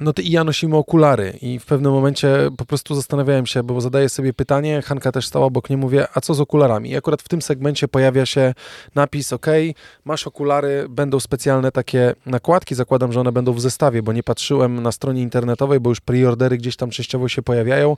no 0.00 0.12
ty 0.12 0.22
i 0.22 0.30
ja 0.30 0.44
nosimy 0.44 0.76
okulary 0.76 1.38
i 1.42 1.58
w 1.58 1.66
pewnym 1.66 1.92
momencie 1.92 2.50
po 2.56 2.64
prostu 2.64 2.94
zastanawiałem 2.94 3.46
się, 3.46 3.62
bo 3.62 3.80
zadaję 3.80 4.08
sobie 4.08 4.32
pytanie, 4.32 4.82
Hanka 4.82 5.12
też 5.12 5.26
stała 5.26 5.46
obok 5.46 5.70
mnie, 5.70 5.76
mówię, 5.76 6.06
a 6.14 6.20
co 6.20 6.34
z 6.34 6.40
okularami? 6.40 6.90
I 6.90 6.96
akurat 6.96 7.22
w 7.22 7.28
tym 7.28 7.42
segmencie 7.42 7.88
pojawia 7.88 8.26
się 8.26 8.54
napis, 8.94 9.32
ok, 9.32 9.46
masz 10.04 10.26
okulary, 10.26 10.86
będą 10.88 11.20
specjalne 11.20 11.72
takie 11.72 12.14
nakładki, 12.26 12.74
zakładam, 12.74 13.12
że 13.12 13.20
one 13.20 13.32
będą 13.32 13.52
w 13.52 13.60
zestawie, 13.60 14.02
bo 14.02 14.12
nie 14.12 14.22
patrzyłem 14.22 14.82
na 14.82 14.92
stronie 14.92 15.22
internetowej, 15.22 15.80
bo 15.80 15.90
już 15.90 16.00
preordery 16.00 16.58
gdzieś 16.58 16.76
tam 16.76 16.90
częściowo 16.90 17.28
się 17.28 17.42
pojawiają. 17.42 17.96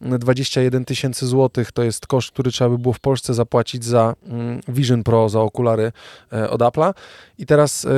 21 0.00 0.84
tysięcy 0.84 1.26
złotych 1.26 1.72
to 1.72 1.82
jest 1.82 2.06
koszt, 2.06 2.30
który 2.30 2.50
trzeba 2.50 2.70
by 2.70 2.78
było 2.78 2.94
w 2.94 3.00
Polsce 3.00 3.34
zapłacić 3.34 3.84
za 3.84 4.14
mm, 4.26 4.60
Vision 4.68 5.02
Pro, 5.02 5.28
za 5.28 5.40
okulary 5.40 5.92
e, 6.32 6.50
od 6.50 6.60
Apple'a. 6.60 6.94
I 7.38 7.46
teraz 7.46 7.84
y, 7.84 7.88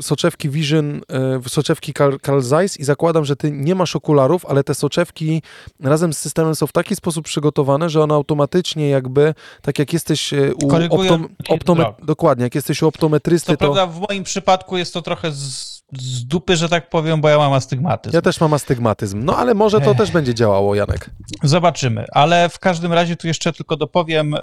soczewki 0.00 0.50
Vision, 0.50 1.00
y, 1.46 1.48
soczewki 1.48 1.92
Carl, 1.92 2.40
Zeiss 2.44 2.80
i 2.80 2.84
zakładam, 2.84 3.24
że 3.24 3.36
ty 3.36 3.50
nie 3.50 3.74
masz 3.74 3.96
okularów, 3.96 4.46
ale 4.46 4.64
te 4.64 4.74
soczewki 4.74 5.42
razem 5.80 6.12
z 6.12 6.18
systemem 6.18 6.54
są 6.54 6.66
w 6.66 6.72
taki 6.72 6.96
sposób 6.96 7.24
przygotowane, 7.24 7.90
że 7.90 8.02
one 8.02 8.14
automatycznie 8.14 8.88
jakby, 8.88 9.34
tak 9.62 9.78
jak 9.78 9.92
jesteś 9.92 10.34
u 10.62 10.74
optom, 10.90 11.28
optome, 11.48 11.84
dokładnie, 12.02 12.44
jak 12.44 12.54
jesteś 12.54 12.82
u 12.82 12.86
optometrysty, 12.86 13.52
to... 13.52 13.58
prawda, 13.58 13.86
w 13.86 14.00
moim 14.00 14.24
przypadku 14.24 14.76
jest 14.76 14.94
to 14.94 15.02
trochę 15.02 15.32
z, 15.32 15.82
z 15.92 16.24
dupy, 16.24 16.56
że 16.56 16.68
tak 16.68 16.90
powiem, 16.90 17.20
bo 17.20 17.28
ja 17.28 17.38
mam 17.38 17.52
astygmatyzm. 17.52 18.16
Ja 18.16 18.22
też 18.22 18.40
mam 18.40 18.54
astygmatyzm, 18.54 19.24
no 19.24 19.36
ale 19.36 19.54
może 19.54 19.80
to 19.80 19.90
Ech. 19.90 19.96
też 19.96 20.10
będzie 20.10 20.34
działało, 20.34 20.74
Janek. 20.74 21.10
Zobaczymy, 21.42 22.04
ale 22.12 22.48
w 22.48 22.58
każdym 22.58 22.92
razie 22.92 23.16
tu 23.16 23.26
jeszcze 23.26 23.52
tylko 23.52 23.76
dopowiem, 23.76 24.34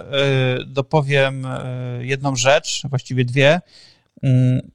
dopowiem 0.66 1.46
jedną 2.00 2.36
rzecz, 2.36 2.82
właściwie 2.90 3.24
dwie, 3.24 3.60
Mm, 4.22 4.70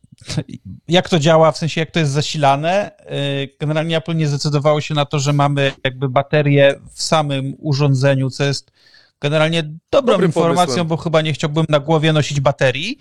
jak 0.88 1.10
to 1.10 1.20
działa, 1.20 1.52
w 1.52 1.58
sensie 1.58 1.82
jak 1.82 1.92
to 1.92 2.00
jest 2.00 2.12
zasilane. 2.12 2.92
Y, 3.44 3.58
generalnie 3.60 3.98
Apple 3.98 4.16
nie 4.16 4.28
zdecydowało 4.28 4.82
się 4.82 4.94
na 4.94 5.06
to, 5.06 5.20
że 5.20 5.34
mamy 5.34 5.72
jakby 5.84 6.10
baterię 6.10 6.76
w 6.94 7.04
samym 7.04 7.56
urządzeniu, 7.58 8.30
co 8.30 8.44
jest 8.44 8.72
generalnie 9.22 9.64
dobrą 9.92 10.14
Dobrym 10.14 10.30
informacją, 10.30 10.66
pomysłem. 10.66 10.88
bo 10.88 10.98
chyba 10.98 11.22
nie 11.22 11.34
chciałbym 11.34 11.66
na 11.70 11.80
głowie 11.80 12.14
nosić 12.14 12.40
baterii, 12.40 13.00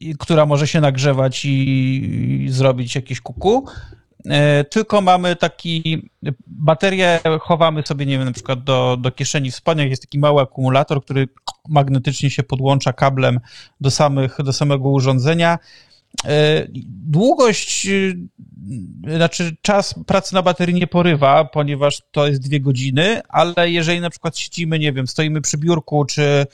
yy, 0.00 0.16
która 0.18 0.46
może 0.46 0.66
się 0.66 0.80
nagrzewać 0.80 1.44
i, 1.44 2.44
i 2.44 2.50
zrobić 2.50 2.94
jakieś 2.94 3.20
kuku. 3.20 3.66
E, 4.30 4.64
tylko 4.64 5.00
mamy 5.00 5.36
taki, 5.36 6.10
baterię 6.46 7.20
chowamy 7.40 7.82
sobie, 7.82 8.06
nie 8.06 8.18
wiem, 8.18 8.26
na 8.26 8.32
przykład 8.32 8.64
do, 8.64 8.96
do 9.00 9.10
kieszeni 9.10 9.50
w 9.50 9.56
spodniach, 9.56 9.90
jest 9.90 10.02
taki 10.02 10.18
mały 10.18 10.42
akumulator, 10.42 11.04
który 11.04 11.28
magnetycznie 11.68 12.30
się 12.30 12.42
podłącza 12.42 12.92
kablem 12.92 13.40
do, 13.80 13.90
samych, 13.90 14.36
do 14.44 14.52
samego 14.52 14.90
urządzenia. 14.90 15.58
E, 16.24 16.66
długość, 16.88 17.86
e, 19.06 19.16
znaczy 19.16 19.56
czas 19.62 19.94
pracy 20.06 20.34
na 20.34 20.42
baterii 20.42 20.74
nie 20.74 20.86
porywa, 20.86 21.44
ponieważ 21.44 22.02
to 22.10 22.26
jest 22.26 22.42
dwie 22.42 22.60
godziny, 22.60 23.20
ale 23.28 23.70
jeżeli 23.70 24.00
na 24.00 24.10
przykład 24.10 24.38
siedzimy, 24.38 24.78
nie 24.78 24.92
wiem, 24.92 25.06
stoimy 25.06 25.40
przy 25.40 25.58
biurku, 25.58 26.04
czy, 26.04 26.46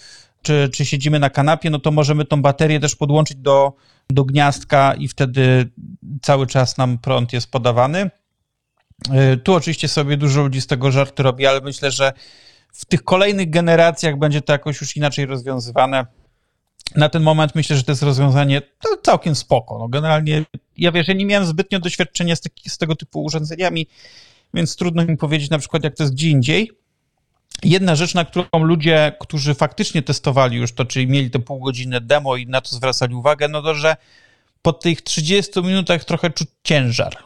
czy, 0.42 0.70
czy 0.72 0.84
siedzimy 0.84 1.18
na 1.18 1.30
kanapie, 1.30 1.70
no 1.70 1.78
to 1.78 1.90
możemy 1.90 2.24
tą 2.24 2.42
baterię 2.42 2.80
też 2.80 2.96
podłączyć 2.96 3.36
do, 3.36 3.72
do 4.12 4.24
gniazdka 4.24 4.94
i 4.94 5.08
wtedy 5.08 5.70
cały 6.22 6.46
czas 6.46 6.78
nam 6.78 6.98
prąd 6.98 7.32
jest 7.32 7.50
podawany. 7.50 8.10
E, 9.10 9.36
tu 9.36 9.54
oczywiście 9.54 9.88
sobie 9.88 10.16
dużo 10.16 10.42
ludzi 10.42 10.60
z 10.60 10.66
tego 10.66 10.90
żarty 10.90 11.22
robi, 11.22 11.46
ale 11.46 11.60
myślę, 11.60 11.90
że 11.90 12.12
w 12.72 12.84
tych 12.84 13.02
kolejnych 13.02 13.50
generacjach 13.50 14.18
będzie 14.18 14.42
to 14.42 14.52
jakoś 14.52 14.80
już 14.80 14.96
inaczej 14.96 15.26
rozwiązywane. 15.26 16.06
Na 16.96 17.08
ten 17.08 17.22
moment 17.22 17.54
myślę, 17.54 17.76
że 17.76 17.82
to 17.82 17.92
jest 17.92 18.02
rozwiązanie 18.02 18.62
całkiem 19.02 19.34
spoko. 19.34 19.78
No 19.78 19.88
generalnie 19.88 20.44
ja 20.76 20.92
wiesz, 20.92 21.08
ja 21.08 21.14
nie 21.14 21.26
miałem 21.26 21.46
zbytnio 21.46 21.80
doświadczenia 21.80 22.36
z, 22.36 22.42
z 22.68 22.78
tego 22.78 22.96
typu 22.96 23.24
urządzeniami, 23.24 23.86
więc 24.54 24.76
trudno 24.76 25.04
mi 25.04 25.16
powiedzieć 25.16 25.50
na 25.50 25.58
przykład, 25.58 25.84
jak 25.84 25.96
to 25.96 26.02
jest 26.02 26.14
gdzie 26.14 26.28
indziej. 26.28 26.70
Jedna 27.62 27.96
rzecz, 27.96 28.14
na 28.14 28.24
którą 28.24 28.46
ludzie, 28.52 29.12
którzy 29.20 29.54
faktycznie 29.54 30.02
testowali 30.02 30.56
już 30.56 30.72
to, 30.72 30.84
czyli 30.84 31.06
mieli 31.06 31.30
te 31.30 31.38
pół 31.38 31.60
godziny 31.60 32.00
demo 32.00 32.36
i 32.36 32.46
na 32.46 32.60
to 32.60 32.68
zwracali 32.68 33.14
uwagę, 33.14 33.48
no 33.48 33.62
to, 33.62 33.74
że 33.74 33.96
po 34.62 34.72
tych 34.72 35.02
30 35.02 35.62
minutach 35.62 36.04
trochę 36.04 36.30
czuć 36.30 36.48
ciężar. 36.64 37.16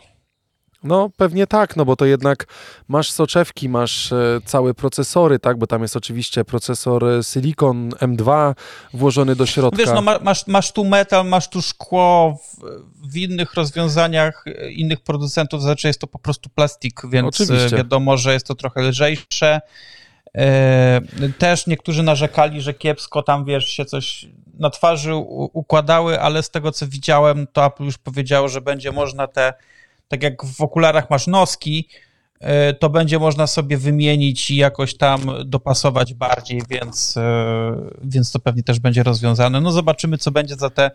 No 0.86 1.10
pewnie 1.16 1.46
tak, 1.46 1.76
no 1.76 1.84
bo 1.84 1.96
to 1.96 2.04
jednak 2.04 2.46
masz 2.88 3.10
soczewki, 3.10 3.68
masz 3.68 4.12
e, 4.12 4.40
całe 4.44 4.74
procesory, 4.74 5.38
tak, 5.38 5.58
bo 5.58 5.66
tam 5.66 5.82
jest 5.82 5.96
oczywiście 5.96 6.44
procesor 6.44 7.04
e, 7.04 7.22
Silicon 7.22 7.90
M2 7.90 8.54
włożony 8.92 9.36
do 9.36 9.46
środka. 9.46 9.78
Wiesz, 9.78 9.94
no 9.94 10.02
masz, 10.22 10.46
masz 10.46 10.72
tu 10.72 10.84
metal, 10.84 11.26
masz 11.26 11.50
tu 11.50 11.62
szkło, 11.62 12.38
w, 12.42 13.10
w 13.12 13.16
innych 13.16 13.54
rozwiązaniach 13.54 14.44
e, 14.46 14.70
innych 14.70 15.00
producentów 15.00 15.62
znaczy 15.62 15.86
jest 15.86 16.00
to 16.00 16.06
po 16.06 16.18
prostu 16.18 16.50
plastik, 16.50 17.00
więc 17.10 17.28
oczywiście. 17.28 17.76
wiadomo, 17.76 18.16
że 18.16 18.32
jest 18.32 18.46
to 18.46 18.54
trochę 18.54 18.82
lżejsze. 18.82 19.60
Też 21.38 21.66
niektórzy 21.66 22.02
narzekali, 22.02 22.60
że 22.60 22.74
kiepsko 22.74 23.22
tam, 23.22 23.44
wiesz, 23.44 23.64
się 23.64 23.84
coś 23.84 24.26
na 24.58 24.70
twarzy 24.70 25.14
układały, 25.52 26.20
ale 26.20 26.42
z 26.42 26.50
tego, 26.50 26.72
co 26.72 26.86
widziałem, 26.86 27.46
to 27.52 27.66
Apple 27.66 27.84
już 27.84 27.98
powiedziało, 27.98 28.48
że 28.48 28.60
będzie 28.60 28.92
można 28.92 29.26
te, 29.26 29.54
tak 30.08 30.22
jak 30.22 30.44
w 30.44 30.60
okularach 30.60 31.10
masz 31.10 31.26
noski, 31.26 31.88
e, 32.40 32.74
to 32.74 32.90
będzie 32.90 33.18
można 33.18 33.46
sobie 33.46 33.78
wymienić 33.78 34.50
i 34.50 34.56
jakoś 34.56 34.96
tam 34.96 35.20
dopasować 35.44 36.14
bardziej, 36.14 36.62
więc, 36.68 37.16
e, 37.16 37.76
więc 38.04 38.32
to 38.32 38.38
pewnie 38.38 38.62
też 38.62 38.78
będzie 38.78 39.02
rozwiązane. 39.02 39.60
No 39.60 39.72
zobaczymy, 39.72 40.18
co 40.18 40.30
będzie 40.30 40.54
za 40.54 40.70
te 40.70 40.90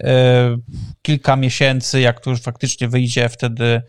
e, 0.00 0.56
kilka 1.02 1.36
miesięcy, 1.36 2.00
jak 2.00 2.20
to 2.20 2.30
już 2.30 2.40
faktycznie 2.40 2.88
wyjdzie 2.88 3.28
wtedy 3.28 3.82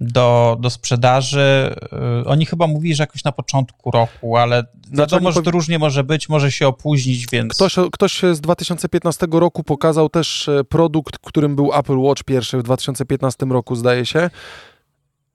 do, 0.00 0.56
do 0.60 0.70
sprzedaży. 0.70 1.74
Y, 2.22 2.28
oni 2.28 2.46
chyba 2.46 2.66
mówili, 2.66 2.94
że 2.94 3.02
jakoś 3.02 3.24
na 3.24 3.32
początku 3.32 3.90
roku, 3.90 4.36
ale 4.36 4.64
znaczy, 4.92 5.14
wiadomo, 5.14 5.32
że 5.32 5.42
to 5.42 5.50
różnie 5.50 5.78
może 5.78 6.04
być, 6.04 6.28
może 6.28 6.52
się 6.52 6.68
opóźnić, 6.68 7.26
więc... 7.32 7.54
Ktoś, 7.54 7.74
ktoś 7.92 8.22
z 8.32 8.40
2015 8.40 9.26
roku 9.30 9.64
pokazał 9.64 10.08
też 10.08 10.48
e, 10.48 10.64
produkt, 10.64 11.18
którym 11.18 11.56
był 11.56 11.74
Apple 11.74 11.98
Watch 11.98 12.22
pierwszy 12.22 12.58
w 12.58 12.62
2015 12.62 13.46
roku, 13.46 13.76
zdaje 13.76 14.06
się. 14.06 14.30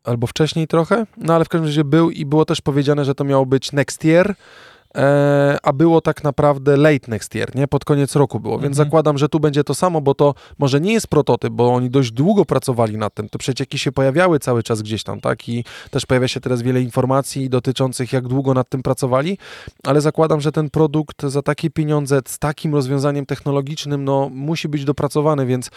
Albo 0.03 0.27
wcześniej 0.27 0.67
trochę, 0.67 1.05
no 1.17 1.33
ale 1.33 1.45
w 1.45 1.49
każdym 1.49 1.67
razie 1.67 1.83
był 1.83 2.11
i 2.11 2.25
było 2.25 2.45
też 2.45 2.61
powiedziane, 2.61 3.05
że 3.05 3.15
to 3.15 3.23
miało 3.23 3.45
być 3.45 3.71
next 3.71 4.05
year. 4.05 4.35
E, 4.95 5.57
a 5.63 5.73
było 5.73 6.01
tak 6.01 6.23
naprawdę 6.23 6.77
late 6.77 7.11
next 7.11 7.35
year, 7.35 7.55
nie? 7.55 7.67
Pod 7.67 7.85
koniec 7.85 8.15
roku 8.15 8.39
było, 8.39 8.59
więc 8.59 8.73
mhm. 8.73 8.87
zakładam, 8.87 9.17
że 9.17 9.29
tu 9.29 9.39
będzie 9.39 9.63
to 9.63 9.75
samo, 9.75 10.01
bo 10.01 10.13
to 10.15 10.33
może 10.57 10.81
nie 10.81 10.93
jest 10.93 11.07
prototyp, 11.07 11.53
bo 11.53 11.73
oni 11.73 11.89
dość 11.89 12.11
długo 12.11 12.45
pracowali 12.45 12.97
nad 12.97 13.13
tym, 13.13 13.29
te 13.29 13.37
przecieki 13.37 13.79
się 13.79 13.91
pojawiały 13.91 14.39
cały 14.39 14.63
czas 14.63 14.81
gdzieś 14.81 15.03
tam, 15.03 15.21
tak? 15.21 15.49
I 15.49 15.63
też 15.91 16.05
pojawia 16.05 16.27
się 16.27 16.39
teraz 16.39 16.61
wiele 16.61 16.81
informacji 16.81 17.49
dotyczących 17.49 18.13
jak 18.13 18.27
długo 18.27 18.53
nad 18.53 18.69
tym 18.69 18.83
pracowali, 18.83 19.37
ale 19.83 20.01
zakładam, 20.01 20.41
że 20.41 20.51
ten 20.51 20.69
produkt 20.69 21.23
za 21.23 21.41
takie 21.41 21.69
pieniądze, 21.69 22.21
z 22.25 22.39
takim 22.39 22.75
rozwiązaniem 22.75 23.25
technologicznym, 23.25 24.03
no 24.03 24.29
musi 24.33 24.67
być 24.67 24.85
dopracowany, 24.85 25.45
więc 25.45 25.69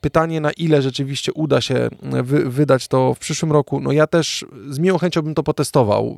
pytanie 0.00 0.40
na 0.40 0.52
ile 0.52 0.82
rzeczywiście 0.82 1.32
uda 1.32 1.60
się 1.60 1.88
wy, 2.02 2.50
wydać 2.50 2.88
to 2.88 3.14
w 3.14 3.18
przyszłym 3.18 3.52
roku, 3.52 3.80
no 3.80 3.92
ja 3.92 4.06
też 4.06 4.44
z 4.70 4.78
miłą 4.78 4.98
chęcią 4.98 5.22
bym 5.22 5.34
to 5.34 5.42
potestował. 5.42 6.16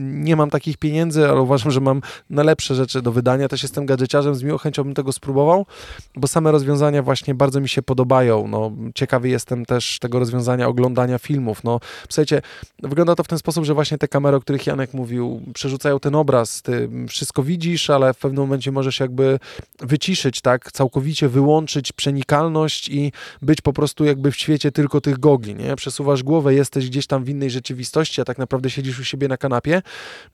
Nie 0.00 0.36
mam 0.36 0.50
takich 0.50 0.76
pieniędzy, 0.76 1.28
ale 1.28 1.40
uważam, 1.40 1.70
że 1.70 1.80
mam 1.80 1.99
na 2.30 2.42
lepsze 2.42 2.74
rzeczy 2.74 3.02
do 3.02 3.12
wydania. 3.12 3.48
Też 3.48 3.62
jestem 3.62 3.86
gadżeciarzem, 3.86 4.34
z 4.34 4.42
miłą 4.42 4.58
chęcią 4.58 4.84
bym 4.84 4.94
tego 4.94 5.12
spróbował, 5.12 5.66
bo 6.16 6.28
same 6.28 6.52
rozwiązania 6.52 7.02
właśnie 7.02 7.34
bardzo 7.34 7.60
mi 7.60 7.68
się 7.68 7.82
podobają. 7.82 8.48
No, 8.48 8.72
ciekawy 8.94 9.28
jestem 9.28 9.66
też 9.66 9.98
tego 9.98 10.18
rozwiązania 10.18 10.68
oglądania 10.68 11.18
filmów. 11.18 11.64
No, 11.64 11.80
słuchajcie, 12.08 12.42
wygląda 12.82 13.14
to 13.14 13.24
w 13.24 13.28
ten 13.28 13.38
sposób, 13.38 13.64
że 13.64 13.74
właśnie 13.74 13.98
te 13.98 14.08
kamery, 14.08 14.36
o 14.36 14.40
których 14.40 14.66
Janek 14.66 14.94
mówił, 14.94 15.42
przerzucają 15.54 16.00
ten 16.00 16.14
obraz, 16.14 16.62
ty 16.62 16.88
wszystko 17.08 17.42
widzisz, 17.42 17.90
ale 17.90 18.14
w 18.14 18.18
pewnym 18.18 18.40
momencie 18.40 18.72
możesz 18.72 19.00
jakby 19.00 19.38
wyciszyć, 19.80 20.40
tak, 20.40 20.72
całkowicie 20.72 21.28
wyłączyć 21.28 21.92
przenikalność 21.92 22.88
i 22.88 23.12
być 23.42 23.60
po 23.60 23.72
prostu 23.72 24.04
jakby 24.04 24.32
w 24.32 24.36
świecie 24.36 24.72
tylko 24.72 25.00
tych 25.00 25.18
gogli, 25.18 25.54
nie? 25.54 25.76
Przesuwasz 25.76 26.22
głowę, 26.22 26.54
jesteś 26.54 26.90
gdzieś 26.90 27.06
tam 27.06 27.24
w 27.24 27.28
innej 27.28 27.50
rzeczywistości, 27.50 28.20
a 28.20 28.24
tak 28.24 28.38
naprawdę 28.38 28.70
siedzisz 28.70 29.00
u 29.00 29.04
siebie 29.04 29.28
na 29.28 29.36
kanapie 29.36 29.82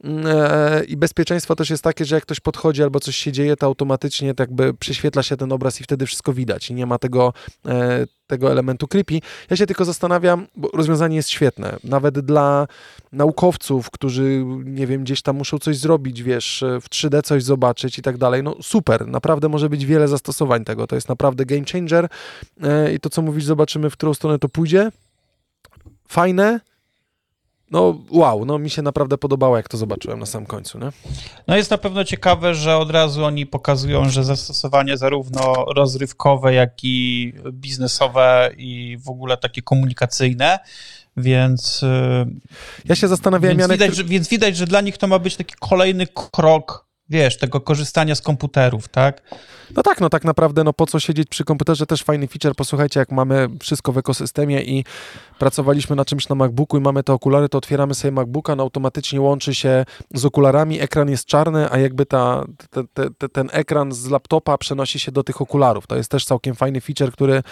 mm, 0.04 0.26
e, 0.26 0.84
i 0.84 0.96
bezpieczeństwo 0.96 1.55
też 1.56 1.70
jest 1.70 1.82
takie, 1.82 2.04
że 2.04 2.14
jak 2.14 2.24
ktoś 2.24 2.40
podchodzi 2.40 2.82
albo 2.82 3.00
coś 3.00 3.16
się 3.16 3.32
dzieje, 3.32 3.56
to 3.56 3.66
automatycznie 3.66 4.34
tak 4.34 4.48
jakby 4.48 4.74
przyświetla 4.74 5.22
się 5.22 5.36
ten 5.36 5.52
obraz 5.52 5.80
i 5.80 5.84
wtedy 5.84 6.06
wszystko 6.06 6.32
widać 6.32 6.70
i 6.70 6.74
nie 6.74 6.86
ma 6.86 6.98
tego, 6.98 7.32
e, 7.66 8.06
tego 8.26 8.50
elementu 8.50 8.88
creepy. 8.88 9.20
Ja 9.50 9.56
się 9.56 9.66
tylko 9.66 9.84
zastanawiam, 9.84 10.46
bo 10.56 10.68
rozwiązanie 10.74 11.16
jest 11.16 11.28
świetne, 11.28 11.76
nawet 11.84 12.20
dla 12.20 12.66
naukowców, 13.12 13.90
którzy, 13.90 14.44
nie 14.64 14.86
wiem, 14.86 15.04
gdzieś 15.04 15.22
tam 15.22 15.36
muszą 15.36 15.58
coś 15.58 15.76
zrobić, 15.76 16.22
wiesz, 16.22 16.64
w 16.80 16.88
3D 16.88 17.22
coś 17.22 17.42
zobaczyć 17.42 17.98
i 17.98 18.02
tak 18.02 18.18
dalej, 18.18 18.42
no 18.42 18.56
super, 18.62 19.06
naprawdę 19.06 19.48
może 19.48 19.68
być 19.68 19.86
wiele 19.86 20.08
zastosowań 20.08 20.64
tego, 20.64 20.86
to 20.86 20.94
jest 20.94 21.08
naprawdę 21.08 21.46
game 21.46 21.64
changer 21.72 22.08
e, 22.62 22.92
i 22.92 23.00
to, 23.00 23.10
co 23.10 23.22
mówisz, 23.22 23.44
zobaczymy, 23.44 23.90
w 23.90 23.92
którą 23.92 24.14
stronę 24.14 24.38
to 24.38 24.48
pójdzie. 24.48 24.90
Fajne, 26.08 26.60
no 27.70 27.98
wow, 28.10 28.44
no 28.44 28.58
mi 28.58 28.70
się 28.70 28.82
naprawdę 28.82 29.18
podobało, 29.18 29.56
jak 29.56 29.68
to 29.68 29.76
zobaczyłem 29.76 30.18
na 30.18 30.26
samym 30.26 30.46
końcu, 30.46 30.78
nie? 30.78 30.92
No 31.46 31.56
jest 31.56 31.70
na 31.70 31.78
pewno 31.78 32.04
ciekawe, 32.04 32.54
że 32.54 32.76
od 32.76 32.90
razu 32.90 33.24
oni 33.24 33.46
pokazują, 33.46 34.08
że 34.08 34.24
zastosowanie 34.24 34.96
zarówno 34.96 35.54
rozrywkowe, 35.54 36.54
jak 36.54 36.72
i 36.82 37.32
biznesowe 37.52 38.50
i 38.56 38.98
w 39.00 39.08
ogóle 39.08 39.36
takie 39.36 39.62
komunikacyjne, 39.62 40.58
więc... 41.16 41.84
Ja 42.84 42.96
się 42.96 43.08
zastanawiałem, 43.08 43.58
więc 43.58 43.70
Janek... 43.70 43.80
Widać, 43.80 43.96
że, 43.96 44.04
więc 44.04 44.28
widać, 44.28 44.56
że 44.56 44.66
dla 44.66 44.80
nich 44.80 44.98
to 44.98 45.06
ma 45.06 45.18
być 45.18 45.36
taki 45.36 45.54
kolejny 45.60 46.06
krok 46.32 46.85
wiesz, 47.08 47.38
tego 47.38 47.60
korzystania 47.60 48.14
z 48.14 48.20
komputerów, 48.20 48.88
tak? 48.88 49.22
No 49.76 49.82
tak, 49.82 50.00
no 50.00 50.08
tak 50.08 50.24
naprawdę, 50.24 50.64
no 50.64 50.72
po 50.72 50.86
co 50.86 51.00
siedzieć 51.00 51.28
przy 51.28 51.44
komputerze, 51.44 51.86
też 51.86 52.02
fajny 52.02 52.26
feature, 52.28 52.54
posłuchajcie, 52.54 53.00
jak 53.00 53.12
mamy 53.12 53.48
wszystko 53.60 53.92
w 53.92 53.98
ekosystemie 53.98 54.62
i 54.62 54.84
pracowaliśmy 55.38 55.96
na 55.96 56.04
czymś 56.04 56.28
na 56.28 56.34
MacBooku 56.34 56.78
i 56.78 56.80
mamy 56.80 57.02
te 57.02 57.12
okulary, 57.12 57.48
to 57.48 57.58
otwieramy 57.58 57.94
sobie 57.94 58.12
MacBooka, 58.12 58.56
no 58.56 58.62
automatycznie 58.62 59.20
łączy 59.20 59.54
się 59.54 59.84
z 60.14 60.24
okularami, 60.24 60.80
ekran 60.80 61.10
jest 61.10 61.24
czarny, 61.24 61.70
a 61.70 61.78
jakby 61.78 62.06
ta, 62.06 62.44
te, 62.70 62.84
te, 62.94 63.10
te, 63.10 63.28
ten 63.28 63.48
ekran 63.52 63.92
z 63.92 64.06
laptopa 64.06 64.58
przenosi 64.58 64.98
się 64.98 65.12
do 65.12 65.22
tych 65.22 65.40
okularów. 65.40 65.86
To 65.86 65.96
jest 65.96 66.10
też 66.10 66.24
całkiem 66.24 66.54
fajny 66.54 66.80
feature, 66.80 67.12
który, 67.12 67.42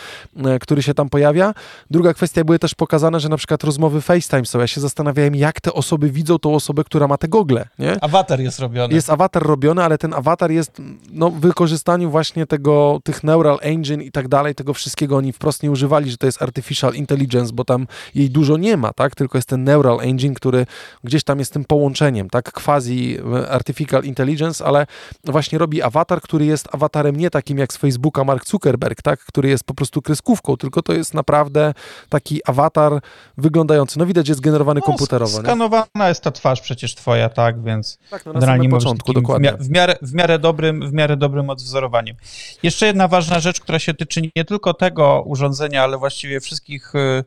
e, 0.44 0.59
który 0.59 0.82
się 0.82 0.94
tam 0.94 1.09
pojawia. 1.09 1.55
Druga 1.90 2.14
kwestia, 2.14 2.44
były 2.44 2.59
też 2.59 2.74
pokazane, 2.74 3.20
że 3.20 3.28
na 3.28 3.36
przykład 3.36 3.64
rozmowy 3.64 4.00
FaceTime 4.00 4.46
są. 4.46 4.61
Ja 4.61 4.66
się 4.66 4.80
zastanawiałem, 4.80 5.34
jak 5.34 5.61
te 5.61 5.72
osoby 5.72 6.11
widzą 6.11 6.38
tą 6.38 6.55
osobę, 6.55 6.84
która 6.84 7.09
ma 7.09 7.18
te 7.18 7.28
gogle, 7.28 7.68
nie? 7.78 8.05
Awatar 8.05 8.40
jest 8.40 8.59
robiony. 8.59 8.94
Jest 8.94 9.11
awatar 9.11 9.43
robiony, 9.45 9.84
ale 9.84 9.99
ten 9.99 10.14
awatar 10.14 10.51
jest 10.51 10.82
no, 11.12 11.30
w 11.30 11.40
wykorzystaniu 11.40 12.11
właśnie 12.11 12.47
tego, 12.47 13.01
tych 13.05 13.24
neural 13.24 13.59
engine 13.62 14.03
i 14.03 14.11
tak 14.11 14.28
dalej, 14.28 14.55
tego 14.55 14.74
wszystkiego 14.74 15.16
oni 15.16 15.32
wprost 15.32 15.62
nie 15.62 15.70
używali, 15.70 16.11
że 16.11 16.16
to 16.16 16.26
jest 16.26 16.42
artificial 16.42 16.95
intelligence, 16.95 17.53
bo 17.53 17.64
tam 17.64 17.86
jej 18.14 18.30
dużo 18.30 18.57
nie 18.57 18.76
ma, 18.76 18.92
tak? 18.92 19.14
Tylko 19.14 19.38
jest 19.38 19.49
ten 19.49 19.64
neural 19.64 20.01
engine, 20.01 20.34
który 20.34 20.66
gdzieś 21.05 21.24
tam 21.24 21.38
jest 21.38 21.53
tym 21.53 21.64
połączeniem, 21.64 22.30
tak? 22.30 22.53
Quasi 22.53 23.18
e, 23.34 23.51
artificial 23.51 24.05
intelligence, 24.05 24.64
ale 24.64 24.86
właśnie 25.24 25.59
robi 25.59 25.82
awatar, 25.82 26.20
który 26.20 26.45
jest 26.47 26.74
awatarem 26.74 27.16
nie 27.16 27.30
takim 27.30 27.59
jak 27.59 27.72
z 27.72 27.76
Facebooka 27.76 28.24
Mark 28.24 28.47
Zuckerberg, 28.47 29.03
tak? 29.03 29.20
Który 29.20 29.49
jest 29.49 29.64
po 29.64 29.74
prostu 29.74 30.03
kreskówką, 30.03 30.57
tylko 30.57 30.82
to 30.82 30.92
jest 30.92 31.14
naprawdę 31.14 31.74
taki 32.09 32.40
awatar 32.45 33.01
wyglądający. 33.38 33.99
No 33.99 34.07
widać, 34.07 34.28
jest 34.28 34.40
generowany 34.40 34.80
no, 34.80 34.86
komputerowo. 34.86 35.38
Skanowana 35.38 35.86
nie? 35.95 36.09
jest 36.09 36.22
ta 36.22 36.30
twarz 36.30 36.61
przecież 36.61 36.95
twoja, 36.95 37.28
tak? 37.28 37.62
Więc 37.62 37.99
tak, 38.11 38.26
no, 38.26 38.32
na 38.32 38.40
samym 38.40 38.70
początku, 38.70 39.12
dokładnie. 39.12 39.34
W, 39.61 39.70
miarę, 39.70 39.97
w, 40.03 40.14
miarę 40.14 40.39
dobrym, 40.39 40.91
w 40.91 40.93
miarę 40.93 41.16
dobrym 41.16 41.51
odwzorowaniem. 41.51 42.16
Jeszcze 42.62 42.87
jedna 42.87 43.09
ważna 43.09 43.41
rzecz, 43.41 43.61
która 43.61 43.78
się 43.78 43.95
tyczy 43.95 44.22
nie 44.37 44.45
tylko 44.45 44.74
tego 44.74 45.22
urządzenia, 45.26 45.82
ale 45.82 45.99
właściwie 45.99 46.41
wszystkich 46.41 46.95
y, 46.95 47.24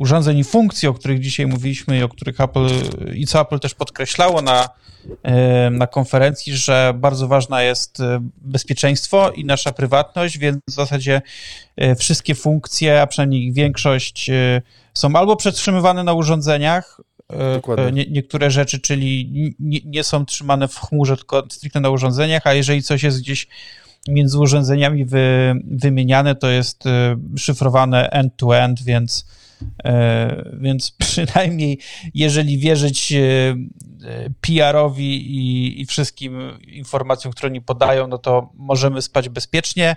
urządzeń 0.00 0.38
i 0.38 0.44
funkcji, 0.44 0.88
o 0.88 0.94
których 0.94 1.20
dzisiaj 1.20 1.46
mówiliśmy 1.46 1.98
i 1.98 2.02
o 2.02 2.08
których 2.08 2.40
Apple 2.40 2.68
i 3.14 3.26
co 3.26 3.40
Apple 3.40 3.58
też 3.58 3.74
podkreślało 3.74 4.42
na, 4.42 4.68
y, 5.08 5.70
na 5.70 5.86
konferencji, 5.86 6.56
że 6.56 6.92
bardzo 6.96 7.28
ważna 7.28 7.62
jest 7.62 8.00
y, 8.00 8.04
bezpieczeństwo 8.36 9.30
i 9.30 9.44
nasza 9.44 9.72
prywatność, 9.72 10.38
więc 10.38 10.58
w 10.68 10.72
zasadzie 10.72 11.22
wszystkie 11.98 12.34
funkcje, 12.34 13.02
a 13.02 13.06
przynajmniej 13.06 13.52
większość 13.52 14.30
są 14.94 15.16
albo 15.16 15.36
przetrzymywane 15.36 16.04
na 16.04 16.12
urządzeniach, 16.12 17.00
nie, 17.92 18.06
niektóre 18.06 18.50
rzeczy, 18.50 18.80
czyli 18.80 19.30
nie, 19.60 19.78
nie, 19.84 20.04
są 20.04 20.24
trzymane 20.24 20.68
w 20.68 20.78
chmurze, 20.78 21.16
tylko 21.16 21.46
stricte 21.50 21.80
na 21.80 21.90
urządzeniach, 21.90 22.46
a 22.46 22.54
jeżeli 22.54 22.82
coś 22.82 23.02
jest 23.02 23.20
gdzieś 23.20 23.48
między 24.08 24.38
urządzeniami 24.38 25.04
wy, 25.04 25.54
wymieniane, 25.64 26.34
to 26.34 26.48
jest 26.48 26.86
e, 26.86 27.16
szyfrowane 27.38 28.10
end-to-end, 28.10 28.82
więc, 28.82 29.26
e, 29.84 30.44
więc 30.60 30.90
przynajmniej 30.98 31.78
jeżeli 32.14 32.58
wierzyć 32.58 33.12
e, 33.12 33.20
PR-owi 34.40 35.36
i, 35.36 35.80
i 35.80 35.86
wszystkim 35.86 36.58
informacjom, 36.68 37.32
które 37.32 37.50
oni 37.50 37.60
podają, 37.60 38.08
no 38.08 38.18
to 38.18 38.50
możemy 38.54 39.02
spać 39.02 39.28
bezpiecznie. 39.28 39.96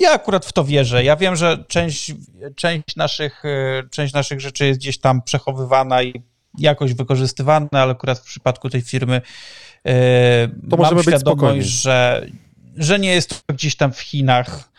Ja 0.00 0.12
akurat 0.12 0.46
w 0.46 0.52
to 0.52 0.64
wierzę. 0.64 1.04
Ja 1.04 1.16
wiem, 1.16 1.36
że 1.36 1.64
część, 1.68 2.14
część, 2.56 2.96
naszych, 2.96 3.42
część 3.90 4.14
naszych 4.14 4.40
rzeczy 4.40 4.66
jest 4.66 4.80
gdzieś 4.80 4.98
tam 4.98 5.22
przechowywana 5.22 6.02
i 6.02 6.22
jakoś 6.58 6.94
wykorzystywana, 6.94 7.68
ale 7.70 7.92
akurat 7.92 8.18
w 8.18 8.24
przypadku 8.24 8.70
tej 8.70 8.80
firmy 8.80 9.20
to 10.70 10.76
mam 10.76 11.02
świadomość, 11.02 11.66
że 11.66 12.26
że 12.76 12.98
nie 12.98 13.12
jest 13.12 13.46
to 13.46 13.54
gdzieś 13.54 13.76
tam 13.76 13.92
w 13.92 14.00
Chinach, 14.00 14.70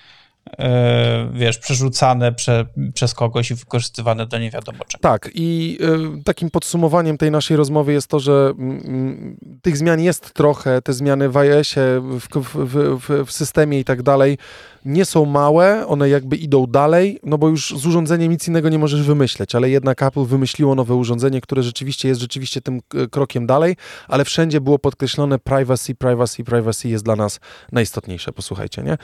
e, 0.60 1.30
wiesz, 1.34 1.58
przerzucane 1.58 2.34
prze, 2.34 2.66
przez 2.94 3.14
kogoś 3.14 3.52
i 3.52 3.56
wykorzystywane 3.56 4.26
do 4.26 4.40
nie 4.40 4.52
wiadomo 4.52 4.86
czego. 4.88 5.02
Tak, 5.02 5.30
i 5.34 5.78
takim 6.26 6.50
podsumowaniem 6.50 7.18
tej 7.18 7.32
naszej 7.32 7.58
rozmowy 7.58 7.94
jest 7.94 8.08
to, 8.08 8.20
że 8.20 8.54
y, 8.60 9.62
tych 9.62 9.78
zmian 9.78 10.00
jest 10.02 10.34
trochę, 10.34 10.82
te 10.82 10.94
zmiany 10.94 11.30
w 11.30 11.38
iOSie, 11.38 12.02
w, 12.02 12.28
w, 12.36 13.00
w, 13.00 13.26
w 13.26 13.32
systemie 13.32 13.80
i 13.80 13.84
tak 13.84 14.04
dalej 14.04 14.38
nie 14.86 15.06
są 15.06 15.26
małe, 15.26 15.88
one 15.88 16.10
jakby 16.10 16.36
idą 16.36 16.68
dalej, 16.68 17.20
no 17.24 17.38
bo 17.38 17.50
już 17.50 17.74
z 17.78 17.86
urządzeniem 17.86 18.32
nic 18.32 18.48
innego 18.48 18.70
nie 18.70 18.80
możesz 18.80 19.04
wymyśleć, 19.04 19.56
ale 19.56 19.70
jednak 19.70 20.04
Apple 20.04 20.26
wymyśliło 20.26 20.76
nowe 20.76 20.96
urządzenie, 20.96 21.42
które 21.42 21.64
rzeczywiście 21.64 22.08
jest 22.08 22.22
rzeczywiście 22.22 22.62
tym 22.62 22.82
e, 22.96 23.08
krokiem 23.08 23.48
dalej, 23.48 23.76
ale 24.08 24.26
wszędzie 24.26 24.62
było 24.62 24.80
podkreślone 24.80 25.40
privacy, 25.40 25.96
privacy, 25.96 26.44
privacy 26.44 26.90
jest 26.90 27.06
dla 27.06 27.16
nas 27.16 27.40
najistotniejsze, 27.72 28.32
posłuchajcie, 28.32 28.84
nie? 28.84 28.98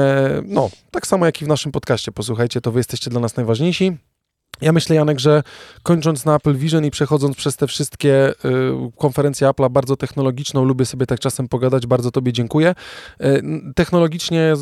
E, 0.00 0.42
no, 0.46 0.70
tak 0.90 1.06
samo 1.06 1.26
jak 1.26 1.42
i 1.42 1.44
w 1.44 1.48
naszym 1.48 1.72
podcaście, 1.72 2.12
posłuchajcie, 2.12 2.60
to 2.60 2.72
wy 2.72 2.80
jesteście 2.80 3.10
dla 3.10 3.20
nas 3.20 3.36
najważniejsi. 3.36 4.09
Ja 4.60 4.72
myślę, 4.72 4.96
Janek, 4.96 5.20
że 5.20 5.42
kończąc 5.82 6.24
na 6.24 6.36
Apple 6.36 6.56
Vision 6.56 6.84
i 6.84 6.90
przechodząc 6.90 7.36
przez 7.36 7.56
te 7.56 7.66
wszystkie 7.66 8.30
y, 8.30 8.34
konferencje 8.98 9.48
Apple'a 9.48 9.70
bardzo 9.70 9.96
technologiczną, 9.96 10.64
lubię 10.64 10.86
sobie 10.86 11.06
tak 11.06 11.20
czasem 11.20 11.48
pogadać, 11.48 11.86
bardzo 11.86 12.10
Tobie 12.10 12.32
dziękuję. 12.32 12.74
Y, 13.20 13.42
technologicznie 13.74 14.54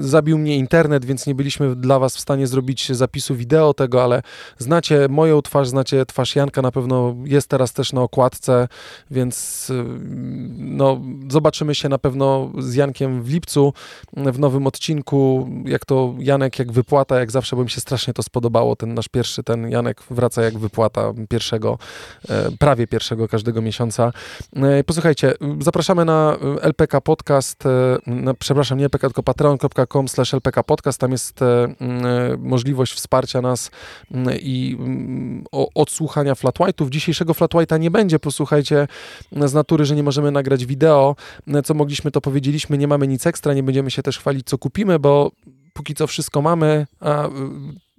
y, 0.00 0.08
zabił 0.08 0.38
mnie 0.38 0.56
internet, 0.56 1.04
więc 1.04 1.26
nie 1.26 1.34
byliśmy 1.34 1.76
dla 1.76 1.98
Was 1.98 2.16
w 2.16 2.20
stanie 2.20 2.46
zrobić 2.46 2.92
zapisu 2.92 3.34
wideo 3.34 3.74
tego, 3.74 4.04
ale 4.04 4.22
znacie 4.58 5.06
moją 5.08 5.42
twarz, 5.42 5.68
znacie 5.68 6.06
twarz 6.06 6.36
Janka, 6.36 6.62
na 6.62 6.70
pewno 6.70 7.14
jest 7.24 7.48
teraz 7.48 7.72
też 7.72 7.92
na 7.92 8.00
okładce, 8.00 8.68
więc 9.10 9.70
y, 9.70 9.84
no, 10.58 11.00
zobaczymy 11.28 11.74
się 11.74 11.88
na 11.88 11.98
pewno 11.98 12.52
z 12.58 12.74
Jankiem 12.74 13.22
w 13.22 13.30
lipcu 13.30 13.72
w 14.16 14.38
nowym 14.38 14.66
odcinku, 14.66 15.48
jak 15.64 15.84
to 15.84 16.14
Janek, 16.18 16.58
jak 16.58 16.72
wypłata, 16.72 17.20
jak 17.20 17.30
zawsze, 17.30 17.56
bo 17.56 17.64
mi 17.64 17.70
się 17.70 17.80
strasznie 17.80 18.14
to 18.14 18.22
spodobało, 18.22 18.76
ten 18.76 18.94
nasz 18.94 19.08
pierwszy 19.08 19.21
pierwszy 19.22 19.42
ten 19.42 19.70
Janek 19.70 20.02
wraca 20.10 20.42
jak 20.42 20.58
wypłata 20.58 21.12
pierwszego, 21.28 21.78
e, 22.28 22.50
prawie 22.58 22.86
pierwszego 22.86 23.28
każdego 23.28 23.62
miesiąca. 23.62 24.12
E, 24.56 24.84
posłuchajcie, 24.84 25.34
zapraszamy 25.60 26.04
na 26.04 26.36
LPK 26.60 27.00
Podcast, 27.00 27.66
e, 27.66 27.98
na, 28.06 28.34
przepraszam, 28.34 28.78
nie 28.78 28.84
LPK, 28.84 29.08
tylko 29.08 29.22
patreon.com 29.22 30.08
slash 30.08 30.34
LPK 30.34 30.62
Podcast, 30.62 31.00
tam 31.00 31.12
jest 31.12 31.40
możliwość 32.38 32.92
wsparcia 32.92 33.40
nas 33.40 33.70
i 34.40 34.78
odsłuchania 35.74 36.34
flat 36.34 36.58
white'ów. 36.58 36.90
Dzisiejszego 36.90 37.34
flat 37.34 37.50
white'a 37.50 37.80
nie 37.80 37.90
będzie, 37.90 38.18
posłuchajcie, 38.18 38.88
z 39.46 39.54
natury, 39.54 39.84
że 39.84 39.96
nie 39.96 40.02
możemy 40.02 40.30
nagrać 40.30 40.66
wideo. 40.66 41.16
Co 41.64 41.74
mogliśmy, 41.74 42.10
to 42.10 42.20
powiedzieliśmy, 42.20 42.78
nie 42.78 42.88
mamy 42.88 43.08
nic 43.08 43.26
ekstra, 43.26 43.54
nie 43.54 43.62
będziemy 43.62 43.90
się 43.90 44.02
też 44.02 44.18
chwalić, 44.18 44.46
co 44.46 44.58
kupimy, 44.58 44.98
bo 44.98 45.30
póki 45.72 45.94
co 45.94 46.06
wszystko 46.06 46.42
mamy, 46.42 46.86
a 47.00 47.28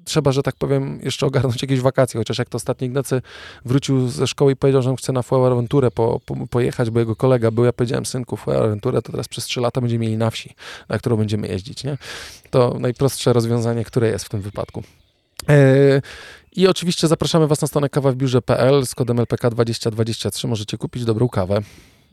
trzeba, 0.05 0.31
że 0.31 0.43
tak 0.43 0.55
powiem, 0.55 0.99
jeszcze 1.03 1.25
ogarnąć 1.25 1.61
jakieś 1.61 1.79
wakacje, 1.81 2.17
chociaż 2.17 2.37
jak 2.37 2.49
to 2.49 2.55
ostatni 2.55 2.87
Ignacy 2.87 3.21
wrócił 3.65 4.09
ze 4.09 4.27
szkoły 4.27 4.51
i 4.51 4.55
powiedział, 4.55 4.81
że 4.81 4.89
on 4.89 4.95
chce 4.95 5.13
na 5.13 5.21
Fuerteventurę 5.21 5.91
po, 5.91 6.19
po, 6.25 6.47
pojechać, 6.47 6.89
bo 6.89 6.99
jego 6.99 7.15
kolega 7.15 7.51
był, 7.51 7.65
ja 7.65 7.73
powiedziałem, 7.73 8.05
synku, 8.05 8.37
Fuerteventurę 8.37 9.01
to 9.01 9.11
teraz 9.11 9.27
przez 9.27 9.45
trzy 9.45 9.61
lata 9.61 9.81
będziemy 9.81 10.01
mieli 10.05 10.17
na 10.17 10.29
wsi, 10.29 10.55
na 10.89 10.97
którą 10.97 11.17
będziemy 11.17 11.47
jeździć, 11.47 11.83
nie? 11.83 11.97
To 12.49 12.75
najprostsze 12.79 13.33
rozwiązanie, 13.33 13.85
które 13.85 14.07
jest 14.07 14.25
w 14.25 14.29
tym 14.29 14.41
wypadku. 14.41 14.83
E, 15.49 16.01
I 16.55 16.67
oczywiście 16.67 17.07
zapraszamy 17.07 17.47
Was 17.47 17.61
na 17.61 17.67
stronę 17.67 17.89
kawawbiurze.pl 17.89 18.85
z 18.85 18.95
kodem 18.95 19.17
LPK2023 19.17 20.47
możecie 20.47 20.77
kupić 20.77 21.05
dobrą 21.05 21.29
kawę. 21.29 21.61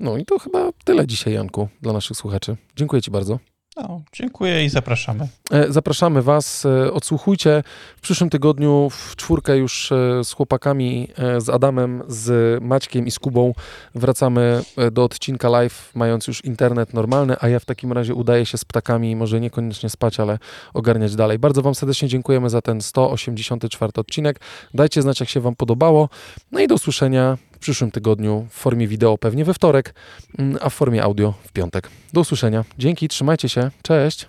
No 0.00 0.16
i 0.16 0.24
to 0.24 0.38
chyba 0.38 0.70
tyle 0.84 1.06
dzisiaj, 1.06 1.34
Janku, 1.34 1.68
dla 1.82 1.92
naszych 1.92 2.16
słuchaczy. 2.16 2.56
Dziękuję 2.76 3.02
Ci 3.02 3.10
bardzo. 3.10 3.38
No, 3.82 4.02
dziękuję 4.12 4.65
i 4.65 4.69
zapraszamy. 4.69 5.28
E, 5.51 5.73
zapraszamy 5.73 6.23
Was. 6.23 6.66
E, 6.66 6.93
odsłuchujcie. 6.93 7.62
W 7.97 8.01
przyszłym 8.01 8.31
tygodniu 8.31 8.90
w 8.90 9.16
czwórkę 9.16 9.57
już 9.57 9.93
e, 9.93 10.24
z 10.24 10.32
chłopakami, 10.32 11.09
z 11.39 11.48
Adamem, 11.48 12.02
z 12.09 12.62
Maćkiem 12.62 13.07
i 13.07 13.11
z 13.11 13.19
Kubą 13.19 13.52
wracamy 13.94 14.62
do 14.93 15.05
odcinka 15.05 15.48
live, 15.48 15.90
mając 15.94 16.27
już 16.27 16.44
internet 16.44 16.94
normalny, 16.94 17.36
a 17.40 17.48
ja 17.48 17.59
w 17.59 17.65
takim 17.65 17.93
razie 17.93 18.15
udaję 18.15 18.47
się 18.47 18.59
z 18.59 18.65
ptakami, 18.65 19.16
może 19.16 19.40
niekoniecznie 19.40 19.90
spać, 19.90 20.20
ale 20.20 20.39
ogarniać 20.74 21.16
dalej. 21.16 21.39
Bardzo 21.39 21.62
Wam 21.62 21.74
serdecznie 21.74 22.09
dziękujemy 22.09 22.51
za 22.51 22.62
ten 22.62 22.81
184 22.81 23.93
odcinek. 23.97 24.40
Dajcie 24.74 25.02
znać, 25.02 25.20
jak 25.20 25.28
się 25.28 25.40
Wam 25.40 25.57
podobało. 25.57 26.09
No 26.52 26.61
i 26.61 26.69
do 26.69 26.74
usłyszenia 26.74 27.39
przyszłym 27.60 27.90
tygodniu 27.90 28.46
w 28.50 28.54
formie 28.54 28.88
wideo 28.88 29.18
pewnie 29.18 29.44
we 29.44 29.54
wtorek, 29.54 29.94
mm, 30.38 30.58
a 30.60 30.70
w 30.70 30.74
formie 30.74 31.02
audio 31.02 31.34
w 31.42 31.52
piątek. 31.52 31.90
Do 32.12 32.20
usłyszenia. 32.20 32.64
Dzięki, 32.78 33.08
trzymajcie 33.08 33.48
się. 33.48 33.70
Cześć. 33.82 34.28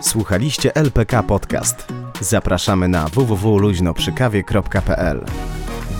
Słuchaliście 0.00 0.74
LPK 0.74 1.22
Podcast. 1.22 1.86
Zapraszamy 2.20 2.88
na 2.88 3.08
www.luźnoprzykawie.pl. 3.08 5.24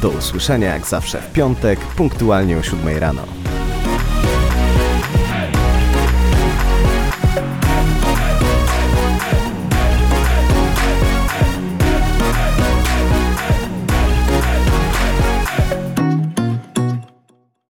Do 0.03 0.11
usłyszenia 0.11 0.75
jak 0.75 0.87
zawsze 0.87 1.23
w 1.23 1.33
piątek, 1.33 1.81
punktualnie 1.81 2.59
o 2.59 2.63
7 2.63 2.99
rano. 2.99 3.42